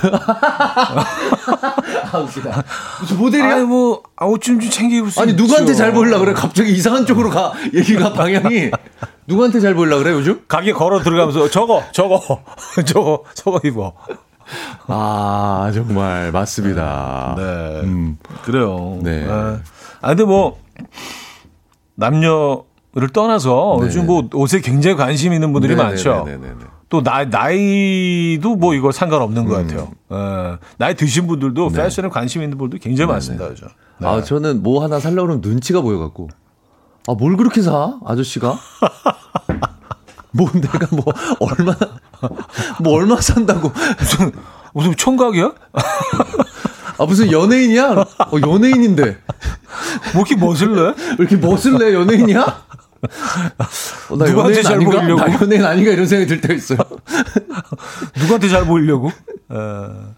아 2.12 2.18
웃기다 2.18 2.64
무슨 3.00 3.18
모델이야? 3.18 3.54
아니 3.54 3.64
뭐 3.64 4.02
옷좀 4.20 4.60
좀 4.60 4.70
챙기고 4.70 5.08
아니 5.20 5.32
누구한테 5.34 5.72
있죠. 5.72 5.78
잘 5.78 5.92
보일라 5.92 6.18
그래 6.18 6.32
갑자기 6.32 6.72
이상한 6.72 7.06
쪽으로 7.06 7.30
가 7.30 7.52
얘기가 7.72 8.12
방향이 8.12 8.70
누구한테 9.26 9.60
잘 9.60 9.74
보일라 9.74 9.98
그래 9.98 10.12
요즘? 10.12 10.42
가게 10.48 10.72
걸어 10.72 11.00
들어가면서 11.02 11.48
저거 11.50 11.82
저거 11.92 12.20
저거 12.84 13.24
저거 13.34 13.60
입어 13.64 13.94
아, 14.88 15.70
정말 15.72 16.30
맞습니다. 16.30 17.34
네. 17.38 17.42
음. 17.84 18.18
그래요. 18.42 18.98
네. 19.02 19.26
아, 19.26 19.58
근데 20.08 20.24
뭐 20.24 20.58
남녀 21.94 22.62
를 22.96 23.08
떠나서 23.08 23.78
네네. 23.78 23.86
요즘 23.86 24.06
뭐 24.06 24.28
옷에 24.34 24.60
굉장히 24.60 24.96
관심 24.96 25.32
있는 25.32 25.52
분들이 25.52 25.74
많죠. 25.74 26.22
네네네네. 26.26 26.64
또 26.88 27.02
나, 27.02 27.24
나이도 27.24 28.54
뭐 28.54 28.74
이거 28.74 28.92
상관없는 28.92 29.46
것 29.46 29.54
같아요. 29.56 29.90
어, 30.10 30.58
나이 30.78 30.94
드신 30.94 31.26
분들도 31.26 31.70
패션에 31.70 32.08
관심 32.08 32.42
있는 32.42 32.56
분들도 32.56 32.80
굉장히 32.80 33.10
많습니다. 33.10 33.50
요즘. 33.50 33.66
네. 33.98 34.06
아, 34.06 34.22
저는 34.22 34.62
뭐 34.62 34.84
하나 34.84 35.00
살려고 35.00 35.26
그러면 35.26 35.40
눈치가 35.40 35.80
보여갖고. 35.80 36.28
아, 37.08 37.14
뭘 37.14 37.36
그렇게 37.36 37.62
사? 37.62 37.98
아저씨가? 38.04 38.56
뭐 40.30 40.48
내가 40.52 40.86
뭐 40.92 41.04
얼마나, 41.40 41.78
뭐 42.80 42.92
얼마 42.94 43.20
산다고. 43.20 43.72
무슨, 43.98 44.32
무슨 44.72 44.94
총각이야? 44.94 45.52
아, 46.98 47.06
무슨 47.06 47.32
연예인이야? 47.32 47.90
어, 47.90 48.06
연예인인데. 48.40 49.18
뭐 50.14 50.24
이렇게 50.24 50.36
멋을 50.36 50.76
내? 50.76 50.82
왜 51.18 51.26
이렇게 51.26 51.36
멋을 51.36 51.78
내 51.78 51.92
연예인이야? 51.92 52.64
어, 54.10 54.16
나 54.16 54.24
누구한테 54.26 54.62
잘 54.62 54.74
아닌가? 54.74 55.00
보이려고? 55.00 55.20
나 55.20 55.40
연예인 55.40 55.64
아닌가 55.64 55.90
이런 55.90 56.06
생각이 56.06 56.28
들 56.28 56.40
때가 56.40 56.54
있어요. 56.54 56.78
누구한테 58.18 58.48
잘 58.48 58.64
보이려고? 58.66 59.10
어. 59.48 60.14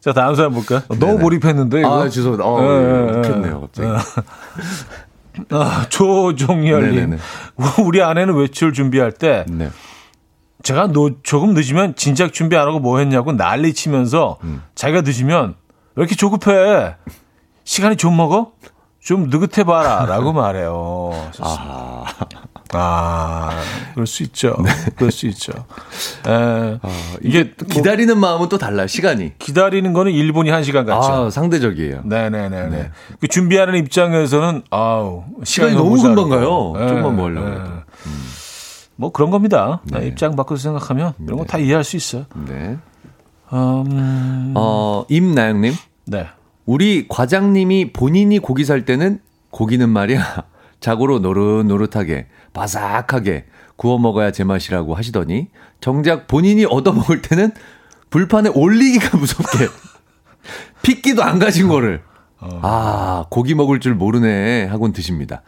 자, 0.00 0.12
다음 0.12 0.34
사람 0.34 0.52
볼까요? 0.52 0.82
너무 0.88 1.06
네네. 1.06 1.18
몰입했는데, 1.18 1.80
이거. 1.80 2.02
아, 2.02 2.08
죄송합니다. 2.08 2.44
어, 2.44 2.62
예, 2.62 2.66
예, 2.66 3.18
웃겼네요, 3.18 3.60
갑자기. 3.60 3.88
아, 5.50 5.86
조종열님. 5.88 7.18
우리 7.84 8.02
아내는 8.02 8.34
외출 8.34 8.72
준비할 8.72 9.12
때 9.12 9.44
네. 9.48 9.70
제가 10.62 10.88
노, 10.88 11.22
조금 11.22 11.54
늦으면 11.54 11.94
진작 11.94 12.32
준비 12.32 12.56
안 12.56 12.66
하고 12.66 12.80
뭐 12.80 12.98
했냐고 12.98 13.32
난리 13.32 13.72
치면서 13.72 14.38
음. 14.44 14.62
자기가 14.74 15.02
늦으면 15.02 15.54
왜 15.94 16.02
이렇게 16.02 16.16
조급해? 16.16 16.96
시간이 17.64 17.96
좀 17.96 18.16
먹어? 18.16 18.52
좀 19.00 19.28
느긋해 19.30 19.64
봐라. 19.64 20.04
라고 20.06 20.32
말해요. 20.32 21.10
아, 21.40 22.04
아, 22.72 23.50
그럴 23.94 24.06
수 24.06 24.22
있죠. 24.24 24.56
그럴 24.96 25.10
수 25.10 25.26
있죠. 25.28 25.52
에, 26.26 26.30
네. 26.30 26.78
아, 26.82 26.88
이게 27.22 27.52
또 27.54 27.64
기다리는 27.64 28.18
마음은 28.18 28.48
또 28.48 28.58
달라요, 28.58 28.86
시간이. 28.86 29.38
기다리는 29.38 29.92
거는 29.92 30.12
1분이 30.12 30.48
1시간 30.50 30.84
같죠. 30.84 31.12
아, 31.26 31.30
상대적이에요. 31.30 32.02
네네네네. 32.04 32.68
네. 32.68 32.90
그 33.20 33.28
준비하는 33.28 33.76
입장에서는, 33.76 34.62
아우, 34.70 35.24
시간이 35.44 35.74
너무 35.74 36.00
금방 36.02 36.28
가요. 36.28 36.74
좀만 36.76 37.16
뭐 37.16 37.26
하려고 37.26 37.48
해도. 37.48 37.64
뭐 38.96 39.12
그런 39.12 39.30
겁니다. 39.30 39.80
네. 39.84 40.06
입장 40.08 40.34
바꿔서 40.36 40.60
생각하면 40.64 41.14
이런 41.24 41.38
거 41.38 41.44
다 41.44 41.56
이해할 41.58 41.84
수 41.84 41.96
있어요. 41.96 42.24
네. 42.46 42.76
음, 43.52 44.52
어, 44.56 45.04
임나영님. 45.08 45.72
네. 46.06 46.26
우리 46.68 47.06
과장님이 47.08 47.94
본인이 47.94 48.38
고기 48.38 48.66
살 48.66 48.84
때는 48.84 49.20
고기는 49.48 49.88
말이야 49.88 50.44
자고로 50.80 51.20
노릇노릇하게 51.20 52.26
바삭하게 52.52 53.46
구워 53.76 53.98
먹어야 53.98 54.32
제맛이라고 54.32 54.94
하시더니 54.94 55.48
정작 55.80 56.26
본인이 56.26 56.66
얻어 56.66 56.92
먹을 56.92 57.22
때는 57.22 57.52
불판에 58.10 58.50
올리기가 58.54 59.16
무섭게 59.16 59.68
핏기도 60.82 61.22
안 61.22 61.38
가진 61.38 61.68
거를 61.68 62.02
아 62.38 63.24
고기 63.30 63.54
먹을 63.54 63.80
줄 63.80 63.94
모르네 63.94 64.66
하곤 64.66 64.92
드십니다. 64.92 65.40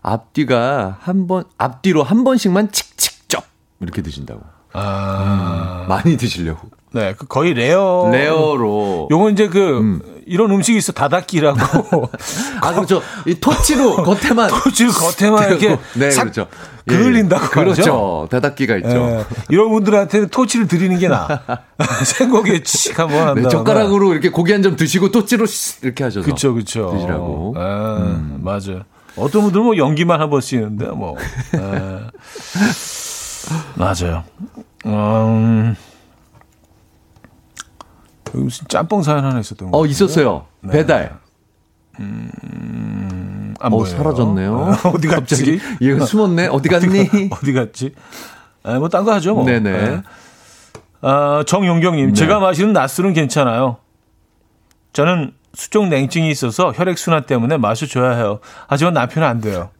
앞뒤가 0.00 0.96
한 1.00 1.26
번 1.26 1.44
앞뒤로 1.58 2.02
한 2.02 2.24
번씩만 2.24 2.72
칙칙쩍 2.72 3.44
이렇게 3.80 4.00
드신다고 4.00 4.40
아, 4.72 5.84
많이 5.86 6.16
드시려고 6.16 6.70
네. 6.92 7.14
그 7.16 7.26
거의 7.26 7.52
rare. 7.54 8.08
rare로 8.10 9.08
요거 9.10 9.30
이제 9.30 9.48
그, 9.48 10.11
이런 10.26 10.50
음식이 10.50 10.78
있어. 10.78 10.92
다다끼라고. 10.92 12.10
아 12.60 12.72
그렇죠 12.74 13.02
이 13.26 13.34
토치로 13.34 13.96
겉에만 14.04 14.48
토질 14.50 14.88
겉에만 14.88 15.48
이렇게 15.50 15.78
네, 15.94 16.10
싹 16.10 16.22
그렇죠. 16.22 16.46
그을린다고 16.86 17.48
그렇죠. 17.50 17.80
하죠? 17.82 18.28
다다끼가 18.30 18.76
있죠. 18.78 18.88
예, 18.90 19.24
이런 19.50 19.70
분들한테는 19.70 20.28
토치를 20.28 20.66
드리는 20.66 20.98
게 20.98 21.06
나아. 21.08 21.38
생고기에 22.04 22.62
칙 22.64 22.98
한번 22.98 23.28
한 23.28 23.34
네. 23.42 23.48
젓가락으로 23.48 24.12
이렇게 24.12 24.30
고기 24.30 24.52
한 24.52 24.62
점 24.62 24.74
드시고 24.76 25.10
토치로 25.12 25.46
씩 25.46 25.82
이렇게 25.84 26.04
하셔서. 26.04 26.24
그쵸, 26.26 26.54
그쵸. 26.54 26.90
드시라고. 26.94 27.54
아, 27.56 28.20
맞아. 28.40 28.84
어떤 29.16 29.42
분들은 29.42 29.64
뭐 29.64 29.76
연기만 29.76 30.20
한 30.20 30.30
번 30.30 30.40
쓰는데, 30.40 30.86
뭐. 30.86 31.16
아, 31.58 32.08
맞아요. 33.76 34.24
음, 34.86 35.76
여기 38.34 38.44
무슨 38.44 38.66
짬뽕 38.68 39.02
사연 39.02 39.24
하나 39.24 39.40
있었던 39.40 39.70
거. 39.70 39.78
어 39.78 39.86
있었어요. 39.86 40.46
배달. 40.70 41.18
안어 43.60 43.76
보여요. 43.76 43.96
사라졌네요. 43.96 44.58
아, 44.58 44.88
어디 44.88 45.08
갔지? 45.08 45.60
얘가 45.80 46.04
숨었네. 46.04 46.48
어디 46.48 46.68
갔니? 46.68 47.30
어디 47.30 47.52
갔지? 47.52 47.94
아, 48.64 48.78
뭐, 48.78 48.88
딴 48.88 49.04
거 49.04 49.12
하죠, 49.12 49.34
뭐. 49.34 49.44
네네. 49.44 49.70
예. 49.70 50.02
아, 51.00 51.42
정용경님, 51.46 52.08
네. 52.08 52.12
제가 52.12 52.38
마시는 52.38 52.72
낮술은 52.72 53.12
괜찮아요. 53.12 53.78
저는 54.92 55.32
수족 55.54 55.88
냉증이 55.88 56.30
있어서 56.30 56.72
혈액순환 56.72 57.26
때문에 57.26 57.56
마셔 57.56 57.86
줘야 57.86 58.12
해요. 58.12 58.40
하지만 58.68 58.94
남편은 58.94 59.26
안 59.26 59.40
돼요. 59.40 59.70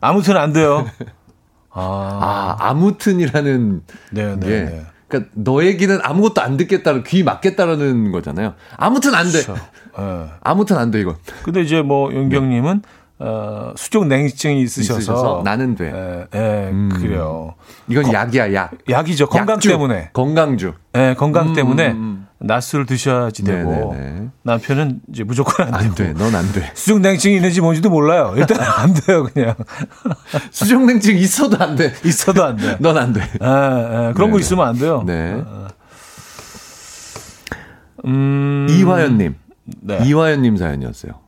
아무튼 0.00 0.36
안 0.36 0.52
돼요. 0.52 0.86
아, 1.70 2.56
아 2.60 2.68
아무튼이라는 2.68 3.82
네, 4.10 4.36
네, 4.36 4.46
게. 4.46 4.64
네. 4.64 4.82
그러니까 5.12 5.30
너 5.34 5.62
얘기는 5.62 5.98
아무것도 6.02 6.40
안 6.40 6.56
듣겠다는 6.56 7.04
귀 7.04 7.22
막겠다라는 7.22 8.12
거잖아요. 8.12 8.54
아무튼 8.78 9.14
안 9.14 9.30
돼. 9.30 9.42
그렇죠. 9.42 9.56
예. 9.98 10.30
아무튼 10.40 10.78
안 10.78 10.90
돼 10.90 11.02
이건. 11.02 11.16
근데 11.42 11.60
이제 11.60 11.82
뭐, 11.82 12.10
용경님은, 12.12 12.82
어, 13.24 13.72
수족 13.76 14.06
냉증이 14.08 14.62
있으셔서. 14.62 14.98
있으셔서 14.98 15.42
나는 15.44 15.76
돼. 15.76 15.92
예, 15.94 16.26
예, 16.34 16.72
그래요. 16.98 17.54
이건 17.86 18.12
약이야 18.12 18.52
약. 18.52 18.72
약이죠. 18.90 19.28
건강 19.28 19.56
약주. 19.56 19.68
때문에. 19.68 20.10
건강주. 20.12 20.74
예, 20.96 21.14
건강 21.16 21.50
음, 21.50 21.54
때문에 21.54 21.92
음, 21.92 22.26
낮술을 22.40 22.84
드셔야지 22.86 23.44
되고 23.44 23.92
네네네. 23.94 24.28
남편은 24.42 25.00
이제 25.10 25.22
무조건 25.22 25.68
안 25.68 25.74
안 25.74 25.94
돼. 25.94 26.12
넌 26.14 26.34
안 26.34 26.50
돼. 26.52 26.68
수중 26.74 27.00
냉증이 27.00 27.36
있는지 27.36 27.60
뭔지도 27.60 27.90
몰라요. 27.90 28.34
일단 28.36 28.58
안 28.80 28.92
돼요, 28.92 29.28
그냥 29.32 29.54
수족냉증 30.50 31.16
있어도 31.16 31.62
안 31.62 31.76
돼. 31.76 31.92
있어도 32.04 32.42
안 32.44 32.56
돼. 32.56 32.76
넌 32.82 32.96
안 32.98 33.12
돼. 33.12 33.20
예, 33.20 33.24
예, 33.28 34.12
그런 34.14 34.30
거 34.32 34.36
네네. 34.36 34.38
있으면 34.40 34.66
안 34.68 34.76
돼요. 34.78 35.04
네. 35.06 35.40
음, 38.04 38.66
이화연님. 38.68 39.36
네. 39.82 40.00
이화연님 40.04 40.56
사연이었어요. 40.56 41.21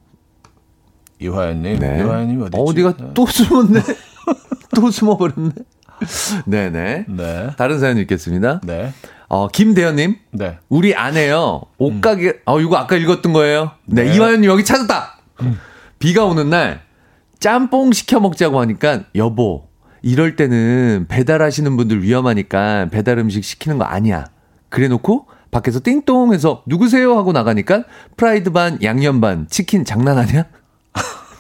이화연님, 1.25 1.79
네. 1.79 2.01
이화연님 2.01 2.43
어디 2.43 2.57
어디가 2.59 2.95
또 3.14 3.27
숨었네? 3.27 3.81
또 4.77 4.91
숨어버렸네? 4.91 5.51
네네. 6.45 7.05
네, 7.09 7.51
다른 7.57 7.79
사연 7.79 7.97
읽겠습니다. 7.99 8.61
네, 8.64 8.93
어, 9.29 9.49
김대현님. 9.49 10.16
네. 10.33 10.59
우리 10.68 10.95
아내요. 10.95 11.62
옷가게, 11.79 12.41
어, 12.45 12.61
이거 12.61 12.77
아까 12.77 12.97
읽었던 12.97 13.33
거예요. 13.33 13.70
네, 13.87 14.05
네. 14.05 14.14
이화연님 14.14 14.51
여기 14.51 14.64
찾았다! 14.64 15.18
비가 15.99 16.25
오는 16.25 16.51
날, 16.51 16.83
짬뽕 17.41 17.93
시켜 17.93 18.20
먹자고 18.20 18.61
하니까, 18.61 19.05
여보, 19.14 19.68
이럴 20.03 20.37
때는 20.37 21.07
배달하시는 21.09 21.77
분들 21.77 22.03
위험하니까 22.03 22.89
배달 22.91 23.18
음식 23.18 23.43
시키는 23.43 23.79
거 23.79 23.85
아니야. 23.85 24.27
그래 24.68 24.89
놓고, 24.89 25.27
밖에서 25.51 25.81
띵동 25.83 26.35
해서 26.35 26.62
누구세요? 26.66 27.16
하고 27.16 27.33
나가니까, 27.33 27.85
프라이드 28.16 28.51
반, 28.51 28.79
양념 28.83 29.20
반, 29.20 29.47
치킨 29.49 29.85
장난 29.85 30.18
아니야? 30.18 30.45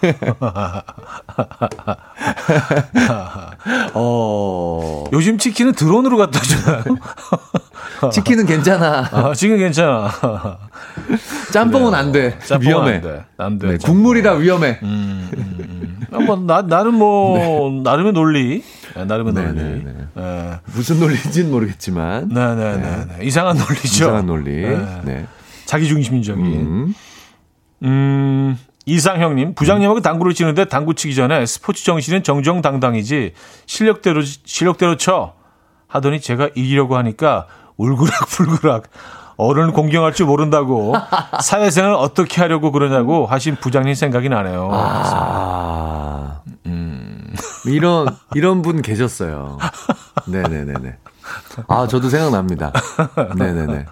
어, 3.94 5.04
요즘 5.12 5.38
치킨은 5.38 5.72
드론으로 5.72 6.16
갖다 6.16 6.40
주나요? 6.40 6.84
치킨은 8.12 8.46
괜찮아. 8.46 9.08
아, 9.10 9.34
지금 9.34 9.58
괜찮아. 9.58 10.10
짬뽕은 11.52 11.94
안 11.94 12.12
돼. 12.12 12.38
짬뽕은 12.40 12.68
위험해. 12.68 12.94
안 12.94 13.00
돼. 13.00 13.24
안 13.36 13.58
돼. 13.58 13.68
네. 13.68 13.76
국물이라 13.78 14.34
위험해. 14.34 14.78
아, 16.12 16.18
뭐, 16.20 16.36
나, 16.36 16.62
나름 16.62 16.94
뭐, 16.96 17.70
나름의 17.82 18.12
논리. 18.12 18.62
네, 18.94 19.04
나름의 19.04 19.34
네, 19.34 19.42
논리. 19.42 19.62
네, 19.62 19.82
네. 19.84 19.92
네. 20.14 20.50
무슨 20.74 21.00
논리인지는 21.00 21.50
모르겠지만. 21.50 22.28
네, 22.28 22.54
네, 22.54 22.76
네, 22.76 23.04
네. 23.18 23.24
이상한 23.24 23.56
논리죠. 23.56 23.80
이상한 23.84 24.26
논리. 24.26 24.62
네. 24.62 25.00
네. 25.04 25.26
자기 25.64 25.88
중심적인. 25.88 26.94
음. 27.82 28.58
음. 28.86 28.90
이상형님, 28.92 29.54
부장님하고 29.54 30.00
당구를 30.00 30.34
치는데 30.34 30.66
당구 30.66 30.94
치기 30.94 31.14
전에 31.14 31.46
스포츠 31.46 31.84
정신은 31.84 32.22
정정당당이지 32.22 33.32
실력대로 33.66 34.22
실력대로 34.22 34.96
쳐 34.96 35.34
하더니 35.88 36.20
제가 36.20 36.50
이기려고 36.54 36.96
하니까 36.96 37.46
울그락불그락 37.76 38.84
어른을 39.36 39.72
공경할 39.72 40.12
줄 40.14 40.26
모른다고 40.26 40.94
사회생활 41.40 41.94
어떻게 41.94 42.40
하려고 42.40 42.70
그러냐고 42.70 43.26
하신 43.26 43.56
부장님 43.56 43.94
생각이 43.94 44.28
나네요. 44.28 44.68
아. 44.72 46.40
이런, 47.66 48.06
이런 48.34 48.62
분 48.62 48.82
계셨어요. 48.82 49.58
네네네네. 50.26 50.96
아, 51.68 51.86
저도 51.86 52.08
생각납니다. 52.08 52.72
네네네. 53.36 53.86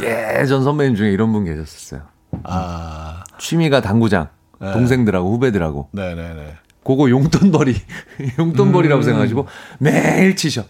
예전 0.00 0.64
선배님 0.64 0.96
중에 0.96 1.10
이런 1.10 1.32
분 1.32 1.44
계셨었어요. 1.44 2.02
아, 2.44 3.23
취미가 3.38 3.80
당구장. 3.80 4.28
네. 4.60 4.72
동생들하고 4.72 5.32
후배들하고. 5.32 5.88
네네 5.92 6.14
네. 6.14 6.54
그거 6.84 7.08
용돈벌이, 7.08 7.74
용돈벌이라고 8.38 9.00
음. 9.00 9.02
생각하시고 9.02 9.46
매일 9.78 10.36
치셔. 10.36 10.64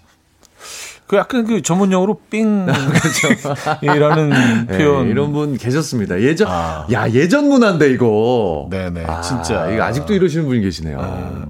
그 1.06 1.16
약간 1.16 1.44
그 1.44 1.60
전문용어로 1.60 2.20
삥. 2.30 2.66
이라는 3.82 4.66
네, 4.66 4.78
표현. 4.78 5.08
이런 5.08 5.32
분 5.32 5.56
계셨습니다. 5.58 6.20
예전, 6.22 6.48
아. 6.50 6.86
야, 6.92 7.10
예전 7.10 7.48
문화인데, 7.48 7.90
이거. 7.90 8.68
네네, 8.70 9.04
아, 9.04 9.20
진짜. 9.20 9.68
이거 9.70 9.82
아직도 9.82 10.14
이러시는 10.14 10.46
분이 10.46 10.62
계시네요. 10.62 10.98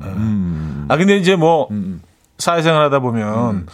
음. 0.03 0.87
아, 0.89 0.97
근데 0.97 1.17
이제 1.17 1.37
뭐, 1.37 1.69
음. 1.71 2.03
사회생활 2.39 2.85
하다 2.87 2.99
보면, 2.99 3.67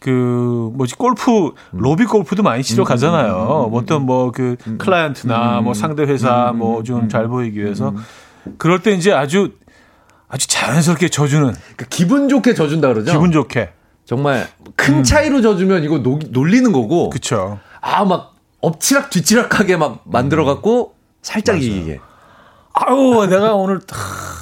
그, 0.00 0.70
뭐지, 0.74 0.96
골프, 0.96 1.52
로비 1.72 2.06
골프도 2.06 2.42
많이 2.42 2.62
치러 2.62 2.84
가잖아요. 2.84 3.70
어떤 3.72 4.02
뭐, 4.06 4.32
그, 4.32 4.56
클라이언트나 4.78 5.60
뭐 5.60 5.74
상대 5.74 6.02
회사 6.04 6.52
뭐 6.54 6.82
좀 6.82 7.08
잘 7.08 7.28
보이기 7.28 7.62
위해서. 7.62 7.94
그럴 8.58 8.82
때 8.82 8.92
이제 8.92 9.12
아주, 9.12 9.52
아주 10.28 10.48
자연스럽게 10.48 11.08
져주는, 11.10 11.52
그러니까 11.52 11.86
기분 11.90 12.28
좋게 12.28 12.54
져준다 12.54 12.88
그러죠? 12.88 13.12
기분 13.12 13.30
좋게. 13.30 13.72
정말 14.06 14.48
큰 14.74 15.04
차이로 15.04 15.42
져주면 15.42 15.84
이거 15.84 15.98
노, 16.02 16.18
놀리는 16.30 16.72
거고. 16.72 17.10
그쵸. 17.10 17.58
아, 17.80 18.04
막 18.04 18.34
엎치락 18.62 19.10
뒤치락하게 19.10 19.76
막 19.76 20.00
만들어 20.04 20.44
갖고 20.44 20.94
살짝 21.22 21.62
이기게. 21.62 22.00
아우, 22.72 23.26
내가 23.26 23.54
오늘, 23.54 23.80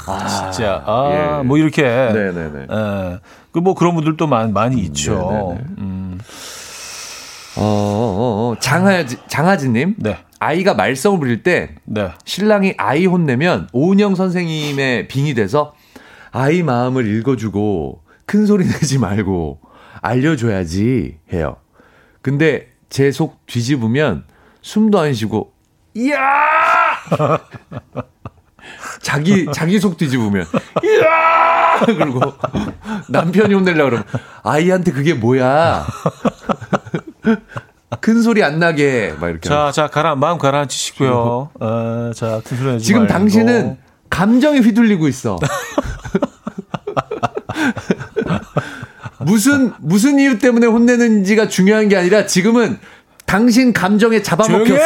아, 0.06 0.50
진짜, 0.52 0.82
아, 0.86 1.38
예. 1.40 1.42
뭐 1.42 1.58
이렇게. 1.58 1.82
네네네. 1.82 2.66
예. 2.70 3.18
그뭐 3.60 3.74
그런 3.74 3.94
분들도 3.94 4.26
많이, 4.26 4.52
많이 4.52 4.80
있죠. 4.82 5.30
네네네. 5.30 5.60
음, 5.78 6.18
어, 7.56 7.62
어, 7.62 8.52
어. 8.52 8.56
장하지, 8.60 9.16
장하지님. 9.28 9.94
네. 9.98 10.18
아이가 10.40 10.74
말썽을 10.74 11.18
부릴 11.18 11.42
때 11.42 11.74
네. 11.84 12.10
신랑이 12.24 12.74
아이 12.78 13.06
혼내면 13.06 13.68
오은영 13.72 14.14
선생님의 14.14 15.08
빙이 15.08 15.34
돼서 15.34 15.74
아이 16.30 16.62
마음을 16.62 17.06
읽어주고 17.06 18.02
큰 18.26 18.46
소리 18.46 18.64
내지 18.64 18.98
말고 18.98 19.60
알려줘야지 20.00 21.18
해요. 21.32 21.56
근데 22.22 22.68
제 22.88 23.10
속 23.10 23.44
뒤집으면 23.46 24.24
숨도 24.62 24.98
안 25.00 25.12
쉬고 25.12 25.52
이야 25.94 26.18
자기 29.00 29.46
자기 29.52 29.78
속 29.78 29.96
뒤집으면 29.96 30.46
이야 30.84 31.80
그리고 31.84 32.20
남편이 33.08 33.54
혼내려 33.54 33.84
그러면 33.84 34.04
아이한테 34.42 34.92
그게 34.92 35.14
뭐야 35.14 35.86
큰 38.00 38.22
소리 38.22 38.42
안 38.42 38.58
나게 38.58 39.14
막 39.20 39.28
이렇게 39.28 39.48
자, 39.48 39.70
자, 39.72 39.88
가라, 39.88 40.14
마음 40.14 40.38
가라앉히시고요. 40.38 41.50
어, 41.58 42.10
자, 42.14 42.40
지금 42.80 43.02
말고. 43.02 43.06
당신은 43.12 43.78
감정에 44.10 44.58
휘둘리고 44.58 45.08
있어. 45.08 45.38
무슨 49.18 49.72
무슨 49.80 50.18
이유 50.18 50.38
때문에 50.38 50.66
혼내는지가 50.66 51.48
중요한 51.48 51.88
게 51.88 51.96
아니라 51.96 52.26
지금은 52.26 52.78
당신 53.26 53.72
감정에 53.72 54.22
잡아먹혔어. 54.22 54.84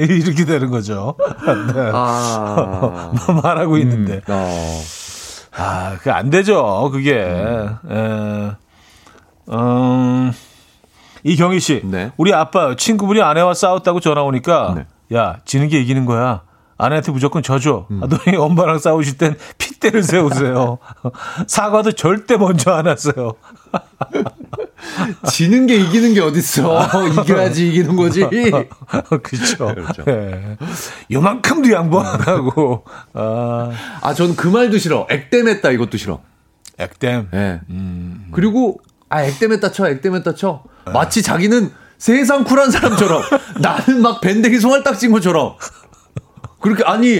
해! 0.00 0.04
이렇게 0.14 0.44
되는 0.44 0.70
거죠. 0.70 1.14
네. 1.74 1.90
아, 1.92 3.12
말하고 3.42 3.78
있는데. 3.78 4.20
어. 4.28 4.82
아, 5.56 5.96
그 6.02 6.10
안 6.10 6.30
되죠. 6.30 6.90
그게. 6.92 7.14
음. 7.20 7.78
에, 7.90 9.52
음, 9.54 10.32
이경희 11.24 11.58
씨. 11.60 11.80
네. 11.84 12.12
우리 12.16 12.32
아빠 12.32 12.76
친구분이 12.76 13.20
아내와 13.22 13.54
싸웠다고 13.54 14.00
전화 14.00 14.22
오니까 14.22 14.74
네. 14.76 15.16
야, 15.16 15.38
지는 15.44 15.68
게 15.68 15.80
이기는 15.80 16.04
거야. 16.04 16.42
아내한테 16.80 17.10
무조건 17.10 17.42
져줘. 17.42 17.86
음. 17.90 18.02
하더니 18.02 18.36
엄마랑 18.36 18.78
싸우실 18.78 19.18
땐 19.18 19.36
핏대를 19.58 20.04
세우세요. 20.04 20.78
사과도 21.48 21.90
절대 21.92 22.36
먼저 22.36 22.70
안 22.70 22.86
하세요. 22.86 23.32
지는 25.30 25.66
게 25.66 25.76
이기는 25.76 26.14
게 26.14 26.20
어딨어. 26.20 26.88
이겨야지 27.22 27.68
이기는 27.68 27.96
거지. 27.96 28.20
그렇죠. 29.22 29.66
그렇죠. 29.74 30.04
예. 30.08 30.56
요만큼도 31.10 31.70
양보 31.72 32.00
안 32.00 32.20
하고. 32.20 32.84
아, 33.12 33.70
아, 34.00 34.14
전그 34.14 34.48
말도 34.48 34.78
싫어. 34.78 35.06
액땜했다 35.10 35.70
이것도 35.70 35.96
싫어. 35.96 36.20
액땜. 36.78 37.28
예. 37.34 37.60
음. 37.70 38.28
그리고 38.32 38.80
아 39.08 39.22
액땜했다 39.22 39.72
쳐, 39.72 39.88
액땜했다 39.88 40.34
쳐. 40.34 40.62
마치 40.92 41.22
자기는 41.22 41.70
세상 41.98 42.44
쿨한 42.44 42.70
사람처럼 42.70 43.22
나는 43.60 44.02
막 44.02 44.20
밴댕이 44.20 44.60
송알딱 44.60 44.98
찐 44.98 45.12
것처럼. 45.12 45.54
그렇게 46.60 46.84
아니 46.84 47.18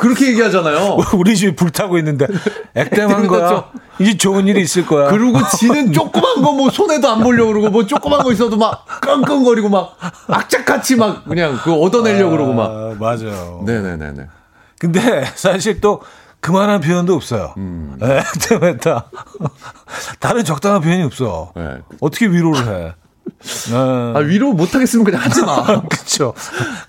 그렇게 0.00 0.28
얘기하잖아요. 0.28 0.96
우리 1.16 1.36
집이 1.36 1.54
불타고 1.54 1.98
있는데 1.98 2.26
액땜한 2.74 3.10
액땜 3.10 3.26
거야. 3.28 3.40
같죠? 3.42 3.70
이제 4.00 4.16
좋은 4.16 4.48
일이 4.48 4.62
있을 4.62 4.86
거야. 4.86 5.08
그리고 5.10 5.38
지는 5.58 5.92
조그만 5.94 6.42
거 6.42 6.52
뭐 6.52 6.70
손에도 6.70 7.08
안 7.08 7.22
보려고 7.22 7.52
그러고 7.52 7.68
뭐 7.70 7.86
조그만 7.86 8.22
거 8.22 8.32
있어도 8.32 8.56
막 8.56 8.84
끙끙거리고 9.00 9.68
막 9.68 9.96
악착같이 10.26 10.96
막 10.96 11.24
그냥 11.26 11.58
그 11.62 11.72
얻어내려고 11.72 12.30
그러고 12.30 12.52
막. 12.54 12.70
아, 12.70 12.94
맞아요. 12.98 13.62
네네네네. 13.66 14.26
근데 14.78 15.24
사실 15.34 15.80
또 15.80 16.00
그만한 16.40 16.80
표현도 16.80 17.14
없어요. 17.14 17.52
음. 17.58 17.98
예, 18.02 18.22
액땜했다. 18.34 19.10
다른 20.18 20.44
적당한 20.44 20.80
표현이 20.80 21.02
없어. 21.02 21.52
네. 21.54 21.78
어떻게 22.00 22.26
위로를 22.26 22.66
해? 22.66 22.94
아, 23.72 24.18
위로 24.20 24.52
못하겠으면 24.52 25.04
그냥 25.04 25.20
하지 25.22 25.42
마. 25.42 25.82
그렇죠. 25.88 26.34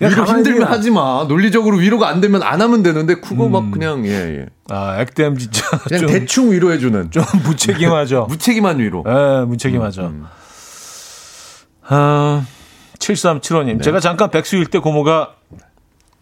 위로 0.00 0.24
힘들면 0.26 0.68
하지 0.68 0.90
마. 0.90 1.24
논리적으로 1.28 1.78
위로가 1.78 2.08
안 2.08 2.20
되면 2.20 2.42
안 2.42 2.60
하면 2.60 2.82
되는데 2.82 3.16
그거 3.16 3.46
음. 3.46 3.52
막 3.52 3.70
그냥 3.70 4.06
예 4.06 4.10
예. 4.10 4.46
아, 4.68 5.00
액땜 5.00 5.38
진짜 5.38 5.66
그냥 5.84 6.00
좀, 6.00 6.08
대충 6.08 6.52
위로해주는 6.52 7.10
좀 7.10 7.24
무책임하죠. 7.44 8.26
무책임한 8.30 8.78
위로. 8.78 9.04
예, 9.06 9.44
무책임하죠. 9.44 10.02
음, 10.02 10.26
아, 11.88 12.44
7375님. 12.98 13.76
네. 13.76 13.82
제가 13.82 14.00
잠깐 14.00 14.30
백수일 14.30 14.66
때 14.66 14.78
고모가 14.78 15.34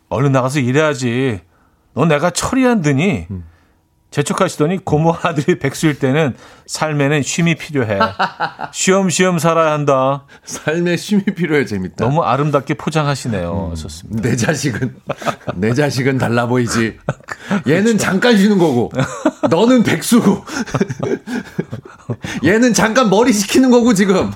얼른 0.08 0.32
나가서 0.32 0.60
일해야지. 0.60 1.40
너 1.94 2.04
내가 2.04 2.30
처리한 2.30 2.82
드니 2.82 3.26
음. 3.30 3.44
재촉하시더니 4.10 4.84
고모 4.84 5.14
아들이 5.22 5.58
백수일 5.58 5.98
때는 5.98 6.34
삶에는 6.66 7.22
쉼이 7.22 7.54
필요해. 7.54 7.98
쉬엄쉬엄 8.72 9.38
살아야 9.38 9.72
한다. 9.72 10.24
삶에 10.44 10.96
쉼이 10.96 11.24
필요해 11.24 11.64
재밌다. 11.64 12.04
너무 12.04 12.22
아름답게 12.22 12.74
포장하시네요. 12.74 13.74
좋습니다. 13.76 14.28
내 14.28 14.36
자식은 14.36 14.96
내 15.54 15.74
자식은 15.74 16.18
달라 16.18 16.46
보이지. 16.46 16.98
얘는 17.68 17.98
잠깐 17.98 18.36
쉬는 18.36 18.58
거고, 18.58 18.90
너는 19.48 19.84
백수고. 19.84 20.44
얘는 22.44 22.74
잠깐 22.74 23.10
머리 23.10 23.32
식히는 23.32 23.70
거고 23.70 23.94
지금. 23.94 24.32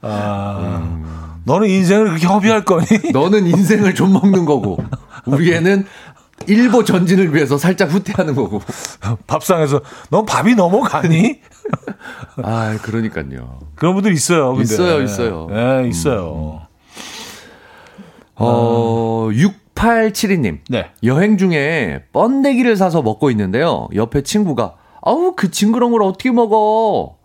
아, 0.00 1.02
너는 1.44 1.68
인생을 1.68 2.08
그렇게 2.08 2.26
허비할 2.26 2.64
거니? 2.64 2.86
너는 3.12 3.46
인생을 3.46 3.94
좀 3.94 4.12
먹는 4.12 4.46
거고, 4.46 4.78
우리 5.26 5.52
애는 5.52 5.86
일보 6.46 6.84
전진을 6.84 7.34
위해서 7.34 7.58
살짝 7.58 7.90
후퇴하는 7.90 8.34
거고. 8.34 8.60
밥상에서 9.26 9.80
넌 10.10 10.24
밥이 10.26 10.54
넘어가니? 10.54 11.40
아, 12.42 12.78
그러니까요. 12.82 13.58
그런 13.74 13.94
분들 13.94 14.12
있어요. 14.12 14.50
근데. 14.50 14.62
있어요, 14.64 15.02
있어요. 15.02 15.46
네, 15.50 15.88
있어요. 15.88 16.66
어, 18.34 19.28
6872님. 19.30 20.58
네. 20.68 20.90
여행 21.04 21.36
중에 21.36 22.04
번데기를 22.12 22.76
사서 22.76 23.02
먹고 23.02 23.30
있는데요. 23.30 23.88
옆에 23.94 24.22
친구가, 24.22 24.74
아우, 25.02 25.34
그 25.36 25.50
징그러운 25.50 25.92
걸 25.92 26.02
어떻게 26.02 26.30
먹어? 26.30 27.16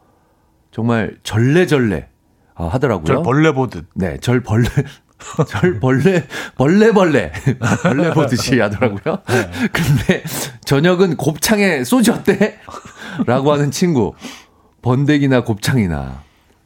정말 0.71 1.17
절레절레 1.23 2.07
아, 2.55 2.65
하더라고요. 2.67 3.05
절 3.05 3.23
벌레 3.23 3.51
보듯. 3.51 3.87
네, 3.95 4.17
절 4.19 4.41
벌레. 4.41 4.67
절 5.47 5.79
벌레, 5.79 6.27
벌레 6.55 6.91
벌레. 6.91 7.31
벌레 7.81 8.11
보듯이 8.13 8.59
하더라고요. 8.59 9.21
근데 9.71 10.23
저녁은 10.65 11.17
곱창에 11.17 11.83
소주 11.83 12.13
어때? 12.13 12.59
라고 13.25 13.51
하는 13.51 13.71
친구. 13.71 14.13
번데기나 14.81 15.43
곱창이나. 15.43 16.23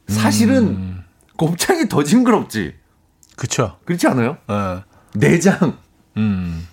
사실은 0.08 1.02
곱창이 1.36 1.88
더 1.88 2.04
징그럽지. 2.04 2.74
그쵸. 3.36 3.78
그렇지 3.84 4.06
않아요? 4.08 4.36
예. 4.50 4.82
내장. 5.14 5.78
음. 6.16 6.66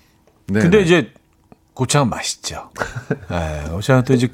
네. 0.47 0.59
근데 0.59 0.81
이제 0.81 1.13
곱창은 1.79 2.09
맛있죠. 2.09 2.71
예, 3.31 3.69
곱창은 3.69 4.03
또 4.03 4.13
이제 4.13 4.27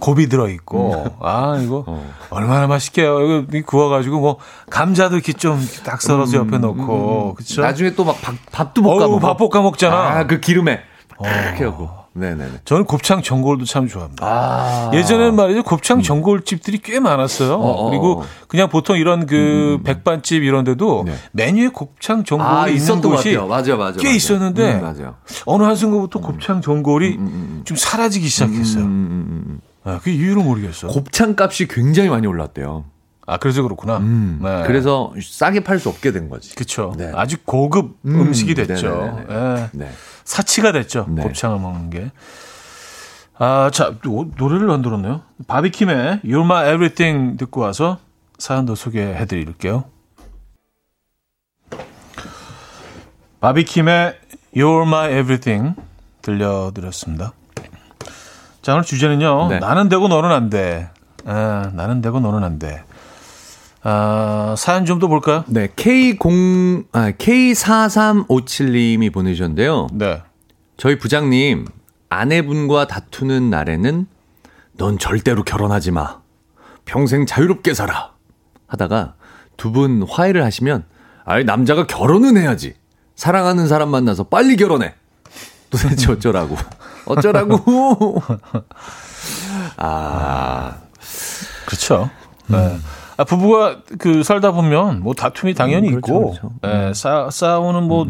곱이 0.00 0.28
들어있고, 0.28 1.18
아, 1.20 1.56
이거 1.62 1.84
어. 1.86 2.12
얼마나 2.30 2.66
맛있게요. 2.66 3.20
이거 3.20 3.62
구워가지고 3.64 4.18
뭐, 4.18 4.38
감자도 4.70 5.14
이렇게 5.14 5.32
좀 5.32 5.60
딱 5.84 6.02
썰어서 6.02 6.38
옆에 6.38 6.58
놓고, 6.58 7.34
그쵸? 7.34 7.62
나중에 7.62 7.94
또막 7.94 8.16
밥도 8.50 8.82
볶아 8.82 9.06
먹어. 9.06 9.18
밥 9.20 9.36
볶아 9.36 9.62
먹잖아. 9.62 9.96
아, 10.18 10.26
그 10.26 10.40
기름에. 10.40 10.80
이렇게 11.20 11.62
하고. 11.64 11.90
네네네. 12.12 12.60
저는 12.64 12.84
곱창 12.84 13.22
전골도 13.22 13.64
참 13.64 13.86
좋아합니다. 13.86 14.26
아. 14.26 14.90
예전엔 14.94 15.36
말이죠 15.36 15.62
곱창 15.62 16.02
전골집들이 16.02 16.78
꽤 16.78 16.98
많았어요. 16.98 17.54
어, 17.54 17.70
어, 17.70 17.90
그리고 17.90 18.20
어. 18.20 18.24
그냥 18.48 18.68
보통 18.68 18.96
이런 18.96 19.26
그 19.26 19.78
백반집 19.84 20.42
이런데도 20.42 21.04
네. 21.06 21.14
메뉴에 21.32 21.68
곱창 21.68 22.24
전골이 22.24 22.48
아, 22.48 22.68
있는 22.68 23.00
곳이. 23.00 23.36
맞아, 23.36 23.76
맞아. 23.76 23.98
꽤 24.00 24.08
맞아. 24.08 24.10
있었는데 24.10 24.74
음, 24.74 24.82
맞아요. 24.82 25.16
어느 25.46 25.62
한 25.62 25.76
순간부터 25.76 26.20
곱창 26.20 26.60
전골이 26.60 27.18
좀 27.64 27.76
사라지기 27.76 28.26
시작했어요. 28.28 28.84
음, 28.84 28.88
음, 28.88 29.44
음. 29.46 29.60
아, 29.84 30.00
그 30.02 30.10
이유를 30.10 30.42
모르겠어. 30.42 30.88
곱창 30.88 31.36
값이 31.38 31.68
굉장히 31.68 32.08
많이 32.08 32.26
올랐대요. 32.26 32.84
아 33.30 33.36
그래서 33.36 33.62
그렇구나. 33.62 33.98
음. 33.98 34.40
네. 34.42 34.64
그래서 34.66 35.12
싸게 35.22 35.60
팔 35.60 35.78
수 35.78 35.88
없게 35.88 36.10
된 36.10 36.28
거지. 36.28 36.52
그렇죠. 36.56 36.94
네. 36.98 37.12
아주 37.14 37.36
고급 37.44 37.96
음, 38.04 38.20
음, 38.22 38.32
식이 38.32 38.56
됐죠. 38.56 38.88
네네네. 38.90 39.26
예. 39.30 39.68
네. 39.70 39.90
사치가 40.24 40.72
됐죠. 40.72 41.06
네. 41.08 41.22
곱창을 41.22 41.60
먹는 41.60 41.90
게. 41.90 42.10
아, 43.38 43.70
자, 43.72 43.94
또 44.02 44.30
노래를 44.36 44.68
안 44.72 44.82
들었네요. 44.82 45.22
바비킴의 45.46 46.22
You're 46.24 46.44
My 46.44 46.74
Everything 46.74 47.36
듣고 47.38 47.60
와서 47.60 47.98
사연도 48.36 48.74
소개해 48.74 49.24
드릴게요. 49.26 49.84
바비킴의 53.40 54.18
You're 54.56 54.86
My 54.88 55.08
Everything 55.10 55.76
들려드렸습니다. 56.22 57.32
자, 58.60 58.72
오늘 58.72 58.82
주제는요. 58.82 59.48
네. 59.50 59.58
나는 59.60 59.88
되고 59.88 60.08
너는 60.08 60.32
안 60.32 60.50
돼. 60.50 60.90
아, 61.24 61.70
나는 61.74 62.00
되고 62.00 62.18
너는 62.18 62.42
안 62.42 62.58
돼. 62.58 62.82
아, 63.82 64.54
사연 64.58 64.84
좀 64.84 64.98
더 64.98 65.06
볼까요? 65.08 65.44
네, 65.48 65.68
K0, 65.68 66.84
아, 66.92 67.12
K4357님이 67.12 69.10
보내주셨는데요. 69.12 69.86
네. 69.92 70.22
저희 70.76 70.98
부장님, 70.98 71.66
아내분과 72.10 72.86
다투는 72.86 73.48
날에는 73.50 74.06
넌 74.76 74.98
절대로 74.98 75.42
결혼하지 75.44 75.90
마. 75.92 76.20
평생 76.84 77.24
자유롭게 77.26 77.72
살아. 77.74 78.12
하다가 78.66 79.14
두 79.56 79.72
분 79.72 80.04
화해를 80.08 80.44
하시면, 80.44 80.84
아이, 81.24 81.44
남자가 81.44 81.86
결혼은 81.86 82.36
해야지. 82.36 82.74
사랑하는 83.16 83.66
사람 83.68 83.90
만나서 83.90 84.24
빨리 84.24 84.56
결혼해. 84.56 84.94
도대체 85.70 86.10
어쩌라고. 86.12 86.56
어쩌라고. 87.06 88.20
아, 89.76 90.76
그렇죠. 91.66 92.10
네. 92.46 92.56
아, 92.56 92.78
부부가 93.24 93.78
그 93.98 94.22
살다 94.22 94.52
보면 94.52 95.00
뭐 95.00 95.14
다툼이 95.14 95.54
당연히 95.54 95.88
음, 95.88 96.00
그렇죠, 96.00 96.12
있고, 96.12 96.30
그렇죠. 96.30 96.52
예, 96.64 96.92
싸, 96.94 97.28
싸우는 97.30 97.84
뭐 97.84 98.06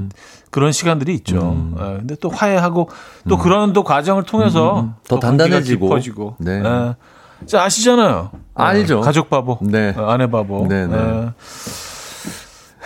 그런 0.51 0.73
시간들이 0.73 1.15
있죠. 1.17 1.57
예, 1.79 1.83
근데 1.99 2.17
또 2.21 2.29
화해하고 2.29 2.89
또 3.29 3.39
그런 3.39 3.73
또 3.73 3.85
과정을 3.85 4.25
통해서 4.25 4.81
음, 4.81 4.95
더또 5.09 5.21
관계가 5.21 5.45
단단해지고. 5.45 5.87
깊어지고. 5.89 6.37
네. 6.39 6.63
예. 6.65 6.95
자, 7.47 7.63
아시잖아요. 7.63 8.31
알죠. 8.55 8.99
예, 8.99 9.01
가족 9.01 9.31
바보. 9.31 9.59
네. 9.63 9.95
어, 9.97 10.11
아내 10.11 10.31
바보. 10.31 10.67
네, 10.69 10.87
네. 10.87 10.97
예. 10.97 11.29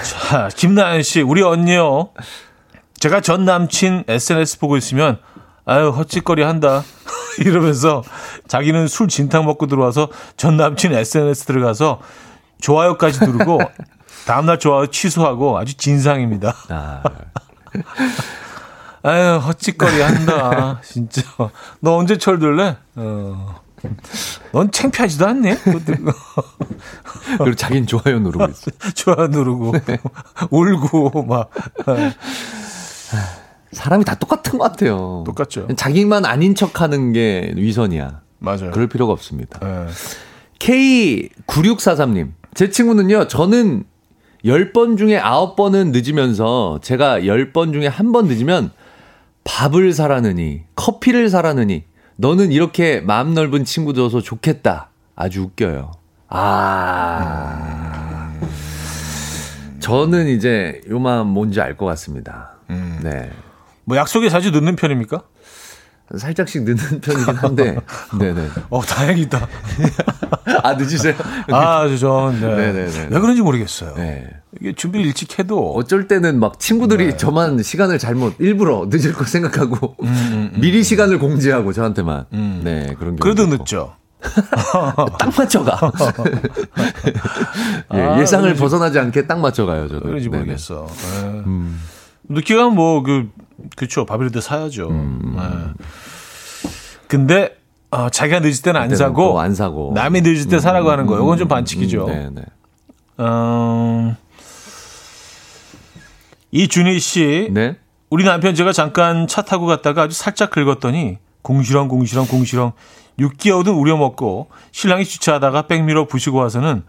자, 0.03 0.49
김나연 0.55 1.03
씨, 1.03 1.22
우리 1.22 1.43
언니요. 1.43 2.11
제가 2.99 3.20
전 3.20 3.45
남친 3.45 4.05
SNS 4.09 4.59
보고 4.59 4.77
있으면 4.77 5.18
아유 5.66 5.91
헛짓거리 5.91 6.43
한다 6.43 6.83
이러면서 7.45 8.03
자기는 8.49 8.87
술 8.89 9.09
진탕 9.09 9.45
먹고 9.45 9.66
들어와서 9.66 10.09
전 10.37 10.57
남친 10.57 10.93
SNS 10.93 11.45
들어가서 11.47 12.01
좋아요까지 12.61 13.24
누르고 13.26 13.59
다음날 14.26 14.59
좋아요 14.59 14.87
취소하고 14.87 15.59
아주 15.59 15.74
진상입니다. 15.74 16.55
아, 16.70 17.03
아유 19.03 19.37
헛짓거리 19.39 20.01
한다 20.01 20.80
진짜. 20.82 21.22
너 21.80 21.97
언제 21.97 22.16
철들래? 22.16 22.76
어. 22.97 23.62
넌 24.53 24.70
창피하지도 24.70 25.26
않니? 25.26 25.57
그리고 27.37 27.55
자기는 27.55 27.87
좋아요 27.87 28.18
누르고 28.20 28.47
있어. 28.47 28.70
좋아요 28.95 29.26
누르고 29.26 29.74
울고 30.51 31.22
막 31.24 31.51
사람이 33.75 34.05
다 34.05 34.14
똑같은 34.14 34.59
것 34.59 34.64
같아요. 34.70 35.22
똑같죠. 35.27 35.68
자기만 35.77 36.25
아닌 36.25 36.55
척 36.55 36.81
하는 36.81 37.12
게 37.12 37.53
위선이야. 37.57 38.20
맞아요. 38.39 38.70
그럴 38.72 38.89
필요가 38.89 39.12
없습니다. 39.12 39.61
예. 39.62 39.87
K9643님. 40.59 42.33
제 42.55 42.70
친구는요, 42.70 43.29
저는 43.29 43.85
10번 44.45 44.99
중에 44.99 45.20
9번은 45.20 45.91
늦으면서 45.93 46.79
제가 46.83 47.20
10번 47.20 47.72
중에 47.72 47.87
한번 47.87 48.27
늦으면 48.27 48.70
밥을 49.45 49.93
사라느니, 49.93 50.62
커피를 50.77 51.29
사라느니, 51.29 51.85
너는 52.16 52.53
이렇게 52.53 53.01
마음 53.01 53.35
넓은 53.35 53.64
친구 53.64 53.93
줘서 53.95 54.20
좋겠다. 54.20 54.91
아주 55.16 55.43
웃겨요. 55.43 55.93
아. 56.29 58.33
저는 59.81 60.29
이제 60.29 60.81
요 60.89 60.99
마음 60.99 61.29
뭔지 61.29 61.61
알 61.61 61.77
것 61.77 61.85
같습니다. 61.87 62.57
네. 63.03 63.31
뭐 63.85 63.97
약속에 63.97 64.28
자주 64.28 64.51
늦는 64.51 64.76
편입니까? 64.76 65.22
살짝씩 66.16 66.64
늦는 66.64 67.01
편이긴 67.01 67.35
한데, 67.35 67.76
네네. 68.18 68.49
어 68.68 68.82
다행이다. 68.82 69.49
아, 70.62 70.74
늦으세요? 70.74 71.14
아, 71.51 71.89
저, 71.99 72.30
네. 72.39 72.47
네네네. 72.47 73.09
왜 73.11 73.20
그런지 73.20 73.41
모르겠어요. 73.41 73.95
네. 73.95 74.28
이게 74.61 74.72
준비를 74.74 75.07
일찍 75.07 75.39
해도 75.39 75.72
어쩔 75.74 76.07
때는 76.07 76.39
막 76.39 76.61
친구들이 76.61 77.16
저만 77.16 77.62
시간을 77.62 77.99
잘못 77.99 78.35
일부러 78.39 78.87
늦을 78.89 79.12
거 79.14 79.24
생각하고 79.24 79.97
미리 80.59 80.85
시간을 80.85 81.18
공지하고 81.18 81.72
저한테만 81.72 82.26
네 82.62 82.95
그런 82.99 83.16
경우 83.16 83.18
그래도 83.18 83.47
늦죠. 83.47 83.97
딱 85.18 85.32
맞춰가 85.37 85.91
예, 87.95 88.01
아, 88.01 88.20
예상을 88.20 88.45
그러지. 88.45 88.61
벗어나지 88.61 88.99
않게 88.99 89.26
딱 89.26 89.41
맞춰가요 89.41 89.89
저도 89.89 90.05
왜 90.05 90.11
그런지. 90.20 90.28
모르겠어. 90.28 90.87
네. 91.22 91.43
늦게 92.28 92.55
가면 92.57 92.74
뭐, 92.74 93.03
그, 93.03 93.28
그쵸. 93.76 94.04
밥이라도 94.06 94.40
사야죠. 94.40 94.90
네. 94.90 95.40
근데, 97.08 97.56
어, 97.90 98.08
자기가 98.10 98.40
늦을 98.40 98.62
때는 98.62 98.80
안 98.80 98.94
사고, 98.96 99.22
또안 99.22 99.54
사고 99.54 99.92
남이 99.94 100.22
늦을 100.22 100.48
때 100.48 100.58
사라고 100.58 100.90
하는 100.90 101.06
거. 101.06 101.16
이건 101.16 101.38
좀 101.38 101.48
반칙이죠. 101.48 102.06
네네 102.06 102.42
어, 103.18 104.16
이준희 106.50 106.98
씨. 106.98 107.48
네 107.52 107.76
우리 108.10 108.24
남편 108.24 108.54
제가 108.54 108.72
잠깐 108.72 109.26
차 109.26 109.42
타고 109.42 109.66
갔다가 109.66 110.02
아주 110.02 110.16
살짝 110.16 110.50
긁었더니 110.50 111.18
공시렁 111.42 111.88
공시렁 111.88 112.26
공시렁 112.26 112.72
6개월은 113.18 113.76
우려먹고 113.78 114.48
신랑이 114.72 115.04
주차하다가 115.04 115.62
백미러 115.68 116.06
부시고 116.06 116.38
와서는 116.38 116.82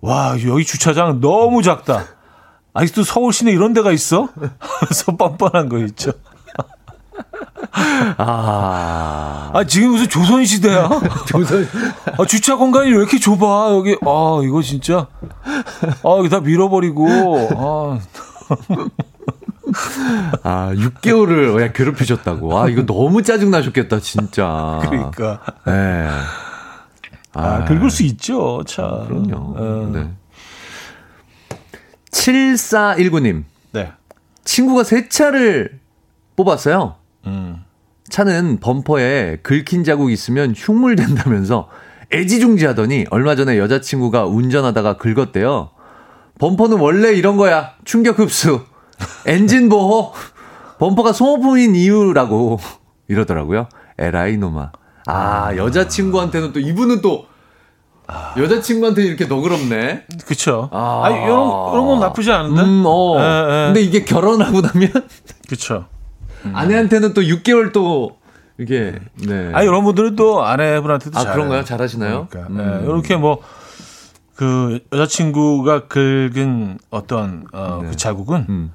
와 0.00 0.36
여기 0.46 0.64
주차장 0.64 1.20
너무 1.20 1.62
작다. 1.62 2.06
아직도 2.74 3.04
서울 3.04 3.32
시내 3.32 3.52
이런 3.52 3.72
데가 3.72 3.92
있어? 3.92 4.28
하면서 4.58 5.12
뻔뻔한 5.16 5.68
거 5.68 5.78
있죠. 5.78 6.12
아 8.18 9.50
아 9.54 9.64
지금 9.64 9.90
무슨 9.90 10.08
조선 10.08 10.44
시대야? 10.44 10.88
조선 11.26 11.68
아, 12.18 12.24
주차 12.26 12.56
공간이 12.56 12.90
왜 12.90 12.96
이렇게 12.96 13.18
좁아? 13.18 13.72
여기 13.74 13.96
아 14.02 14.40
이거 14.42 14.62
진짜 14.62 15.06
아 16.02 16.16
여기 16.18 16.28
다 16.28 16.40
밀어버리고 16.40 17.08
아 17.56 17.98
아 20.42 20.70
6개월을 20.74 21.56
왜 21.56 21.72
괴롭히셨다고 21.72 22.58
아 22.58 22.68
이거 22.68 22.84
너무 22.84 23.22
짜증 23.22 23.50
나셨겠다 23.50 24.00
진짜 24.00 24.80
그러니까 24.82 25.40
네. 25.66 26.08
아, 27.34 27.64
긁을 27.64 27.90
수 27.90 28.02
있죠 28.02 28.62
차. 28.66 28.82
그럼요 29.08 29.54
어, 29.56 29.90
네 29.92 30.10
7419님 32.12 33.44
네. 33.72 33.92
친구가 34.44 34.84
새 34.84 35.08
차를 35.08 35.80
뽑았어요. 36.36 36.96
음. 37.26 37.64
차는 38.08 38.60
범퍼에 38.60 39.38
긁힌 39.42 39.84
자국 39.84 40.10
있으면 40.12 40.52
흉물 40.56 40.96
된다면서 40.96 41.68
애지중지하더니 42.12 43.06
얼마 43.10 43.34
전에 43.34 43.58
여자친구가 43.58 44.26
운전하다가 44.26 44.98
긁었대요. 44.98 45.70
범퍼는 46.38 46.78
원래 46.78 47.12
이런 47.12 47.36
거야. 47.36 47.74
충격 47.84 48.18
흡수. 48.18 48.60
엔진 49.26 49.68
보호. 49.68 50.12
범퍼가 50.78 51.12
소모품인 51.12 51.74
이유라고 51.74 52.60
이러더라고요. 53.08 53.68
에라이 53.98 54.36
노마. 54.36 54.72
아, 55.06 55.56
여자친구한테는 55.56 56.52
또 56.52 56.60
이분은 56.60 57.00
또 57.00 57.26
여자친구한테 58.36 59.04
이렇게 59.04 59.26
너그럽네. 59.26 60.04
그쵸. 60.26 60.68
아. 60.72 61.02
아, 61.04 61.08
니 61.08 61.16
이런, 61.16 61.28
이런 61.28 61.86
건 61.86 62.00
나쁘지 62.00 62.30
않은데? 62.30 62.62
음, 62.62 62.82
어. 62.86 63.16
예, 63.18 63.22
예. 63.22 63.66
근데 63.66 63.80
이게 63.80 64.04
결혼하고 64.04 64.60
나면 64.60 64.90
그쵸. 65.48 65.86
아내한테는 66.52 67.14
또 67.14 67.22
6개월 67.22 67.72
또 67.72 68.18
이게 68.58 68.98
네. 69.14 69.50
아, 69.54 69.62
이런 69.62 69.84
분들은 69.84 70.16
또 70.16 70.44
아내분한테도 70.44 71.18
아, 71.18 71.22
잘. 71.22 71.34
그런가요? 71.34 71.64
잘하시나요? 71.64 72.26
그러니까. 72.28 72.52
음. 72.52 72.80
예, 72.82 72.84
이렇게 72.84 73.16
뭐, 73.16 73.38
그, 74.34 74.80
여자친구가 74.92 75.88
긁은 75.88 76.78
어떤, 76.90 77.44
어, 77.52 77.80
그 77.82 77.96
자국은 77.96 78.46
음. 78.48 78.72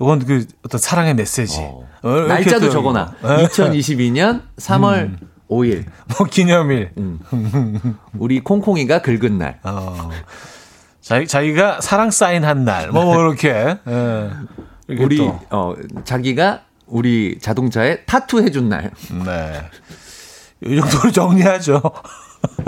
이건 0.00 0.18
그 0.26 0.46
어떤 0.64 0.78
사랑의 0.78 1.14
메시지. 1.14 1.60
어. 1.60 1.88
어, 2.02 2.10
날짜도 2.28 2.70
적어놔. 2.70 3.14
2022년 3.22 4.42
3월 4.58 4.96
음. 5.04 5.18
5일. 5.48 5.84
뭐 6.16 6.26
기념일. 6.26 6.90
음. 6.98 7.18
우리 8.18 8.40
콩콩이가 8.40 9.02
긁은 9.02 9.38
날. 9.38 9.60
어. 9.62 10.10
자기, 11.00 11.26
자기가 11.26 11.80
사랑 11.80 12.10
사인한 12.10 12.64
날. 12.64 12.90
뭐, 12.90 13.04
뭐 13.04 13.20
이렇게. 13.20 13.78
예. 13.86 14.30
우리, 14.88 15.18
또. 15.18 15.40
어, 15.50 15.74
자기가 16.04 16.62
우리 16.86 17.38
자동차에 17.40 18.04
타투 18.04 18.42
해준 18.42 18.68
날. 18.68 18.90
네. 19.24 19.62
이 20.64 20.80
정도로 20.80 21.12
정리하죠. 21.12 21.82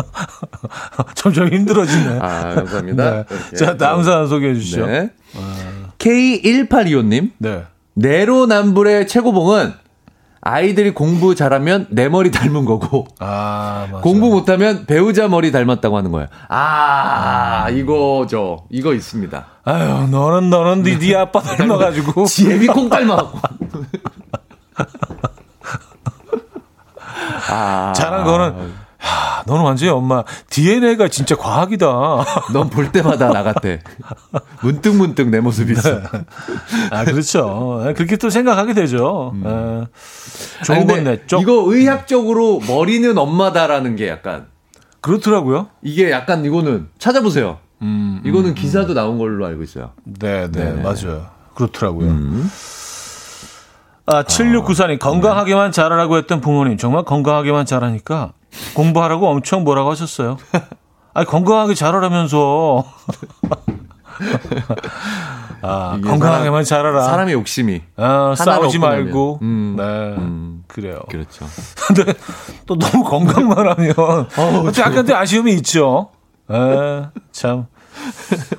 점점 1.15 1.49
힘들어지네. 1.49 2.19
아, 2.21 2.55
감사합니다. 2.55 3.25
네. 3.25 3.57
자, 3.57 3.77
다음 3.77 4.03
사연 4.03 4.29
소개해 4.29 4.55
주시죠. 4.55 4.87
네. 4.87 5.11
어. 5.35 5.93
K1825님. 5.99 7.33
네. 7.39 7.65
내로남불의 7.95 9.09
최고봉은 9.09 9.73
아이들이 10.41 10.93
공부 10.93 11.35
잘하면 11.35 11.87
내 11.91 12.09
머리 12.09 12.31
닮은 12.31 12.65
거고 12.65 13.07
아, 13.19 13.89
공부 14.03 14.31
못하면 14.31 14.87
배우자 14.87 15.29
머리 15.29 15.51
닮았다고 15.53 15.97
하는 15.97 16.13
거예요. 16.13 16.29
아, 16.49 17.65
아. 17.67 17.71
이거죠. 17.71 18.67
이거 18.71 18.95
있습니다. 18.95 19.47
아유, 19.65 20.09
너는 20.11 20.51
너는 20.51 20.83
네, 20.83 20.99
네 20.99 21.17
아빠 21.17 21.41
닮아가지고 21.41 22.27
지혜비 22.31 22.69
콩 22.69 22.89
닮아갖고. 22.89 23.41
아, 27.51 27.93
잘한 27.95 28.25
거는 28.25 28.88
야, 29.05 29.43
너는 29.47 29.63
완전히 29.65 29.91
엄마 29.91 30.25
DNA가 30.51 31.09
진짜 31.09 31.37
과학이다. 31.37 31.87
넌 32.53 32.69
볼 32.71 32.91
때마다 32.93 33.29
나갔대. 33.29 33.81
문득 34.63 34.95
문득 34.97 35.29
내 35.29 35.41
모습이 35.41 35.73
있어. 35.73 36.01
네. 36.01 36.03
아 36.91 37.05
그렇죠. 37.05 37.93
그렇게 37.97 38.17
또 38.17 38.29
생각하게 38.31 38.75
되죠. 38.75 39.33
음. 39.35 39.47
에, 39.47 40.65
좋은 40.65 40.87
건 40.87 41.05
냈죠. 41.05 41.39
이거 41.41 41.63
의학적으로 41.67 42.61
머리는 42.67 43.17
엄마다라는 43.17 43.97
게 43.97 44.09
약간 44.09 44.47
그렇더라고요. 45.01 45.69
이게 45.83 46.11
약간 46.11 46.45
이거는 46.45 46.89
찾아보세요. 46.99 47.59
음, 47.83 48.21
이거는 48.25 48.51
음, 48.51 48.55
기사도 48.55 48.93
나온 48.95 49.19
걸로 49.19 49.47
알고 49.47 49.63
있어요. 49.63 49.93
네, 50.03 50.51
네, 50.51 50.73
네. 50.73 50.83
맞아요. 50.83 51.27
그렇더라고요. 51.55 52.09
음. 52.09 52.51
아, 54.07 54.23
7694님, 54.23 54.99
건강하게만 54.99 55.71
자라라고 55.71 56.17
했던 56.17 56.41
부모님, 56.41 56.79
정말 56.79 57.05
건강하게만 57.05 57.67
자라니까 57.67 58.33
공부하라고 58.75 59.29
엄청 59.29 59.65
뭐라고 59.65 59.91
하셨어요. 59.91 60.39
아니, 61.15 61.27
건강하게 61.27 61.75
자라라면서. 61.75 62.85
아, 65.63 65.99
건강하게만 66.03 66.65
자라라. 66.65 67.03
사람의 67.03 67.35
욕심이. 67.35 67.83
아, 67.97 68.35
싸우지 68.37 68.79
말고. 68.79 69.41
음, 69.43 69.75
네. 69.77 69.83
음, 69.83 70.63
그래요. 70.69 71.01
그렇죠. 71.09 71.47
근데 71.87 72.15
또 72.67 72.79
너무 72.79 73.05
건강만 73.05 73.69
하면. 73.69 73.95
어, 73.99 74.27
약간 74.79 75.05
또 75.05 75.17
아쉬움이 75.17 75.53
있죠. 75.55 76.11
에, 76.51 77.07
참. 77.33 77.67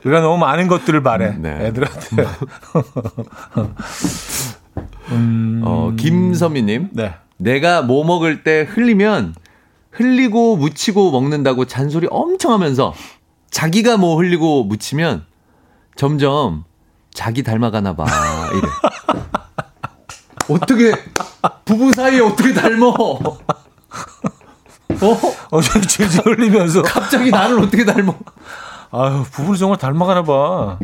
우리가 0.04 0.20
너무 0.22 0.38
많은 0.38 0.68
것들을 0.68 1.02
바래. 1.02 1.32
네. 1.38 1.68
애들한테. 1.68 2.28
음... 5.12 5.62
어, 5.64 5.94
김선미님. 5.98 6.90
네. 6.92 7.16
내가 7.38 7.82
뭐 7.82 8.04
먹을 8.06 8.44
때 8.44 8.68
흘리면 8.70 9.34
흘리고 10.00 10.56
묻히고 10.56 11.12
먹는다고 11.12 11.66
잔소리 11.66 12.08
엄청 12.10 12.54
하면서 12.54 12.94
자기가 13.52 13.98
뭐 13.98 14.16
흘리고 14.16 14.64
묻히면 14.64 15.26
점점 15.98 16.64
자기 17.14 17.44
닮아가나 17.44 17.98
봐. 17.98 18.06
이래. 18.54 18.62
어떻게 20.56 20.94
부부 21.66 21.92
사이에 21.92 22.22
어떻게 22.22 22.54
닮어? 22.54 22.88
어? 22.90 23.38
어, 25.52 25.62
질질 25.62 26.26
흘리면서 26.26 26.82
갑자기 26.82 27.30
나를 27.30 27.60
어떻게 27.60 27.84
닮어? 27.84 28.16
아유, 28.92 29.26
부부를 29.32 29.58
정말 29.58 29.78
닮아가나 29.78 30.24
봐. 30.24 30.80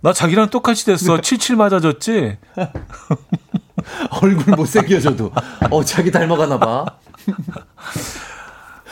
나 0.00 0.14
자기랑 0.14 0.48
똑같이 0.48 0.86
됐어. 0.86 1.16
네. 1.16 1.20
칠칠 1.20 1.56
맞아졌지? 1.56 2.38
얼굴 4.22 4.56
못생겨져도. 4.56 5.30
어, 5.70 5.84
자기 5.84 6.10
닮아가나 6.10 6.58
봐. 6.58 6.86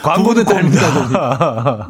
광고는 0.02 0.44
닮는다. 0.44 1.88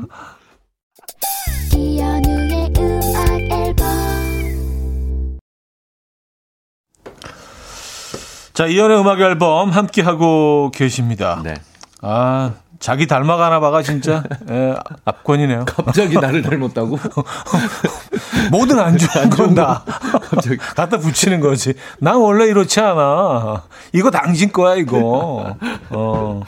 자, 8.54 8.66
이연의 8.66 8.98
음악 9.00 9.20
앨범 9.20 9.70
함께 9.70 10.02
하고 10.02 10.72
계십니다. 10.74 11.40
네. 11.44 11.54
아, 12.02 12.52
자기 12.80 13.06
닮아가나 13.06 13.60
봐가 13.60 13.82
진짜 13.82 14.24
예, 14.50 14.74
압권이네요. 15.04 15.64
갑자기 15.64 16.14
나를 16.16 16.42
닮았다고? 16.42 16.98
모든 18.50 18.78
안 18.80 18.96
좋은 18.98 19.30
건다. 19.30 19.84
갑자기 20.30 20.56
갖다 20.74 20.98
붙이는 20.98 21.40
거지. 21.40 21.74
난 22.00 22.16
원래 22.16 22.46
이렇지 22.46 22.80
않아. 22.80 23.62
이거 23.92 24.10
당신 24.10 24.50
거야 24.52 24.74
이거. 24.74 25.56
어. 25.90 26.42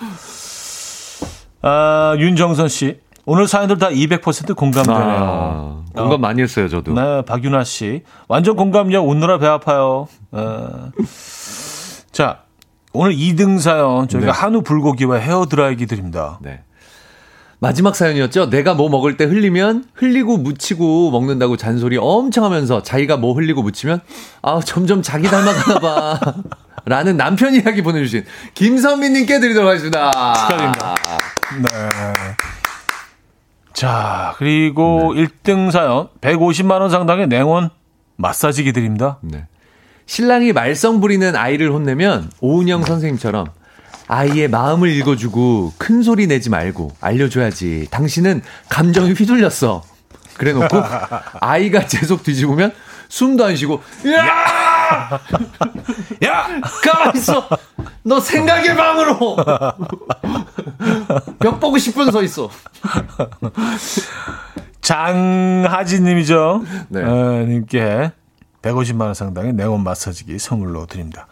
아 1.63 2.15
윤정선 2.19 2.69
씨. 2.69 3.01
오늘 3.27 3.47
사연들 3.47 3.79
다 3.79 3.91
200% 3.91 4.57
공감되네요. 4.57 4.99
아, 4.99 5.83
공감 5.95 6.13
어. 6.15 6.19
많이 6.19 6.43
했어요, 6.43 6.69
저도. 6.69 6.95
네, 6.95 7.23
박윤아 7.23 7.65
씨. 7.65 8.03
완전 8.29 8.57
공감요. 8.57 8.99
웃느라 9.01 9.39
배 9.39 9.47
아파요. 9.47 10.09
어. 10.33 10.91
자, 12.11 12.41
오늘 12.93 13.15
2등 13.15 13.59
사연 13.61 14.09
저희가 14.09 14.33
네. 14.33 14.39
한우 14.39 14.63
불고기와 14.63 15.19
헤어 15.19 15.47
드라이기 15.47 15.87
드립니다. 15.87 16.39
네. 16.43 16.63
마지막 17.61 17.95
사연이었죠. 17.95 18.49
내가 18.49 18.73
뭐 18.73 18.89
먹을 18.89 19.19
때 19.19 19.25
흘리면 19.25 19.85
흘리고 19.93 20.39
묻히고 20.39 21.11
먹는다고 21.11 21.59
잔소리 21.59 21.99
엄청 22.01 22.45
하면서 22.45 22.83
자기가 22.83 23.19
뭐 23.19 23.35
흘리고 23.35 23.63
묻히면 23.63 24.01
아 24.41 24.61
점점 24.65 25.03
자기 25.03 25.29
닮아가나 25.29 25.79
봐. 25.79 26.21
라는 26.85 27.17
남편 27.17 27.55
이야기 27.55 27.83
보내주신 27.83 28.25
김선미님께 28.55 29.41
드리도록 29.41 29.69
하겠습니다. 29.69 30.11
축하드립니다. 30.11 30.95
네. 31.63 31.69
자, 33.73 34.35
그리고 34.39 35.15
네. 35.15 35.25
1등 35.25 35.71
사연 35.71 36.09
150만원 36.21 36.91
상당의 36.91 37.29
냉원 37.29 37.71
마사지기 38.17 38.73
드립니다. 38.73 39.19
네. 39.23 39.47
신랑이 40.07 40.53
말썽 40.53 41.01
부리는 41.01 41.37
아이를 41.37 41.71
혼내면 41.71 42.31
오은영 42.41 42.85
선생님처럼 42.85 43.47
아이의 44.09 44.49
마음을 44.49 44.89
읽어주고 44.89 45.75
큰 45.79 46.03
소리 46.03 46.27
내지 46.27 46.51
말고 46.51 46.97
알려줘야지. 47.01 47.87
당신은 47.91 48.43
감정이 48.69 49.13
휘둘렸어. 49.13 49.85
그래 50.37 50.53
놓고 50.53 50.83
아이가 51.41 51.81
계속 51.87 52.23
뒤집으면 52.23 52.73
숨도 53.09 53.45
안 53.45 53.57
쉬고 53.57 53.83
야! 54.09 54.70
야! 56.25 56.47
가만 56.85 57.17
있어. 57.17 57.49
너 58.03 58.21
생각의 58.21 58.77
방으로. 58.77 59.37
벽 61.39 61.61
보고 61.61 61.79
싶은 61.79 62.11
서 62.11 62.23
있어. 62.23 62.49
장하진 64.81 66.05
님이죠. 66.05 66.65
네. 66.89 67.03
어, 67.03 67.45
님께 67.47 68.13
150만 68.63 69.03
원 69.03 69.15
상당의 69.15 69.55
네온 69.55 69.83
마사지기 69.83 70.39
선물로 70.39 70.87
드립니다. 70.87 71.27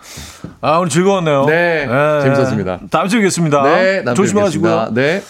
아 0.60 0.78
오늘 0.78 0.88
즐거웠네요. 0.88 1.44
네, 1.46 1.86
네. 1.86 2.20
재밌었습니다. 2.22 2.80
다음 2.90 3.08
주에 3.08 3.20
뵙겠습니다. 3.20 3.62
네, 3.62 4.04
조심하시고요. 4.14 4.90
네. 4.92 5.22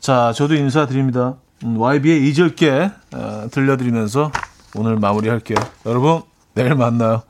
자, 0.00 0.32
저도 0.34 0.54
인사드립니다. 0.54 1.34
음, 1.64 1.78
YB의 1.78 2.28
잊을게 2.28 2.90
어, 3.14 3.46
들려드리면서 3.50 4.32
오늘 4.74 4.96
마무리할게요. 4.96 5.58
여러분 5.86 6.22
내일 6.54 6.74
만나요. 6.74 7.22